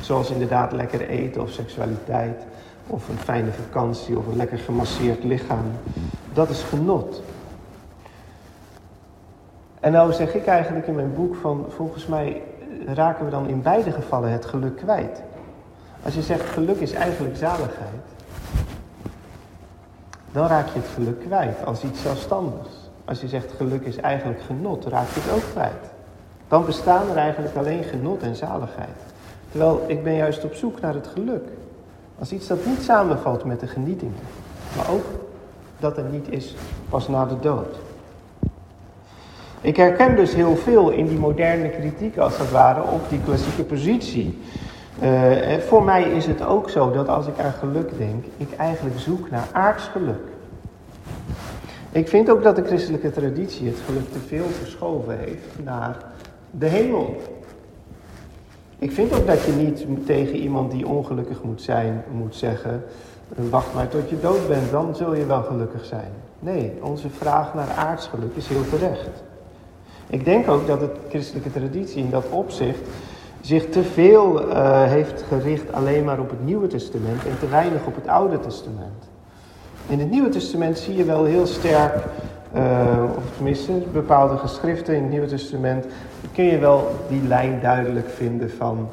Zoals 0.00 0.30
inderdaad 0.30 0.72
lekker 0.72 1.08
eten 1.08 1.42
of 1.42 1.50
seksualiteit. 1.50 2.42
Of 2.86 3.08
een 3.08 3.18
fijne 3.18 3.50
vakantie 3.52 4.18
of 4.18 4.26
een 4.26 4.36
lekker 4.36 4.58
gemasseerd 4.58 5.24
lichaam. 5.24 5.64
Dat 6.32 6.50
is 6.50 6.62
genot. 6.62 7.22
En 9.82 9.92
nou 9.92 10.12
zeg 10.12 10.34
ik 10.34 10.46
eigenlijk 10.46 10.86
in 10.86 10.94
mijn 10.94 11.14
boek 11.14 11.34
van, 11.34 11.66
volgens 11.68 12.06
mij 12.06 12.42
raken 12.86 13.24
we 13.24 13.30
dan 13.30 13.48
in 13.48 13.62
beide 13.62 13.92
gevallen 13.92 14.30
het 14.30 14.44
geluk 14.44 14.76
kwijt. 14.76 15.22
Als 16.02 16.14
je 16.14 16.22
zegt 16.22 16.50
geluk 16.50 16.80
is 16.80 16.92
eigenlijk 16.92 17.36
zaligheid, 17.36 18.02
dan 20.32 20.46
raak 20.46 20.66
je 20.66 20.78
het 20.78 20.88
geluk 20.94 21.20
kwijt 21.20 21.64
als 21.64 21.84
iets 21.84 22.02
zelfstandigs. 22.02 22.70
Als 23.04 23.20
je 23.20 23.28
zegt 23.28 23.52
geluk 23.52 23.84
is 23.84 23.96
eigenlijk 23.96 24.42
genot, 24.42 24.86
raak 24.86 25.08
je 25.08 25.20
het 25.20 25.32
ook 25.32 25.50
kwijt. 25.50 25.90
Dan 26.48 26.64
bestaan 26.64 27.10
er 27.10 27.16
eigenlijk 27.16 27.56
alleen 27.56 27.84
genot 27.84 28.22
en 28.22 28.36
zaligheid. 28.36 28.98
Terwijl 29.50 29.84
ik 29.86 30.04
ben 30.04 30.14
juist 30.14 30.44
op 30.44 30.54
zoek 30.54 30.80
naar 30.80 30.94
het 30.94 31.06
geluk. 31.06 31.48
Als 32.18 32.32
iets 32.32 32.46
dat 32.46 32.66
niet 32.66 32.82
samenvalt 32.82 33.44
met 33.44 33.60
de 33.60 33.66
genietingen. 33.66 34.22
Maar 34.76 34.90
ook 34.90 35.04
dat 35.78 35.96
er 35.96 36.04
niet 36.04 36.28
is 36.30 36.54
pas 36.88 37.08
na 37.08 37.26
de 37.26 37.40
dood. 37.40 37.76
Ik 39.62 39.76
herken 39.76 40.16
dus 40.16 40.34
heel 40.34 40.56
veel 40.56 40.90
in 40.90 41.06
die 41.06 41.18
moderne 41.18 41.70
kritiek 41.70 42.18
als 42.18 42.38
het 42.38 42.50
ware 42.50 42.82
op 42.82 43.08
die 43.08 43.20
klassieke 43.24 43.64
positie. 43.64 44.38
Uh, 45.02 45.58
voor 45.58 45.84
mij 45.84 46.02
is 46.02 46.26
het 46.26 46.44
ook 46.44 46.70
zo 46.70 46.90
dat 46.90 47.08
als 47.08 47.26
ik 47.26 47.38
aan 47.38 47.52
geluk 47.52 47.98
denk, 47.98 48.24
ik 48.36 48.56
eigenlijk 48.56 48.98
zoek 48.98 49.30
naar 49.30 49.48
aards 49.52 49.88
geluk. 49.88 50.30
Ik 51.92 52.08
vind 52.08 52.30
ook 52.30 52.42
dat 52.42 52.56
de 52.56 52.64
christelijke 52.64 53.10
traditie 53.10 53.66
het 53.66 53.78
geluk 53.86 54.12
te 54.12 54.18
veel 54.18 54.44
verschoven 54.44 55.18
heeft 55.18 55.64
naar 55.64 55.96
de 56.50 56.66
hemel. 56.66 57.16
Ik 58.78 58.92
vind 58.92 59.14
ook 59.14 59.26
dat 59.26 59.44
je 59.44 59.52
niet 59.52 60.06
tegen 60.06 60.36
iemand 60.36 60.70
die 60.70 60.86
ongelukkig 60.86 61.42
moet 61.42 61.62
zijn, 61.62 62.04
moet 62.12 62.34
zeggen: 62.34 62.84
wacht 63.50 63.74
maar 63.74 63.88
tot 63.88 64.10
je 64.10 64.20
dood 64.20 64.48
bent, 64.48 64.70
dan 64.70 64.96
zul 64.96 65.14
je 65.14 65.26
wel 65.26 65.42
gelukkig 65.42 65.84
zijn. 65.84 66.10
Nee, 66.38 66.72
onze 66.80 67.10
vraag 67.10 67.54
naar 67.54 67.70
aards 67.70 68.06
geluk 68.06 68.36
is 68.36 68.48
heel 68.48 68.68
terecht. 68.70 69.22
Ik 70.12 70.24
denk 70.24 70.48
ook 70.48 70.66
dat 70.66 70.80
de 70.80 70.90
christelijke 71.08 71.52
traditie 71.52 72.02
in 72.02 72.10
dat 72.10 72.24
opzicht 72.30 72.88
zich 73.40 73.68
te 73.68 73.82
veel 73.82 74.48
uh, 74.48 74.82
heeft 74.82 75.24
gericht 75.28 75.72
alleen 75.72 76.04
maar 76.04 76.18
op 76.18 76.30
het 76.30 76.44
Nieuwe 76.44 76.66
Testament 76.66 77.26
en 77.26 77.38
te 77.38 77.48
weinig 77.48 77.86
op 77.86 77.94
het 77.94 78.08
Oude 78.08 78.40
Testament. 78.40 79.08
In 79.86 79.98
het 79.98 80.10
Nieuwe 80.10 80.28
Testament 80.28 80.78
zie 80.78 80.96
je 80.96 81.04
wel 81.04 81.24
heel 81.24 81.46
sterk, 81.46 81.94
uh, 82.54 82.62
of 83.16 83.22
tenminste 83.36 83.72
bepaalde 83.92 84.36
geschriften 84.36 84.94
in 84.94 85.02
het 85.02 85.10
Nieuwe 85.10 85.26
Testament, 85.26 85.86
kun 86.32 86.44
je 86.44 86.58
wel 86.58 86.94
die 87.08 87.22
lijn 87.22 87.60
duidelijk 87.60 88.08
vinden 88.08 88.50
van 88.50 88.88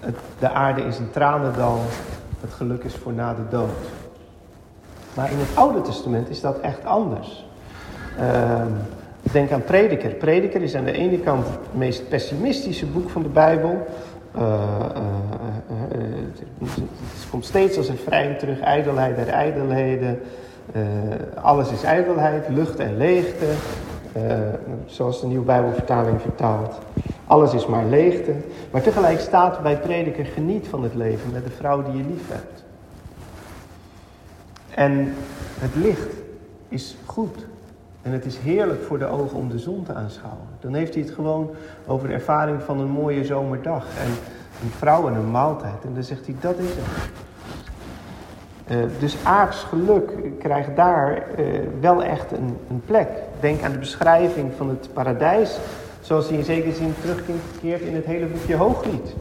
het, 0.00 0.16
de 0.38 0.50
aarde 0.50 0.82
is 0.82 0.98
een 0.98 1.10
tranendal, 1.10 1.80
het 2.40 2.52
geluk 2.52 2.84
is 2.84 2.94
voor 2.94 3.12
na 3.12 3.34
de 3.34 3.48
dood. 3.50 3.70
Maar 5.14 5.30
in 5.30 5.38
het 5.38 5.56
Oude 5.56 5.80
Testament 5.80 6.28
is 6.28 6.40
dat 6.40 6.60
echt 6.60 6.84
anders. 6.84 7.46
Uh, 8.20 8.62
Denk 9.32 9.50
aan 9.52 9.64
Prediker. 9.64 10.10
Prediker 10.10 10.62
is 10.62 10.74
aan 10.74 10.84
de 10.84 10.92
ene 10.92 11.18
kant 11.18 11.46
het 11.46 11.74
meest 11.74 12.08
pessimistische 12.08 12.86
boek 12.86 13.10
van 13.10 13.22
de 13.22 13.28
Bijbel. 13.28 13.86
Uh, 14.38 14.70
het 16.58 17.30
komt 17.30 17.44
steeds 17.44 17.76
als 17.76 17.88
een 17.88 17.96
vrij 17.96 18.34
terug, 18.34 18.60
ijdelheid 18.60 19.16
der 19.16 19.28
ijdelheden. 19.28 20.20
alles 21.34 21.70
is 21.70 21.82
ijdelheid, 21.82 22.48
lucht 22.48 22.78
en 22.78 22.96
leegte. 22.96 23.46
zoals 24.86 25.20
de 25.20 25.26
Nieuwe 25.26 25.44
Bijbelvertaling 25.44 26.20
vertaalt. 26.20 26.78
Alles 27.26 27.54
is 27.54 27.66
maar 27.66 27.84
leegte. 27.84 28.32
Maar 28.70 28.82
tegelijk 28.82 29.20
staat 29.20 29.62
bij 29.62 29.78
Prediker 29.78 30.24
geniet 30.24 30.66
van 30.68 30.82
het 30.82 30.94
leven 30.94 31.32
met 31.32 31.44
de 31.44 31.50
vrouw 31.50 31.82
die 31.82 31.96
je 31.96 32.08
lief 32.08 32.28
hebt. 32.28 32.64
En 34.74 35.14
het 35.58 35.74
licht 35.74 36.12
is 36.68 36.96
goed. 37.04 37.46
En 38.06 38.12
het 38.12 38.24
is 38.24 38.38
heerlijk 38.38 38.82
voor 38.82 38.98
de 38.98 39.06
ogen 39.06 39.38
om 39.38 39.48
de 39.48 39.58
zon 39.58 39.82
te 39.82 39.94
aanschouwen. 39.94 40.46
Dan 40.60 40.74
heeft 40.74 40.94
hij 40.94 41.02
het 41.02 41.12
gewoon 41.12 41.50
over 41.86 42.08
de 42.08 42.14
ervaring 42.14 42.62
van 42.62 42.80
een 42.80 42.90
mooie 42.90 43.24
zomerdag. 43.24 43.84
En 43.98 44.10
een 44.62 44.70
vrouw 44.70 45.08
en 45.08 45.14
een 45.14 45.30
maaltijd. 45.30 45.84
En 45.84 45.94
dan 45.94 46.02
zegt 46.02 46.26
hij, 46.26 46.34
dat 46.40 46.58
is 46.58 46.68
het. 46.68 46.84
Uh, 48.70 48.84
dus 48.98 49.16
aards 49.24 49.62
geluk 49.62 50.12
krijgt 50.38 50.76
daar 50.76 51.22
uh, 51.38 51.60
wel 51.80 52.02
echt 52.02 52.32
een, 52.32 52.56
een, 52.70 52.82
plek. 52.86 53.08
Denk 53.40 53.62
aan 53.62 53.72
de 53.72 53.78
beschrijving 53.78 54.52
van 54.56 54.68
het 54.68 54.88
paradijs, 54.92 55.58
zoals 56.00 56.28
die 56.28 56.38
in 56.38 56.44
zekere 56.44 56.74
zin 56.74 56.94
terugkeert 57.00 57.80
in 57.80 57.94
het 57.94 58.04
hele 58.04 58.26
boekje 58.26 58.56
Hooglied. 58.56 59.14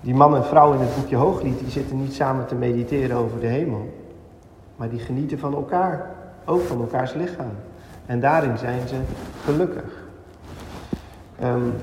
Die 0.00 0.14
man 0.14 0.36
en 0.36 0.44
vrouw 0.44 0.72
in 0.72 0.80
het 0.80 0.94
boekje 0.96 1.16
Hooglied, 1.16 1.58
die 1.58 1.70
zitten 1.70 2.00
niet 2.00 2.14
samen 2.14 2.46
te 2.46 2.54
mediteren 2.54 3.16
over 3.16 3.40
de 3.40 3.46
hemel. 3.46 3.94
Maar 4.76 4.90
die 4.90 5.00
genieten 5.00 5.38
van 5.38 5.54
elkaar, 5.54 6.10
ook 6.44 6.62
van 6.62 6.80
elkaars 6.80 7.14
lichaam. 7.14 7.52
En 8.06 8.20
daarin 8.20 8.58
zijn 8.58 8.88
ze 8.88 8.94
gelukkig. 9.44 9.84
Um, 11.44 11.74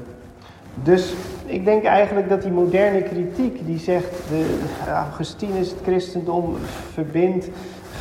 dus 0.74 1.14
ik 1.46 1.66
denk 1.66 1.84
eigenlijk 1.84 2.30
dat 2.30 2.42
die 2.42 2.52
moderne 2.52 3.04
kritiek 3.04 3.66
die 3.66 3.80
zegt, 3.80 4.16
de, 4.30 4.60
Augustinus, 4.88 5.70
het 5.70 5.80
christendom 5.84 6.56
verbindt 6.94 7.50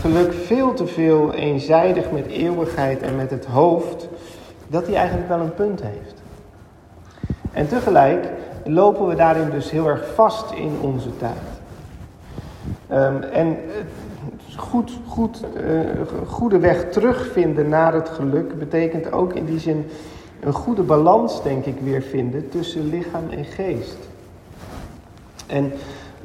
geluk 0.00 0.32
veel 0.32 0.74
te 0.74 0.86
veel 0.86 1.32
eenzijdig 1.32 2.10
met 2.10 2.26
eeuwigheid 2.26 3.02
en 3.02 3.16
met 3.16 3.30
het 3.30 3.44
hoofd, 3.44 4.08
dat 4.66 4.86
die 4.86 4.96
eigenlijk 4.96 5.28
wel 5.28 5.40
een 5.40 5.54
punt 5.54 5.82
heeft. 5.82 6.22
En 7.52 7.68
tegelijk 7.68 8.26
lopen 8.64 9.06
we 9.06 9.14
daarin 9.14 9.50
dus 9.50 9.70
heel 9.70 9.88
erg 9.88 10.14
vast 10.14 10.50
in 10.50 10.78
onze 10.80 11.16
tijd. 11.16 11.32
Um, 12.92 13.22
en 13.22 13.56
goed, 14.58 14.92
goed, 15.06 15.44
uh, 15.56 15.80
goede 16.26 16.58
weg 16.58 16.90
terugvinden 16.90 17.68
naar 17.68 17.94
het 17.94 18.08
geluk 18.08 18.58
betekent 18.58 19.12
ook 19.12 19.32
in 19.32 19.44
die 19.44 19.58
zin 19.58 19.86
een 20.40 20.52
goede 20.52 20.82
balans, 20.82 21.42
denk 21.42 21.64
ik, 21.64 21.80
weer 21.82 22.02
vinden 22.02 22.48
tussen 22.48 22.88
lichaam 22.88 23.28
en 23.30 23.44
geest. 23.44 23.98
En 25.46 25.72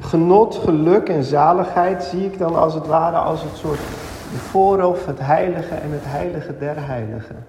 genot, 0.00 0.54
geluk 0.54 1.08
en 1.08 1.24
zaligheid 1.24 2.04
zie 2.04 2.24
ik 2.24 2.38
dan 2.38 2.56
als 2.56 2.74
het 2.74 2.86
ware 2.86 3.16
als 3.16 3.42
het 3.42 3.56
soort 3.56 3.80
voorhoofd, 4.36 5.06
het 5.06 5.20
heilige 5.20 5.74
en 5.74 5.90
het 5.90 6.04
heilige 6.04 6.58
der 6.58 6.86
heiligen 6.86 7.44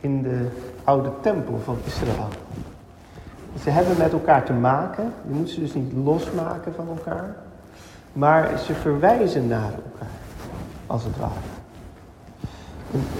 in 0.00 0.22
de 0.22 0.46
oude 0.84 1.10
tempel 1.20 1.58
van 1.64 1.76
Israël. 1.84 2.28
Ze 3.62 3.70
hebben 3.70 3.98
met 3.98 4.12
elkaar 4.12 4.44
te 4.44 4.52
maken, 4.52 5.12
je 5.28 5.34
moet 5.34 5.50
ze 5.50 5.60
dus 5.60 5.74
niet 5.74 5.92
losmaken 6.04 6.74
van 6.74 6.88
elkaar, 6.88 7.36
maar 8.12 8.58
ze 8.58 8.74
verwijzen 8.74 9.48
naar 9.48 9.72
elkaar, 9.72 10.19
als 10.90 11.04
het 11.04 11.16
ware. 11.18 11.32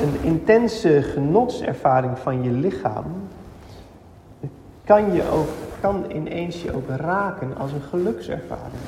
Een, 0.01 0.23
intense 0.23 1.03
genotservaring 1.03 2.19
van 2.19 2.43
je 2.43 2.51
lichaam 2.51 3.05
kan, 4.85 5.13
je 5.13 5.31
ook, 5.31 5.49
kan 5.81 6.05
ineens 6.15 6.63
je 6.63 6.75
ook 6.75 6.89
raken 6.89 7.57
als 7.57 7.73
een 7.73 7.83
gelukservaring. 7.83 8.83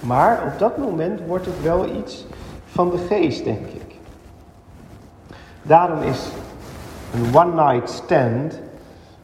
Maar 0.00 0.44
op 0.46 0.58
dat 0.58 0.78
moment 0.78 1.20
wordt 1.26 1.46
het 1.46 1.62
wel 1.62 1.96
iets 1.96 2.26
van 2.64 2.90
de 2.90 2.98
geest, 2.98 3.44
denk 3.44 3.66
ik. 3.66 3.94
Daarom 5.62 6.02
is 6.02 6.28
een 7.14 7.36
one-night 7.36 7.90
stand 7.90 8.60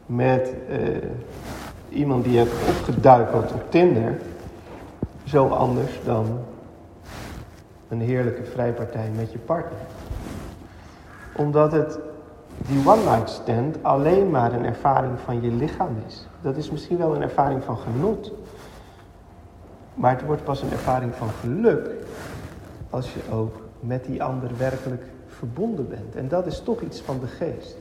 met 0.06 0.54
uh, 0.70 0.78
iemand 1.88 2.24
die 2.24 2.32
je 2.32 2.38
hebt 2.38 2.78
opgeduikeld 2.78 3.52
op 3.52 3.70
Tinder 3.70 4.20
zo 5.24 5.48
anders 5.48 6.00
dan 6.04 6.26
een 7.88 8.00
heerlijke 8.00 8.44
vrijpartij 8.44 9.10
met 9.16 9.32
je 9.32 9.38
partner 9.38 9.78
omdat 11.36 11.72
het 11.72 11.98
die 12.68 12.88
one-night 12.88 13.30
stand 13.30 13.76
alleen 13.82 14.30
maar 14.30 14.52
een 14.52 14.64
ervaring 14.64 15.20
van 15.24 15.42
je 15.42 15.50
lichaam 15.50 15.96
is. 16.06 16.26
Dat 16.42 16.56
is 16.56 16.70
misschien 16.70 16.98
wel 16.98 17.14
een 17.14 17.22
ervaring 17.22 17.64
van 17.64 17.78
genot. 17.78 18.32
Maar 19.94 20.10
het 20.10 20.24
wordt 20.24 20.44
pas 20.44 20.62
een 20.62 20.70
ervaring 20.70 21.14
van 21.14 21.28
geluk 21.40 21.90
als 22.90 23.12
je 23.12 23.32
ook 23.32 23.54
met 23.80 24.04
die 24.04 24.22
ander 24.22 24.50
werkelijk 24.56 25.02
verbonden 25.28 25.88
bent. 25.88 26.16
En 26.16 26.28
dat 26.28 26.46
is 26.46 26.60
toch 26.60 26.80
iets 26.80 27.00
van 27.00 27.20
de 27.20 27.26
geest. 27.26 27.76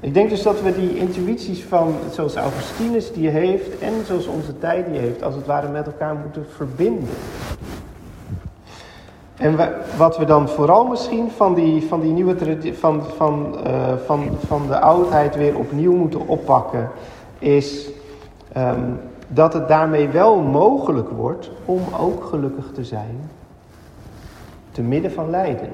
Ik 0.00 0.14
denk 0.14 0.30
dus 0.30 0.42
dat 0.42 0.62
we 0.62 0.74
die 0.74 0.96
intuïties 0.96 1.64
van, 1.64 1.94
zoals 2.10 2.34
Augustinus 2.34 3.12
die 3.12 3.28
heeft 3.28 3.78
en 3.78 3.92
zoals 4.06 4.26
onze 4.26 4.58
tijd 4.58 4.86
die 4.86 4.98
heeft, 4.98 5.22
als 5.22 5.34
het 5.34 5.46
ware 5.46 5.68
met 5.68 5.86
elkaar 5.86 6.14
moeten 6.14 6.46
verbinden. 6.56 7.08
En 9.40 9.56
wat 9.96 10.18
we 10.18 10.24
dan 10.24 10.48
vooral 10.48 10.86
misschien 10.86 11.30
van 11.30 11.54
die, 11.54 11.82
van 11.82 12.00
die 12.00 12.12
nieuwe 12.12 12.74
van, 12.74 13.02
van, 13.16 13.56
uh, 13.66 13.92
van, 14.04 14.28
van 14.46 14.66
de 14.66 14.80
oudheid 14.80 15.36
weer 15.36 15.58
opnieuw 15.58 15.94
moeten 15.94 16.26
oppakken, 16.26 16.90
is 17.38 17.88
um, 18.56 19.00
dat 19.28 19.52
het 19.52 19.68
daarmee 19.68 20.08
wel 20.08 20.40
mogelijk 20.40 21.08
wordt 21.08 21.50
om 21.64 21.80
ook 22.00 22.24
gelukkig 22.24 22.72
te 22.72 22.84
zijn 22.84 23.30
te 24.70 24.82
midden 24.82 25.12
van 25.12 25.30
lijden. 25.30 25.70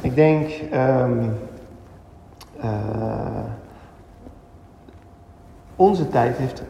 Ik 0.00 0.14
denk 0.14 0.50
um, 0.74 1.36
uh, 2.64 2.70
onze 5.76 6.08
tijd 6.08 6.36
heeft 6.36 6.62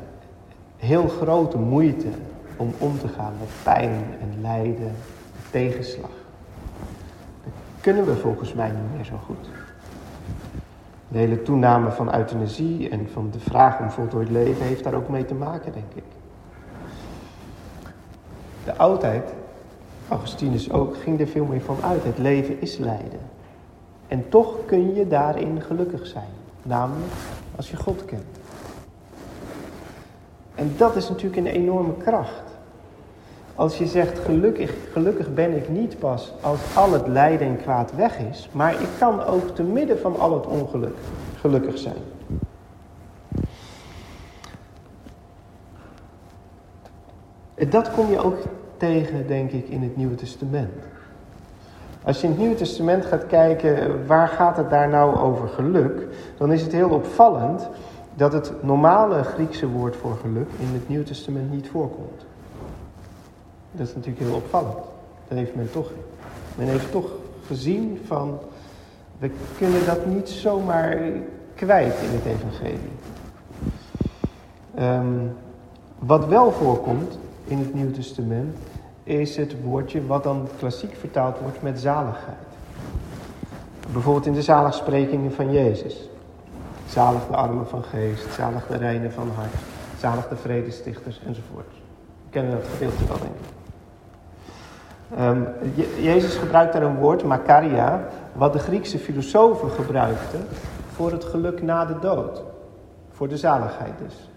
heel 0.77 1.09
grote 1.09 1.59
moeite 1.59 2.09
om 2.63 2.75
om 2.79 2.99
te 2.99 3.09
gaan 3.09 3.33
met 3.39 3.49
pijn 3.63 4.05
en 4.21 4.41
lijden, 4.41 4.95
tegenslag. 5.51 6.11
Dat 7.45 7.53
kunnen 7.81 8.07
we 8.07 8.17
volgens 8.17 8.55
mij 8.55 8.69
niet 8.69 8.97
meer 8.97 9.05
zo 9.05 9.17
goed. 9.27 9.49
De 11.09 11.19
hele 11.19 11.43
toename 11.43 11.91
van 11.91 12.15
euthanasie 12.15 12.89
en 12.89 13.09
van 13.13 13.31
de 13.31 13.41
vraag 13.41 13.81
om 13.81 13.91
voltooid 13.91 14.31
leven 14.31 14.67
heeft 14.67 14.85
daar 14.85 14.95
ook 14.95 15.09
mee 15.09 15.25
te 15.25 15.35
maken, 15.35 15.73
denk 15.73 15.93
ik. 15.95 16.05
De 18.65 18.77
oudheid, 18.77 19.33
Augustinus 20.09 20.71
ook, 20.71 20.97
ging 20.97 21.21
er 21.21 21.27
veel 21.27 21.45
meer 21.45 21.61
van 21.61 21.77
uit. 21.83 22.05
Het 22.05 22.19
leven 22.19 22.61
is 22.61 22.79
lijden. 22.79 23.21
En 24.09 24.29
toch 24.29 24.55
kun 24.67 24.95
je 24.95 25.09
daarin 25.09 25.63
gelukkig 25.63 26.07
zijn. 26.07 26.31
Namelijk 26.63 27.13
als 27.57 27.71
je 27.71 27.77
God 27.77 28.05
kent. 28.05 28.39
En 30.55 30.75
dat 30.77 30.97
is 30.97 31.09
natuurlijk 31.09 31.37
een 31.37 31.53
enorme 31.53 31.97
kracht. 31.97 32.52
Als 33.55 33.79
je 33.79 33.87
zegt, 33.87 34.19
gelukkig, 34.19 34.75
gelukkig 34.93 35.35
ben 35.35 35.57
ik 35.57 35.69
niet 35.69 35.99
pas 35.99 36.33
als 36.41 36.59
al 36.75 36.93
het 36.93 37.07
lijden 37.07 37.47
en 37.47 37.57
kwaad 37.57 37.95
weg 37.95 38.19
is, 38.19 38.49
maar 38.53 38.73
ik 38.73 38.89
kan 38.99 39.25
ook 39.25 39.49
te 39.55 39.63
midden 39.63 39.99
van 39.99 40.19
al 40.19 40.35
het 40.35 40.47
ongeluk 40.47 40.97
gelukkig 41.41 41.79
zijn. 41.79 41.97
Dat 47.69 47.91
kom 47.91 48.11
je 48.11 48.19
ook 48.19 48.37
tegen, 48.77 49.27
denk 49.27 49.51
ik, 49.51 49.69
in 49.69 49.83
het 49.83 49.97
Nieuwe 49.97 50.15
Testament. 50.15 50.73
Als 52.03 52.21
je 52.21 52.25
in 52.27 52.33
het 52.33 52.41
Nieuwe 52.41 52.55
Testament 52.55 53.05
gaat 53.05 53.27
kijken, 53.27 54.07
waar 54.07 54.29
gaat 54.29 54.57
het 54.57 54.71
daar 54.71 54.89
nou 54.89 55.17
over 55.17 55.49
geluk? 55.49 56.07
Dan 56.37 56.53
is 56.53 56.63
het 56.63 56.73
heel 56.73 56.89
opvallend 56.89 57.69
dat 58.15 58.33
het 58.33 58.53
normale 58.61 59.23
Griekse 59.23 59.69
woord 59.69 59.97
voor 59.97 60.17
geluk 60.21 60.49
in 60.59 60.73
het 60.73 60.89
Nieuwe 60.89 61.05
Testament 61.05 61.51
niet 61.51 61.69
voorkomt. 61.69 62.25
Dat 63.73 63.89
is 63.89 63.95
natuurlijk 63.95 64.25
heel 64.25 64.35
opvallend. 64.35 64.79
Dan 65.29 65.39
heeft 65.39 65.55
men 65.55 65.73
toch, 65.73 65.91
men 66.55 66.67
heeft 66.67 66.91
toch 66.91 67.11
gezien 67.47 68.01
van, 68.07 68.39
we 69.19 69.31
kunnen 69.59 69.87
dat 69.87 70.07
niet 70.07 70.29
zomaar 70.29 70.99
kwijt 71.55 71.95
in 72.03 72.11
het 72.11 72.25
evangelie. 72.25 72.93
Um, 74.79 75.37
wat 75.99 76.27
wel 76.27 76.53
voorkomt 76.53 77.19
in 77.45 77.59
het 77.59 77.75
Nieuwe 77.75 77.91
Testament, 77.91 78.57
is 79.05 79.37
het 79.37 79.63
woordje 79.63 80.07
wat 80.07 80.23
dan 80.23 80.49
klassiek 80.59 80.95
vertaald 80.95 81.39
wordt 81.39 81.63
met 81.63 81.81
zaligheid. 81.81 82.37
Bijvoorbeeld 83.93 84.27
in 84.27 84.33
de 84.33 84.43
zaligsprekingen 84.43 85.33
van 85.33 85.53
Jezus. 85.53 86.09
Zalig 86.89 87.27
de 87.27 87.37
armen 87.37 87.69
van 87.69 87.83
geest, 87.83 88.33
zalig 88.33 88.67
de 88.67 88.77
reinen 88.77 89.13
van 89.13 89.29
hart, 89.35 89.55
zalig 89.99 90.29
de 90.29 90.37
vredestichters 90.37 91.21
enzovoort. 91.27 91.71
We 92.25 92.31
kennen 92.31 92.53
dat 92.53 92.69
gedeelte 92.73 93.07
wel, 93.07 93.19
denk 93.19 93.31
ik. 93.31 93.62
Um, 95.21 95.49
Jezus 96.01 96.35
gebruikt 96.35 96.73
daar 96.73 96.83
een 96.83 96.97
woord, 96.97 97.25
makaria, 97.25 98.09
wat 98.33 98.53
de 98.53 98.59
Griekse 98.59 98.99
filosofen 98.99 99.71
gebruikten 99.71 100.47
voor 100.93 101.11
het 101.11 101.25
geluk 101.25 101.63
na 101.63 101.85
de 101.85 101.99
dood. 102.01 102.43
Voor 103.11 103.29
de 103.29 103.37
zaligheid 103.37 103.93
dus. 104.03 104.31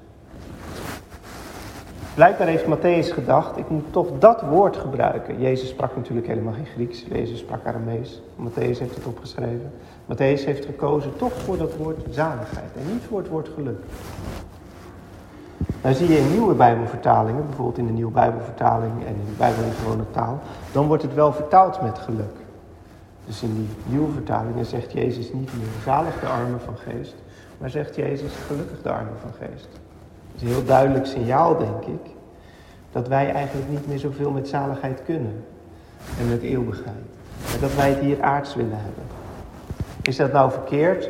Blijkbaar 2.15 2.47
heeft 2.47 2.65
Matthäus 2.65 3.13
gedacht, 3.13 3.57
ik 3.57 3.69
moet 3.69 3.93
toch 3.93 4.07
dat 4.19 4.41
woord 4.41 4.78
gebruiken. 4.78 5.39
Jezus 5.39 5.69
sprak 5.69 5.95
natuurlijk 5.95 6.28
helemaal 6.28 6.53
geen 6.53 6.65
Grieks, 6.65 7.05
Jezus 7.09 7.39
sprak 7.39 7.65
Aramees. 7.65 8.21
Matthäus 8.39 8.80
heeft 8.80 8.95
het 8.95 9.05
opgeschreven. 9.05 9.71
Matthäus 10.05 10.45
heeft 10.45 10.65
gekozen 10.65 11.15
toch 11.15 11.34
voor 11.34 11.57
dat 11.57 11.76
woord 11.76 12.05
zaligheid 12.09 12.71
en 12.76 12.93
niet 12.93 13.03
voor 13.09 13.17
het 13.17 13.28
woord 13.28 13.49
geluk. 13.55 13.80
Nou 15.82 15.95
zie 15.95 16.08
je 16.08 16.18
in 16.18 16.32
nieuwe 16.32 16.53
Bijbelvertalingen, 16.53 17.45
bijvoorbeeld 17.45 17.78
in 17.78 17.86
de 17.86 17.91
Nieuwe 17.91 18.12
Bijbelvertaling 18.12 18.93
en 19.06 19.14
in 19.14 19.26
de 19.26 19.38
Bijbel 19.38 19.64
in 19.64 19.72
gewone 19.72 20.12
taal, 20.12 20.39
dan 20.72 20.88
wordt 20.88 21.03
het 21.03 21.14
wel 21.14 21.34
vertaald 21.34 21.82
met 21.82 21.99
geluk. 21.99 22.36
Dus 23.26 23.41
in 23.41 23.56
die 23.56 23.70
nieuwe 23.86 24.12
vertalingen 24.12 24.66
zegt 24.66 24.91
Jezus 24.91 25.34
niet 25.34 25.58
meer 25.58 25.68
zalig 25.84 26.20
de 26.20 26.26
armen 26.26 26.62
van 26.62 26.78
geest, 26.78 27.16
maar 27.58 27.70
zegt 27.70 27.95
Jezus 27.95 28.32
gelukkig 28.47 28.82
de 28.82 28.89
armen 28.91 29.20
van 29.22 29.32
geest. 29.39 29.68
Dat 30.32 30.36
is 30.36 30.41
een 30.41 30.47
heel 30.47 30.66
duidelijk 30.66 31.06
signaal, 31.06 31.58
denk 31.58 31.86
ik, 31.86 32.12
dat 32.91 33.08
wij 33.08 33.32
eigenlijk 33.32 33.70
niet 33.70 33.88
meer 33.88 33.99
zoveel 33.99 34.32
met 34.32 34.47
zaligheid 34.47 35.03
kunnen 35.06 35.43
en 36.20 36.30
met 36.30 36.41
eeuwigheid. 36.41 37.06
En 37.53 37.60
dat 37.60 37.76
wij 37.76 37.89
het 37.89 37.99
hier 37.99 38.22
aards 38.22 38.56
willen 38.56 38.78
hebben. 38.78 39.03
Is 40.01 40.16
dat 40.16 40.32
nou 40.32 40.51
verkeerd? 40.51 41.10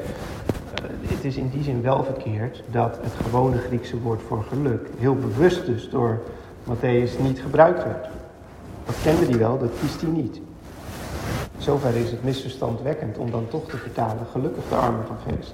Het 1.01 1.23
is 1.23 1.35
in 1.35 1.49
die 1.49 1.63
zin 1.63 1.81
wel 1.81 2.03
verkeerd 2.03 2.63
dat 2.71 2.97
het 3.01 3.13
gewone 3.23 3.57
Griekse 3.57 4.01
woord 4.01 4.21
voor 4.21 4.43
geluk 4.43 4.89
heel 4.97 5.15
bewust 5.15 5.65
dus 5.65 5.89
door 5.89 6.21
Matthäus 6.63 7.19
niet 7.21 7.39
gebruikt 7.41 7.83
werd. 7.83 8.07
Dat 8.85 8.95
kende 9.03 9.25
hij 9.25 9.37
wel, 9.37 9.59
dat 9.59 9.71
kiest 9.79 10.01
hij 10.01 10.09
niet. 10.09 10.41
Zover 11.57 11.95
is 11.95 12.11
het 12.11 12.23
misverstandwekkend 12.23 13.17
om 13.17 13.31
dan 13.31 13.47
toch 13.47 13.69
te 13.69 13.77
vertalen 13.77 14.25
gelukkig 14.31 14.63
de 14.69 14.75
armen 14.75 15.05
van 15.05 15.17
geest. 15.27 15.53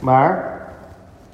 Maar 0.00 0.60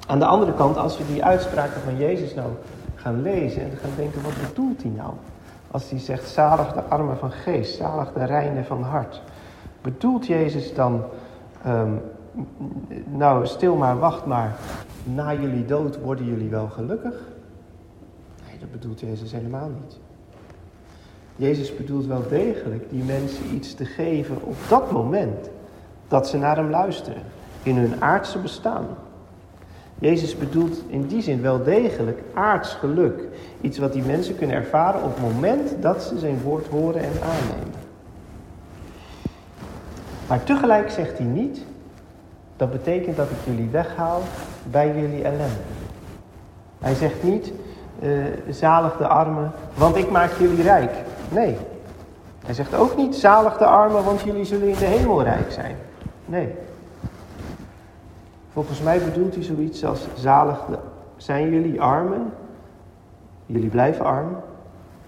aan 0.07 0.19
de 0.19 0.25
andere 0.25 0.53
kant, 0.53 0.77
als 0.77 0.97
we 0.97 1.03
die 1.05 1.23
uitspraken 1.23 1.81
van 1.81 1.97
Jezus 1.97 2.33
nou 2.33 2.49
gaan 2.95 3.21
lezen 3.21 3.61
en 3.61 3.77
gaan 3.81 3.89
denken, 3.95 4.21
wat 4.21 4.47
bedoelt 4.47 4.81
hij 4.81 4.91
nou? 4.91 5.11
Als 5.71 5.89
hij 5.89 5.99
zegt, 5.99 6.29
zalig 6.29 6.73
de 6.73 6.81
armen 6.81 7.17
van 7.17 7.31
geest, 7.31 7.75
zalig 7.75 8.11
de 8.13 8.25
reinen 8.25 8.65
van 8.65 8.83
hart. 8.83 9.21
Bedoelt 9.81 10.27
Jezus 10.27 10.73
dan 10.73 11.03
ehm, 11.63 11.93
nou 13.05 13.45
stil 13.45 13.75
maar, 13.75 13.99
wacht 13.99 14.25
maar, 14.25 14.55
na 15.03 15.33
jullie 15.33 15.65
dood 15.65 15.99
worden 15.99 16.25
jullie 16.25 16.49
wel 16.49 16.67
gelukkig? 16.67 17.15
Nee, 18.47 18.59
dat 18.59 18.71
bedoelt 18.71 18.99
Jezus 18.99 19.31
helemaal 19.31 19.69
niet. 19.81 19.99
Jezus 21.35 21.75
bedoelt 21.75 22.05
wel 22.05 22.23
degelijk 22.29 22.89
die 22.89 23.03
mensen 23.03 23.53
iets 23.53 23.73
te 23.73 23.85
geven 23.85 24.37
op 24.41 24.55
dat 24.69 24.91
moment 24.91 25.49
dat 26.07 26.27
ze 26.27 26.37
naar 26.37 26.55
hem 26.55 26.69
luisteren, 26.69 27.21
in 27.63 27.77
hun 27.77 28.01
aardse 28.01 28.39
bestaan. 28.39 28.85
Jezus 29.99 30.37
bedoelt 30.37 30.83
in 30.87 31.07
die 31.07 31.21
zin 31.21 31.41
wel 31.41 31.63
degelijk 31.63 32.21
aards 32.33 32.73
geluk. 32.73 33.27
Iets 33.61 33.77
wat 33.77 33.93
die 33.93 34.03
mensen 34.03 34.35
kunnen 34.35 34.55
ervaren 34.55 35.03
op 35.03 35.13
het 35.13 35.33
moment 35.33 35.75
dat 35.81 36.03
ze 36.03 36.19
zijn 36.19 36.41
woord 36.41 36.67
horen 36.67 37.01
en 37.01 37.11
aannemen. 37.21 37.81
Maar 40.27 40.43
tegelijk 40.43 40.89
zegt 40.89 41.17
hij 41.17 41.27
niet, 41.27 41.65
dat 42.57 42.71
betekent 42.71 43.17
dat 43.17 43.29
ik 43.29 43.37
jullie 43.43 43.69
weghaal 43.69 44.21
bij 44.63 44.87
jullie 44.87 45.23
ellende. 45.23 45.61
Hij 46.79 46.95
zegt 46.95 47.23
niet, 47.23 47.51
uh, 47.99 48.25
zalig 48.49 48.97
de 48.97 49.07
armen, 49.07 49.51
want 49.73 49.95
ik 49.95 50.11
maak 50.11 50.31
jullie 50.39 50.63
rijk. 50.63 50.91
Nee. 51.29 51.57
Hij 52.45 52.53
zegt 52.53 52.75
ook 52.75 52.95
niet, 52.95 53.15
zalig 53.15 53.57
de 53.57 53.65
armen, 53.65 54.03
want 54.03 54.21
jullie 54.21 54.45
zullen 54.45 54.67
in 54.67 54.77
de 54.77 54.85
hemel 54.85 55.23
rijk 55.23 55.51
zijn. 55.51 55.75
Nee. 56.25 56.55
Volgens 58.53 58.81
mij 58.81 58.99
bedoelt 58.99 59.35
hij 59.35 59.43
zoiets 59.43 59.85
als, 59.85 60.07
zalig 60.15 60.59
zijn 61.17 61.49
jullie 61.49 61.81
armen, 61.81 62.33
jullie 63.45 63.69
blijven 63.69 64.05
arm, 64.05 64.37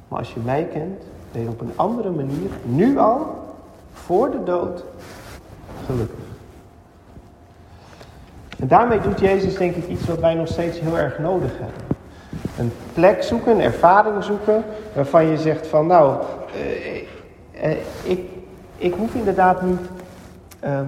maar 0.08 0.20
als 0.20 0.34
je 0.34 0.40
mij 0.40 0.68
kent, 0.74 1.04
ben 1.32 1.42
je 1.42 1.50
op 1.50 1.62
een 1.62 1.74
andere 1.76 2.10
manier, 2.10 2.50
nu 2.64 2.98
al, 2.98 3.44
voor 3.94 4.32
de 4.32 4.44
dood, 4.44 4.84
gelukkig. 5.86 6.15
En 8.66 8.72
daarmee 8.72 9.00
doet 9.00 9.20
Jezus 9.20 9.58
denk 9.58 9.76
ik 9.76 9.88
iets 9.88 10.06
wat 10.06 10.20
wij 10.20 10.34
nog 10.34 10.48
steeds 10.48 10.80
heel 10.80 10.98
erg 10.98 11.20
nodig 11.20 11.52
hebben. 11.52 11.98
Een 12.58 12.72
plek 12.94 13.24
zoeken, 13.24 13.52
een 13.52 13.62
ervaring 13.62 14.24
zoeken, 14.24 14.64
waarvan 14.94 15.26
je 15.26 15.38
zegt 15.38 15.68
van 15.68 15.88
nou, 15.88 16.24
eh, 16.54 17.72
eh, 17.72 17.78
ik, 18.04 18.20
ik 18.78 18.94
hoef 18.94 19.16
inderdaad 19.16 19.62
niet, 19.62 19.80
ehm, 20.60 20.86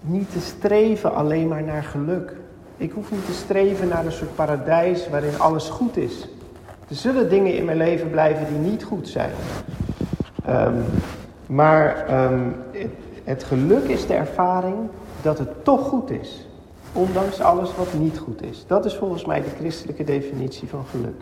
niet 0.00 0.32
te 0.32 0.40
streven 0.40 1.14
alleen 1.14 1.48
maar 1.48 1.62
naar 1.62 1.82
geluk. 1.82 2.36
Ik 2.76 2.92
hoef 2.92 3.10
niet 3.10 3.26
te 3.26 3.32
streven 3.32 3.88
naar 3.88 4.06
een 4.06 4.12
soort 4.12 4.34
paradijs 4.34 5.08
waarin 5.08 5.40
alles 5.40 5.68
goed 5.68 5.96
is. 5.96 6.28
Er 6.88 6.94
zullen 6.94 7.28
dingen 7.28 7.54
in 7.54 7.64
mijn 7.64 7.78
leven 7.78 8.10
blijven 8.10 8.46
die 8.46 8.70
niet 8.70 8.84
goed 8.84 9.08
zijn. 9.08 9.32
Ehm, 10.44 10.74
maar 11.46 12.06
ehm, 12.06 12.40
het, 12.70 12.90
het 13.24 13.44
geluk 13.44 13.84
is 13.84 14.06
de 14.06 14.14
ervaring 14.14 14.76
dat 15.22 15.38
het 15.38 15.64
toch 15.64 15.88
goed 15.88 16.10
is. 16.10 16.46
Ondanks 16.92 17.40
alles 17.40 17.74
wat 17.74 17.92
niet 17.94 18.18
goed 18.18 18.42
is. 18.42 18.64
Dat 18.66 18.84
is 18.84 18.94
volgens 18.94 19.24
mij 19.24 19.42
de 19.42 19.50
christelijke 19.58 20.04
definitie 20.04 20.68
van 20.68 20.84
geluk. 20.90 21.20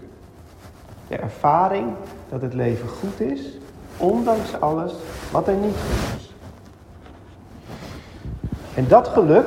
De 1.09 1.17
ervaring 1.17 1.89
dat 2.29 2.43
het 2.43 2.55
leven 2.55 2.89
goed 2.89 3.21
is, 3.21 3.41
ondanks 3.97 4.61
alles 4.61 4.93
wat 5.31 5.49
er 5.49 5.55
niet 5.55 5.75
goed 5.75 6.21
is. 6.21 6.35
En 8.75 8.89
dat 8.89 9.09
geluk, 9.09 9.47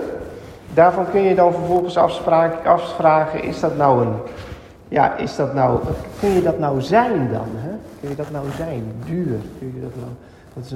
daarvan 0.73 1.09
kun 1.09 1.21
je 1.21 1.35
dan 1.35 1.53
vervolgens 1.53 1.97
afvragen, 2.63 3.43
is 3.43 3.59
dat 3.59 3.77
nou 3.77 4.05
een, 4.05 4.13
ja, 4.87 5.15
is 5.17 5.35
dat 5.35 5.53
nou, 5.53 5.79
kun 6.19 6.29
je 6.29 6.41
dat 6.41 6.59
nou 6.59 6.81
zijn 6.81 7.29
dan? 7.31 7.47
Hè? 7.55 7.71
Kun 7.99 8.09
je 8.09 8.15
dat 8.15 8.31
nou 8.31 8.45
zijn? 8.57 8.83
Duur, 9.05 9.39
kun 9.59 9.71
je 9.75 9.81
dat 9.81 9.95
nou 9.95 10.11
dat 10.53 10.63
is 10.63 10.73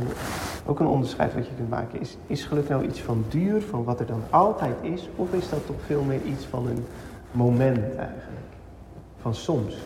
ook 0.65 0.79
een 0.79 0.87
onderscheid 0.87 1.33
wat 1.33 1.47
je 1.47 1.53
kunt 1.55 1.69
maken. 1.69 1.99
Is, 1.99 2.17
is 2.27 2.45
geluk 2.45 2.69
nou 2.69 2.85
iets 2.85 3.01
van 3.01 3.25
duur, 3.29 3.61
van 3.61 3.83
wat 3.83 3.99
er 3.99 4.05
dan 4.05 4.23
altijd 4.29 4.75
is? 4.81 5.09
Of 5.15 5.33
is 5.33 5.49
dat 5.49 5.65
toch 5.65 5.75
veel 5.85 6.03
meer 6.03 6.21
iets 6.21 6.45
van 6.45 6.67
een 6.67 6.85
moment 7.31 7.95
eigenlijk? 7.95 8.47
Van 9.21 9.35
soms? 9.35 9.77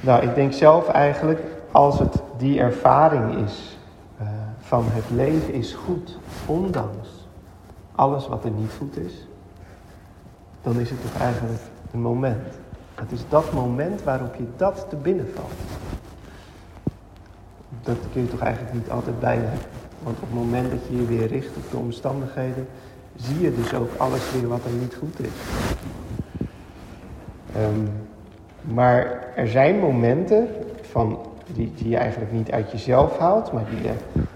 Nou, 0.00 0.22
ik 0.22 0.34
denk 0.34 0.52
zelf 0.52 0.88
eigenlijk, 0.88 1.40
als 1.70 1.98
het 1.98 2.22
die 2.36 2.58
ervaring 2.60 3.44
is 3.44 3.78
uh, 4.20 4.28
van 4.60 4.84
het 4.86 5.10
leven 5.10 5.52
is 5.52 5.74
goed, 5.74 6.18
ondanks 6.46 7.08
alles 7.94 8.28
wat 8.28 8.44
er 8.44 8.50
niet 8.50 8.72
goed 8.78 8.96
is, 8.96 9.26
dan 10.62 10.80
is 10.80 10.90
het 10.90 11.00
toch 11.02 11.20
eigenlijk 11.20 11.62
een 11.92 12.00
moment. 12.00 12.54
Het 12.94 13.12
is 13.12 13.20
dat 13.28 13.52
moment 13.52 14.02
waarop 14.02 14.34
je 14.34 14.46
dat 14.56 14.86
te 14.88 14.96
binnen 14.96 15.28
valt 15.34 15.85
dat 17.86 17.96
kun 18.12 18.22
je 18.22 18.28
toch 18.28 18.40
eigenlijk 18.40 18.74
niet 18.74 18.90
altijd 18.90 19.20
bijleggen. 19.20 19.68
Want 20.02 20.16
op 20.16 20.22
het 20.22 20.34
moment 20.34 20.70
dat 20.70 20.80
je 20.88 20.96
je 20.96 21.06
weer 21.06 21.26
richt 21.26 21.56
op 21.56 21.70
de 21.70 21.76
omstandigheden, 21.76 22.66
zie 23.16 23.40
je 23.40 23.54
dus 23.54 23.74
ook 23.74 23.90
alles 23.96 24.32
weer 24.32 24.48
wat 24.48 24.64
er 24.64 24.78
niet 24.80 24.94
goed 24.94 25.20
is. 25.20 25.32
Ehm, 27.54 27.86
maar 28.74 29.28
er 29.36 29.48
zijn 29.48 29.78
momenten 29.78 30.48
van, 30.80 31.18
die, 31.54 31.72
die 31.76 31.88
je 31.88 31.96
eigenlijk 31.96 32.32
niet 32.32 32.50
uit 32.50 32.70
jezelf 32.70 33.18
haalt, 33.18 33.52
maar 33.52 33.64
die 33.70 33.82
je, 33.82 33.92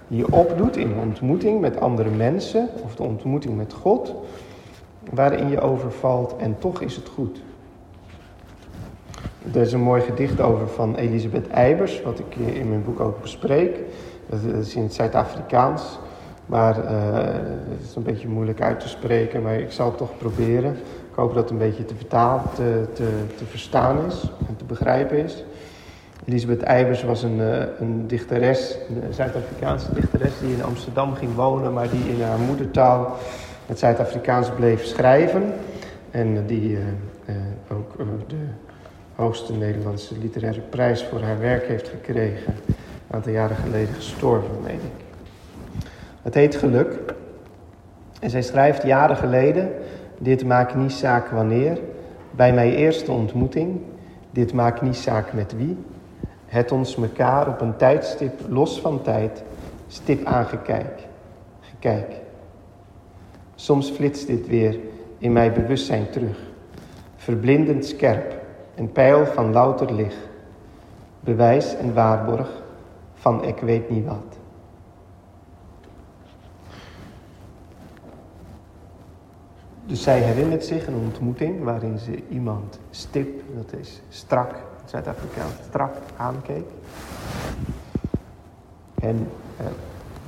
die 0.09 0.19
je 0.19 0.33
opdoet 0.33 0.77
in 0.77 0.95
ontmoeting 0.99 1.61
met 1.61 1.81
andere 1.81 2.11
mensen 2.11 2.69
of 2.85 2.97
de 2.97 3.03
ontmoeting 3.03 3.57
met 3.57 3.73
God, 3.73 4.15
waarin 5.11 5.49
je 5.49 5.61
overvalt 5.61 6.37
en 6.37 6.57
toch 6.59 6.81
is 6.81 6.97
het 6.97 7.09
goed. 7.09 7.41
Er 9.55 9.61
is 9.61 9.73
een 9.73 9.81
mooi 9.81 10.03
gedicht 10.03 10.41
over 10.41 10.69
van 10.69 10.95
Elisabeth 10.95 11.49
Eibers, 11.49 12.03
wat 12.03 12.19
ik 12.19 12.37
in 12.37 12.69
mijn 12.69 12.85
boek 12.85 13.01
ook 13.01 13.23
bespreek. 13.23 13.79
Dat 14.27 14.41
is 14.61 14.75
in 14.75 14.83
het 14.83 14.95
Zuid-Afrikaans, 14.95 15.99
maar 16.47 16.79
uh, 16.79 16.93
het 17.69 17.89
is 17.89 17.97
een 17.97 18.03
beetje 18.03 18.29
moeilijk 18.29 18.63
uit 18.63 18.81
te 18.81 18.89
spreken, 18.89 19.43
maar 19.43 19.55
ik 19.55 19.73
zal 19.73 19.87
het 19.87 19.97
toch 19.97 20.19
proberen. 20.19 20.73
Ik 21.11 21.17
hoop 21.17 21.35
dat 21.35 21.43
het 21.43 21.53
een 21.53 21.59
beetje 21.59 21.85
te, 21.85 21.95
vertalen, 21.95 22.43
te, 22.55 22.85
te, 22.93 23.09
te 23.37 23.45
verstaan 23.45 24.07
is 24.07 24.31
en 24.49 24.57
te 24.57 24.65
begrijpen 24.65 25.19
is. 25.19 25.45
Elisabeth 26.25 26.63
Eibers 26.63 27.03
was 27.03 27.23
een, 27.23 27.39
uh, 27.39 27.63
een 27.79 28.07
dichteres, 28.07 28.79
een 28.89 29.13
Zuid-Afrikaanse 29.13 29.95
dichteres 29.95 30.33
die 30.41 30.55
in 30.55 30.65
Amsterdam 30.65 31.15
ging 31.15 31.35
wonen, 31.35 31.73
maar 31.73 31.91
die 31.91 32.09
in 32.09 32.23
haar 32.23 32.39
moedertaal 32.39 33.17
het 33.67 33.79
Zuid-Afrikaans 33.79 34.51
bleef 34.51 34.85
schrijven. 34.85 35.53
En 36.11 36.47
die 36.47 36.71
uh, 36.71 37.35
ook 37.73 37.97
de 38.27 38.37
hoogste 39.21 39.53
Nederlandse 39.53 40.19
literaire 40.19 40.61
prijs 40.61 41.05
voor 41.05 41.21
haar 41.21 41.39
werk 41.39 41.67
heeft 41.67 41.89
gekregen. 41.89 42.55
Een 42.67 42.75
aantal 43.11 43.33
jaren 43.33 43.57
geleden 43.57 43.95
gestorven, 43.95 44.63
meen 44.63 44.75
ik. 44.75 45.05
Het 46.23 46.35
heet 46.35 46.57
Geluk. 46.57 47.15
En 48.21 48.31
zij 48.31 48.43
schrijft 48.43 48.83
jaren 48.83 49.17
geleden, 49.17 49.73
dit 50.19 50.45
maakt 50.45 50.75
niet 50.75 50.93
zaak 50.93 51.29
wanneer, 51.29 51.79
bij 52.31 52.53
mijn 52.53 52.73
eerste 52.73 53.13
ontmoeting, 53.13 53.81
dit 54.31 54.53
maakt 54.53 54.83
niet 54.83 54.97
zaak 54.97 55.33
met 55.33 55.57
wie, 55.57 55.77
het 56.47 56.73
ons 56.73 56.97
mekaar 56.97 57.49
op 57.49 57.61
een 57.61 57.77
tijdstip 57.77 58.41
los 58.49 58.81
van 58.81 59.03
tijd, 59.03 59.43
stip 59.87 60.25
aangekijk, 60.25 61.01
gekijk. 61.61 62.13
Soms 63.55 63.91
flitst 63.91 64.27
dit 64.27 64.47
weer 64.47 64.79
in 65.19 65.33
mijn 65.33 65.53
bewustzijn 65.53 66.11
terug, 66.11 66.39
verblindend 67.17 67.87
scherp, 67.87 68.40
een 68.81 68.93
pijl 68.93 69.27
van 69.27 69.53
louter 69.53 69.93
licht, 69.93 70.29
bewijs 71.21 71.77
en 71.77 71.95
waarborg 71.95 72.49
van 73.15 73.45
ik 73.45 73.59
weet 73.59 73.91
niet 73.91 74.07
wat. 74.07 74.39
Dus 79.87 80.03
zij 80.03 80.21
herinnert 80.21 80.65
zich 80.65 80.87
een 80.87 80.95
ontmoeting 80.95 81.65
waarin 81.65 81.99
ze 81.99 82.23
iemand 82.29 82.81
stip, 82.91 83.43
dat 83.55 83.73
is 83.81 84.01
strak, 84.09 84.55
Zuid-Afrikaans 84.85 85.55
strak 85.69 85.95
aankeek. 86.17 86.67
En 88.95 89.29
eh, 89.57 89.67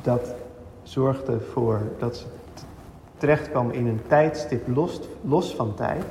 dat 0.03 0.35
zorgde 0.83 1.33
ervoor 1.33 1.81
dat 1.99 2.17
ze 2.17 2.27
terecht 3.17 3.51
kwam 3.51 3.71
in 3.71 3.87
een 3.87 4.01
tijdstip 4.07 4.69
los, 4.69 5.01
los 5.21 5.55
van 5.55 5.75
tijd. 5.75 6.05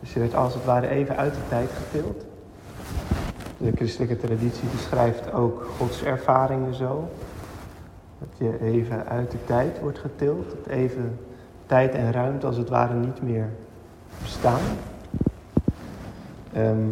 Dus 0.00 0.12
je 0.12 0.20
werd 0.20 0.34
als 0.34 0.54
het 0.54 0.64
ware 0.64 0.88
even 0.88 1.16
uit 1.16 1.34
de 1.34 1.48
tijd 1.48 1.70
getild. 1.70 2.24
De 3.56 3.72
christelijke 3.74 4.16
traditie 4.16 4.68
beschrijft 4.68 5.32
ook 5.32 5.66
Gods 5.78 6.02
ervaringen 6.02 6.74
zo. 6.74 7.08
Dat 8.18 8.28
je 8.38 8.60
even 8.60 9.06
uit 9.06 9.30
de 9.30 9.44
tijd 9.44 9.80
wordt 9.80 9.98
getild. 9.98 10.50
Dat 10.50 10.66
even 10.66 11.18
tijd 11.66 11.94
en 11.94 12.12
ruimte 12.12 12.46
als 12.46 12.56
het 12.56 12.68
ware 12.68 12.94
niet 12.94 13.22
meer 13.22 13.48
bestaan. 14.22 14.60
Ehm, 16.52 16.88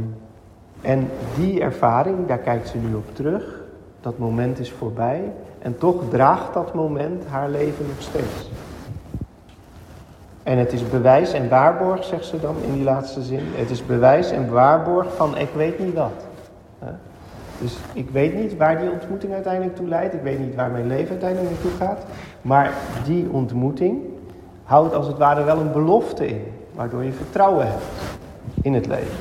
en 0.81 1.11
die 1.37 1.61
ervaring, 1.61 2.27
daar 2.27 2.39
kijkt 2.39 2.69
ze 2.69 2.77
nu 2.77 2.95
op 2.95 3.15
terug. 3.15 3.61
Dat 4.01 4.19
moment 4.19 4.59
is 4.59 4.73
voorbij. 4.73 5.33
En 5.59 5.79
toch 5.79 6.03
draagt 6.11 6.55
dat 6.55 6.75
moment 6.75 7.27
haar 7.27 7.49
leven 7.49 7.87
nog 7.87 8.03
steeds. 8.03 8.51
En 10.49 10.59
het 10.59 10.73
is 10.73 10.89
bewijs 10.89 11.33
en 11.33 11.49
waarborg, 11.49 12.05
zegt 12.05 12.25
ze 12.25 12.41
dan 12.41 12.55
in 12.63 12.73
die 12.73 12.85
laatste 12.85 13.23
zin. 13.23 13.41
Het 13.55 13.71
is 13.71 13.87
bewijs 13.87 14.31
en 14.31 14.51
waarborg 14.51 15.15
van 15.17 15.37
ik 15.37 15.49
weet 15.55 15.79
niet 15.79 15.95
wat. 15.95 16.27
Dus 17.61 17.77
ik 17.93 18.11
weet 18.11 18.35
niet 18.35 18.57
waar 18.57 18.81
die 18.81 18.91
ontmoeting 18.91 19.33
uiteindelijk 19.33 19.77
toe 19.77 19.89
leidt. 19.89 20.15
Ik 20.15 20.23
weet 20.23 20.39
niet 20.39 20.55
waar 20.55 20.71
mijn 20.71 20.87
leven 20.87 21.11
uiteindelijk 21.11 21.51
naartoe 21.51 21.71
gaat. 21.71 22.05
Maar 22.43 22.73
die 23.05 23.29
ontmoeting 23.31 23.99
houdt 24.65 24.95
als 24.95 25.07
het 25.07 25.19
ware 25.19 25.45
wel 25.45 25.59
een 25.59 25.73
belofte 25.73 26.27
in. 26.27 26.45
Waardoor 26.75 27.05
je 27.05 27.13
vertrouwen 27.13 27.67
hebt 27.67 27.85
in 28.63 28.75
het 28.75 28.87
leven. 28.87 29.17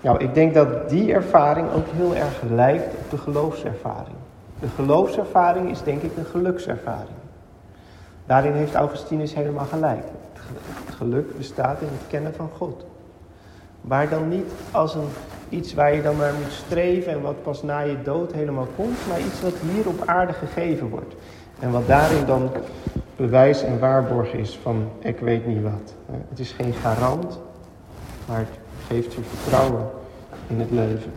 Nou, 0.00 0.18
ik 0.18 0.34
denk 0.34 0.54
dat 0.54 0.88
die 0.88 1.12
ervaring 1.12 1.66
ook 1.72 1.86
heel 1.96 2.14
erg 2.14 2.42
lijkt 2.50 2.94
op 2.94 3.10
de 3.10 3.18
geloofservaring. 3.18 4.16
De 4.60 4.68
geloofservaring 4.74 5.70
is 5.70 5.82
denk 5.82 6.02
ik 6.02 6.16
een 6.16 6.24
gelukservaring. 6.24 7.21
Daarin 8.26 8.52
heeft 8.52 8.74
Augustinus 8.74 9.34
helemaal 9.34 9.64
gelijk. 9.64 10.04
Het 10.84 10.94
geluk 10.94 11.36
bestaat 11.36 11.80
in 11.80 11.88
het 11.90 12.06
kennen 12.08 12.34
van 12.34 12.50
God. 12.56 12.84
Maar 13.80 14.08
dan 14.08 14.28
niet 14.28 14.52
als 14.70 14.94
een, 14.94 15.08
iets 15.48 15.74
waar 15.74 15.94
je 15.94 16.02
dan 16.02 16.16
naar 16.16 16.34
moet 16.34 16.52
streven 16.52 17.12
en 17.12 17.22
wat 17.22 17.42
pas 17.42 17.62
na 17.62 17.80
je 17.80 18.02
dood 18.02 18.32
helemaal 18.32 18.68
komt, 18.76 19.08
maar 19.08 19.20
iets 19.20 19.42
wat 19.42 19.54
hier 19.72 19.88
op 19.88 20.02
aarde 20.06 20.32
gegeven 20.32 20.88
wordt. 20.88 21.14
En 21.60 21.70
wat 21.70 21.86
daarin 21.86 22.26
dan 22.26 22.50
bewijs 23.16 23.62
en 23.62 23.78
waarborg 23.78 24.32
is 24.32 24.58
van 24.62 24.88
ik 24.98 25.18
weet 25.18 25.46
niet 25.46 25.62
wat. 25.62 25.94
Het 26.28 26.38
is 26.38 26.52
geen 26.52 26.72
garant, 26.72 27.40
maar 28.28 28.38
het 28.38 28.58
geeft 28.86 29.12
je 29.12 29.20
vertrouwen 29.22 29.90
in 30.46 30.60
het 30.60 30.70
leven. 30.70 31.12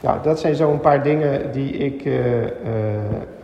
Nou, 0.00 0.22
dat 0.22 0.40
zijn 0.40 0.54
zo 0.54 0.72
een 0.72 0.80
paar 0.80 1.02
dingen 1.02 1.52
die 1.52 1.72
ik 1.72 2.04
uh, 2.04 2.42
uh, 2.42 2.50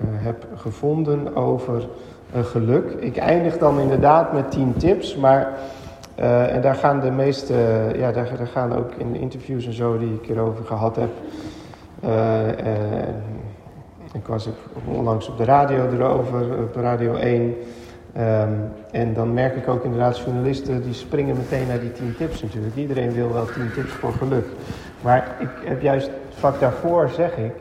heb 0.00 0.46
gevonden 0.54 1.36
over 1.36 1.88
geluk. 2.34 2.90
Ik 2.90 3.16
eindig 3.16 3.58
dan 3.58 3.80
inderdaad 3.80 4.32
met 4.32 4.50
tien 4.50 4.76
tips, 4.76 5.16
maar 5.16 5.52
uh, 6.20 6.54
en 6.54 6.62
daar 6.62 6.74
gaan 6.74 7.00
de 7.00 7.10
meeste, 7.10 7.54
ja, 7.96 8.12
daar, 8.12 8.26
gaan 8.52 8.76
ook 8.76 8.92
in 8.96 9.14
interviews 9.14 9.66
en 9.66 9.72
zo 9.72 9.98
die 9.98 10.14
ik 10.22 10.28
erover 10.28 10.64
gehad 10.64 10.96
heb. 10.96 11.10
ik 14.12 14.26
was 14.26 14.48
ook 14.48 14.96
onlangs 14.96 15.28
op 15.28 15.36
de 15.36 15.44
radio 15.44 15.88
erover, 15.92 16.58
op 16.62 16.76
Radio 16.76 17.14
1. 17.14 17.40
Um, 17.42 17.54
ehm, 18.22 18.50
en 18.90 19.14
dan 19.14 19.34
merk 19.34 19.56
ik 19.56 19.68
ook 19.68 19.84
inderdaad 19.84 20.18
journalisten 20.18 20.82
die 20.82 20.94
springen 20.94 21.36
meteen 21.36 21.66
naar 21.66 21.80
die 21.80 21.92
10 21.92 22.14
tips 22.16 22.42
natuurlijk. 22.42 22.76
Iedereen 22.76 23.12
wil 23.12 23.32
wel 23.32 23.46
10 23.46 23.70
tips 23.74 23.92
voor 23.92 24.12
geluk. 24.12 24.46
Maar 25.02 25.36
ik 25.38 25.48
heb 25.64 25.82
juist 25.82 26.10
vlak 26.30 26.60
daarvoor 26.60 27.08
zeg 27.08 27.36
ik 27.36 27.52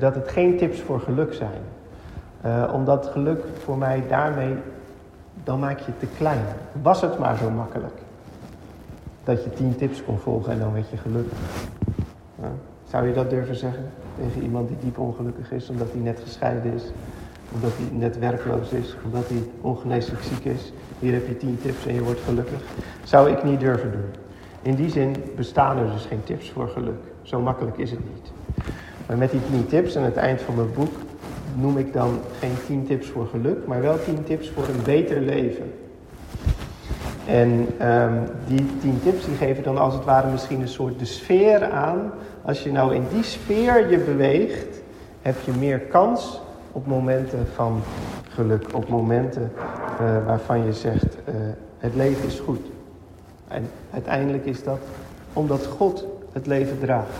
dat 0.00 0.14
het 0.14 0.28
geen 0.28 0.56
tips 0.56 0.80
voor 0.80 1.00
geluk 1.00 1.34
zijn. 1.34 1.60
Uh, 2.46 2.70
omdat 2.72 3.06
geluk 3.06 3.44
voor 3.64 3.78
mij 3.78 4.04
daarmee, 4.08 4.54
dan 5.44 5.58
maak 5.60 5.78
je 5.78 5.84
het 5.84 5.98
te 5.98 6.06
klein. 6.16 6.44
Was 6.82 7.00
het 7.00 7.18
maar 7.18 7.36
zo 7.36 7.50
makkelijk. 7.50 7.94
Dat 9.24 9.44
je 9.44 9.50
10 9.50 9.76
tips 9.76 10.04
kon 10.04 10.18
volgen 10.18 10.52
en 10.52 10.58
dan 10.58 10.72
werd 10.72 10.90
je 10.90 10.96
gelukkig. 10.96 11.38
Zou 12.92 13.06
je 13.06 13.14
dat 13.14 13.30
durven 13.30 13.56
zeggen 13.56 13.84
tegen 14.18 14.42
iemand 14.42 14.68
die 14.68 14.76
diep 14.80 14.98
ongelukkig 14.98 15.52
is 15.52 15.68
omdat 15.68 15.90
hij 15.92 16.00
net 16.00 16.20
gescheiden 16.22 16.72
is? 16.72 16.82
Omdat 17.54 17.70
hij 17.74 17.98
net 17.98 18.18
werkloos 18.18 18.70
is, 18.70 18.96
omdat 19.04 19.28
hij 19.28 19.42
ongeneeslijk 19.60 20.22
ziek 20.22 20.44
is. 20.44 20.72
Hier 20.98 21.12
heb 21.12 21.26
je 21.26 21.36
10 21.36 21.58
tips 21.62 21.86
en 21.86 21.94
je 21.94 22.02
wordt 22.02 22.20
gelukkig. 22.20 22.60
Zou 23.04 23.30
ik 23.30 23.44
niet 23.44 23.60
durven 23.60 23.92
doen. 23.92 24.10
In 24.62 24.74
die 24.74 24.90
zin 24.90 25.16
bestaan 25.36 25.78
er 25.78 25.90
dus 25.92 26.04
geen 26.04 26.24
tips 26.24 26.50
voor 26.50 26.68
geluk. 26.68 27.00
Zo 27.22 27.40
makkelijk 27.40 27.78
is 27.78 27.90
het 27.90 28.00
niet. 28.14 28.32
Maar 29.06 29.16
met 29.16 29.30
die 29.30 29.40
10 29.50 29.66
tips 29.66 29.96
aan 29.96 30.04
het 30.04 30.16
eind 30.16 30.40
van 30.40 30.54
mijn 30.54 30.72
boek 30.72 30.92
noem 31.54 31.78
ik 31.78 31.92
dan 31.92 32.18
geen 32.38 32.54
10 32.66 32.86
tips 32.86 33.08
voor 33.08 33.26
geluk, 33.26 33.66
maar 33.66 33.80
wel 33.80 34.02
10 34.04 34.24
tips 34.24 34.50
voor 34.50 34.64
een 34.64 34.82
beter 34.84 35.20
leven. 35.20 35.72
En 37.26 37.66
um, 37.88 38.24
die 38.46 38.66
10 38.80 39.00
tips 39.02 39.24
die 39.24 39.34
geven 39.34 39.62
dan 39.62 39.78
als 39.78 39.94
het 39.94 40.04
ware 40.04 40.30
misschien 40.30 40.60
een 40.60 40.68
soort 40.68 40.98
de 40.98 41.04
sfeer 41.04 41.70
aan. 41.70 42.12
Als 42.42 42.62
je 42.62 42.72
nou 42.72 42.94
in 42.94 43.04
die 43.12 43.22
sfeer 43.22 43.90
je 43.90 43.98
beweegt, 43.98 44.80
heb 45.22 45.36
je 45.44 45.52
meer 45.52 45.78
kans 45.78 46.40
op 46.72 46.86
momenten 46.86 47.46
van 47.54 47.80
geluk. 48.28 48.66
Op 48.74 48.88
momenten 48.88 49.52
uh, 50.00 50.26
waarvan 50.26 50.64
je 50.64 50.72
zegt, 50.72 51.16
uh, 51.28 51.34
het 51.78 51.94
leven 51.94 52.26
is 52.26 52.40
goed. 52.40 52.66
En 53.48 53.70
uiteindelijk 53.90 54.44
is 54.44 54.64
dat 54.64 54.78
omdat 55.32 55.66
God 55.66 56.06
het 56.32 56.46
leven 56.46 56.78
draagt. 56.78 57.16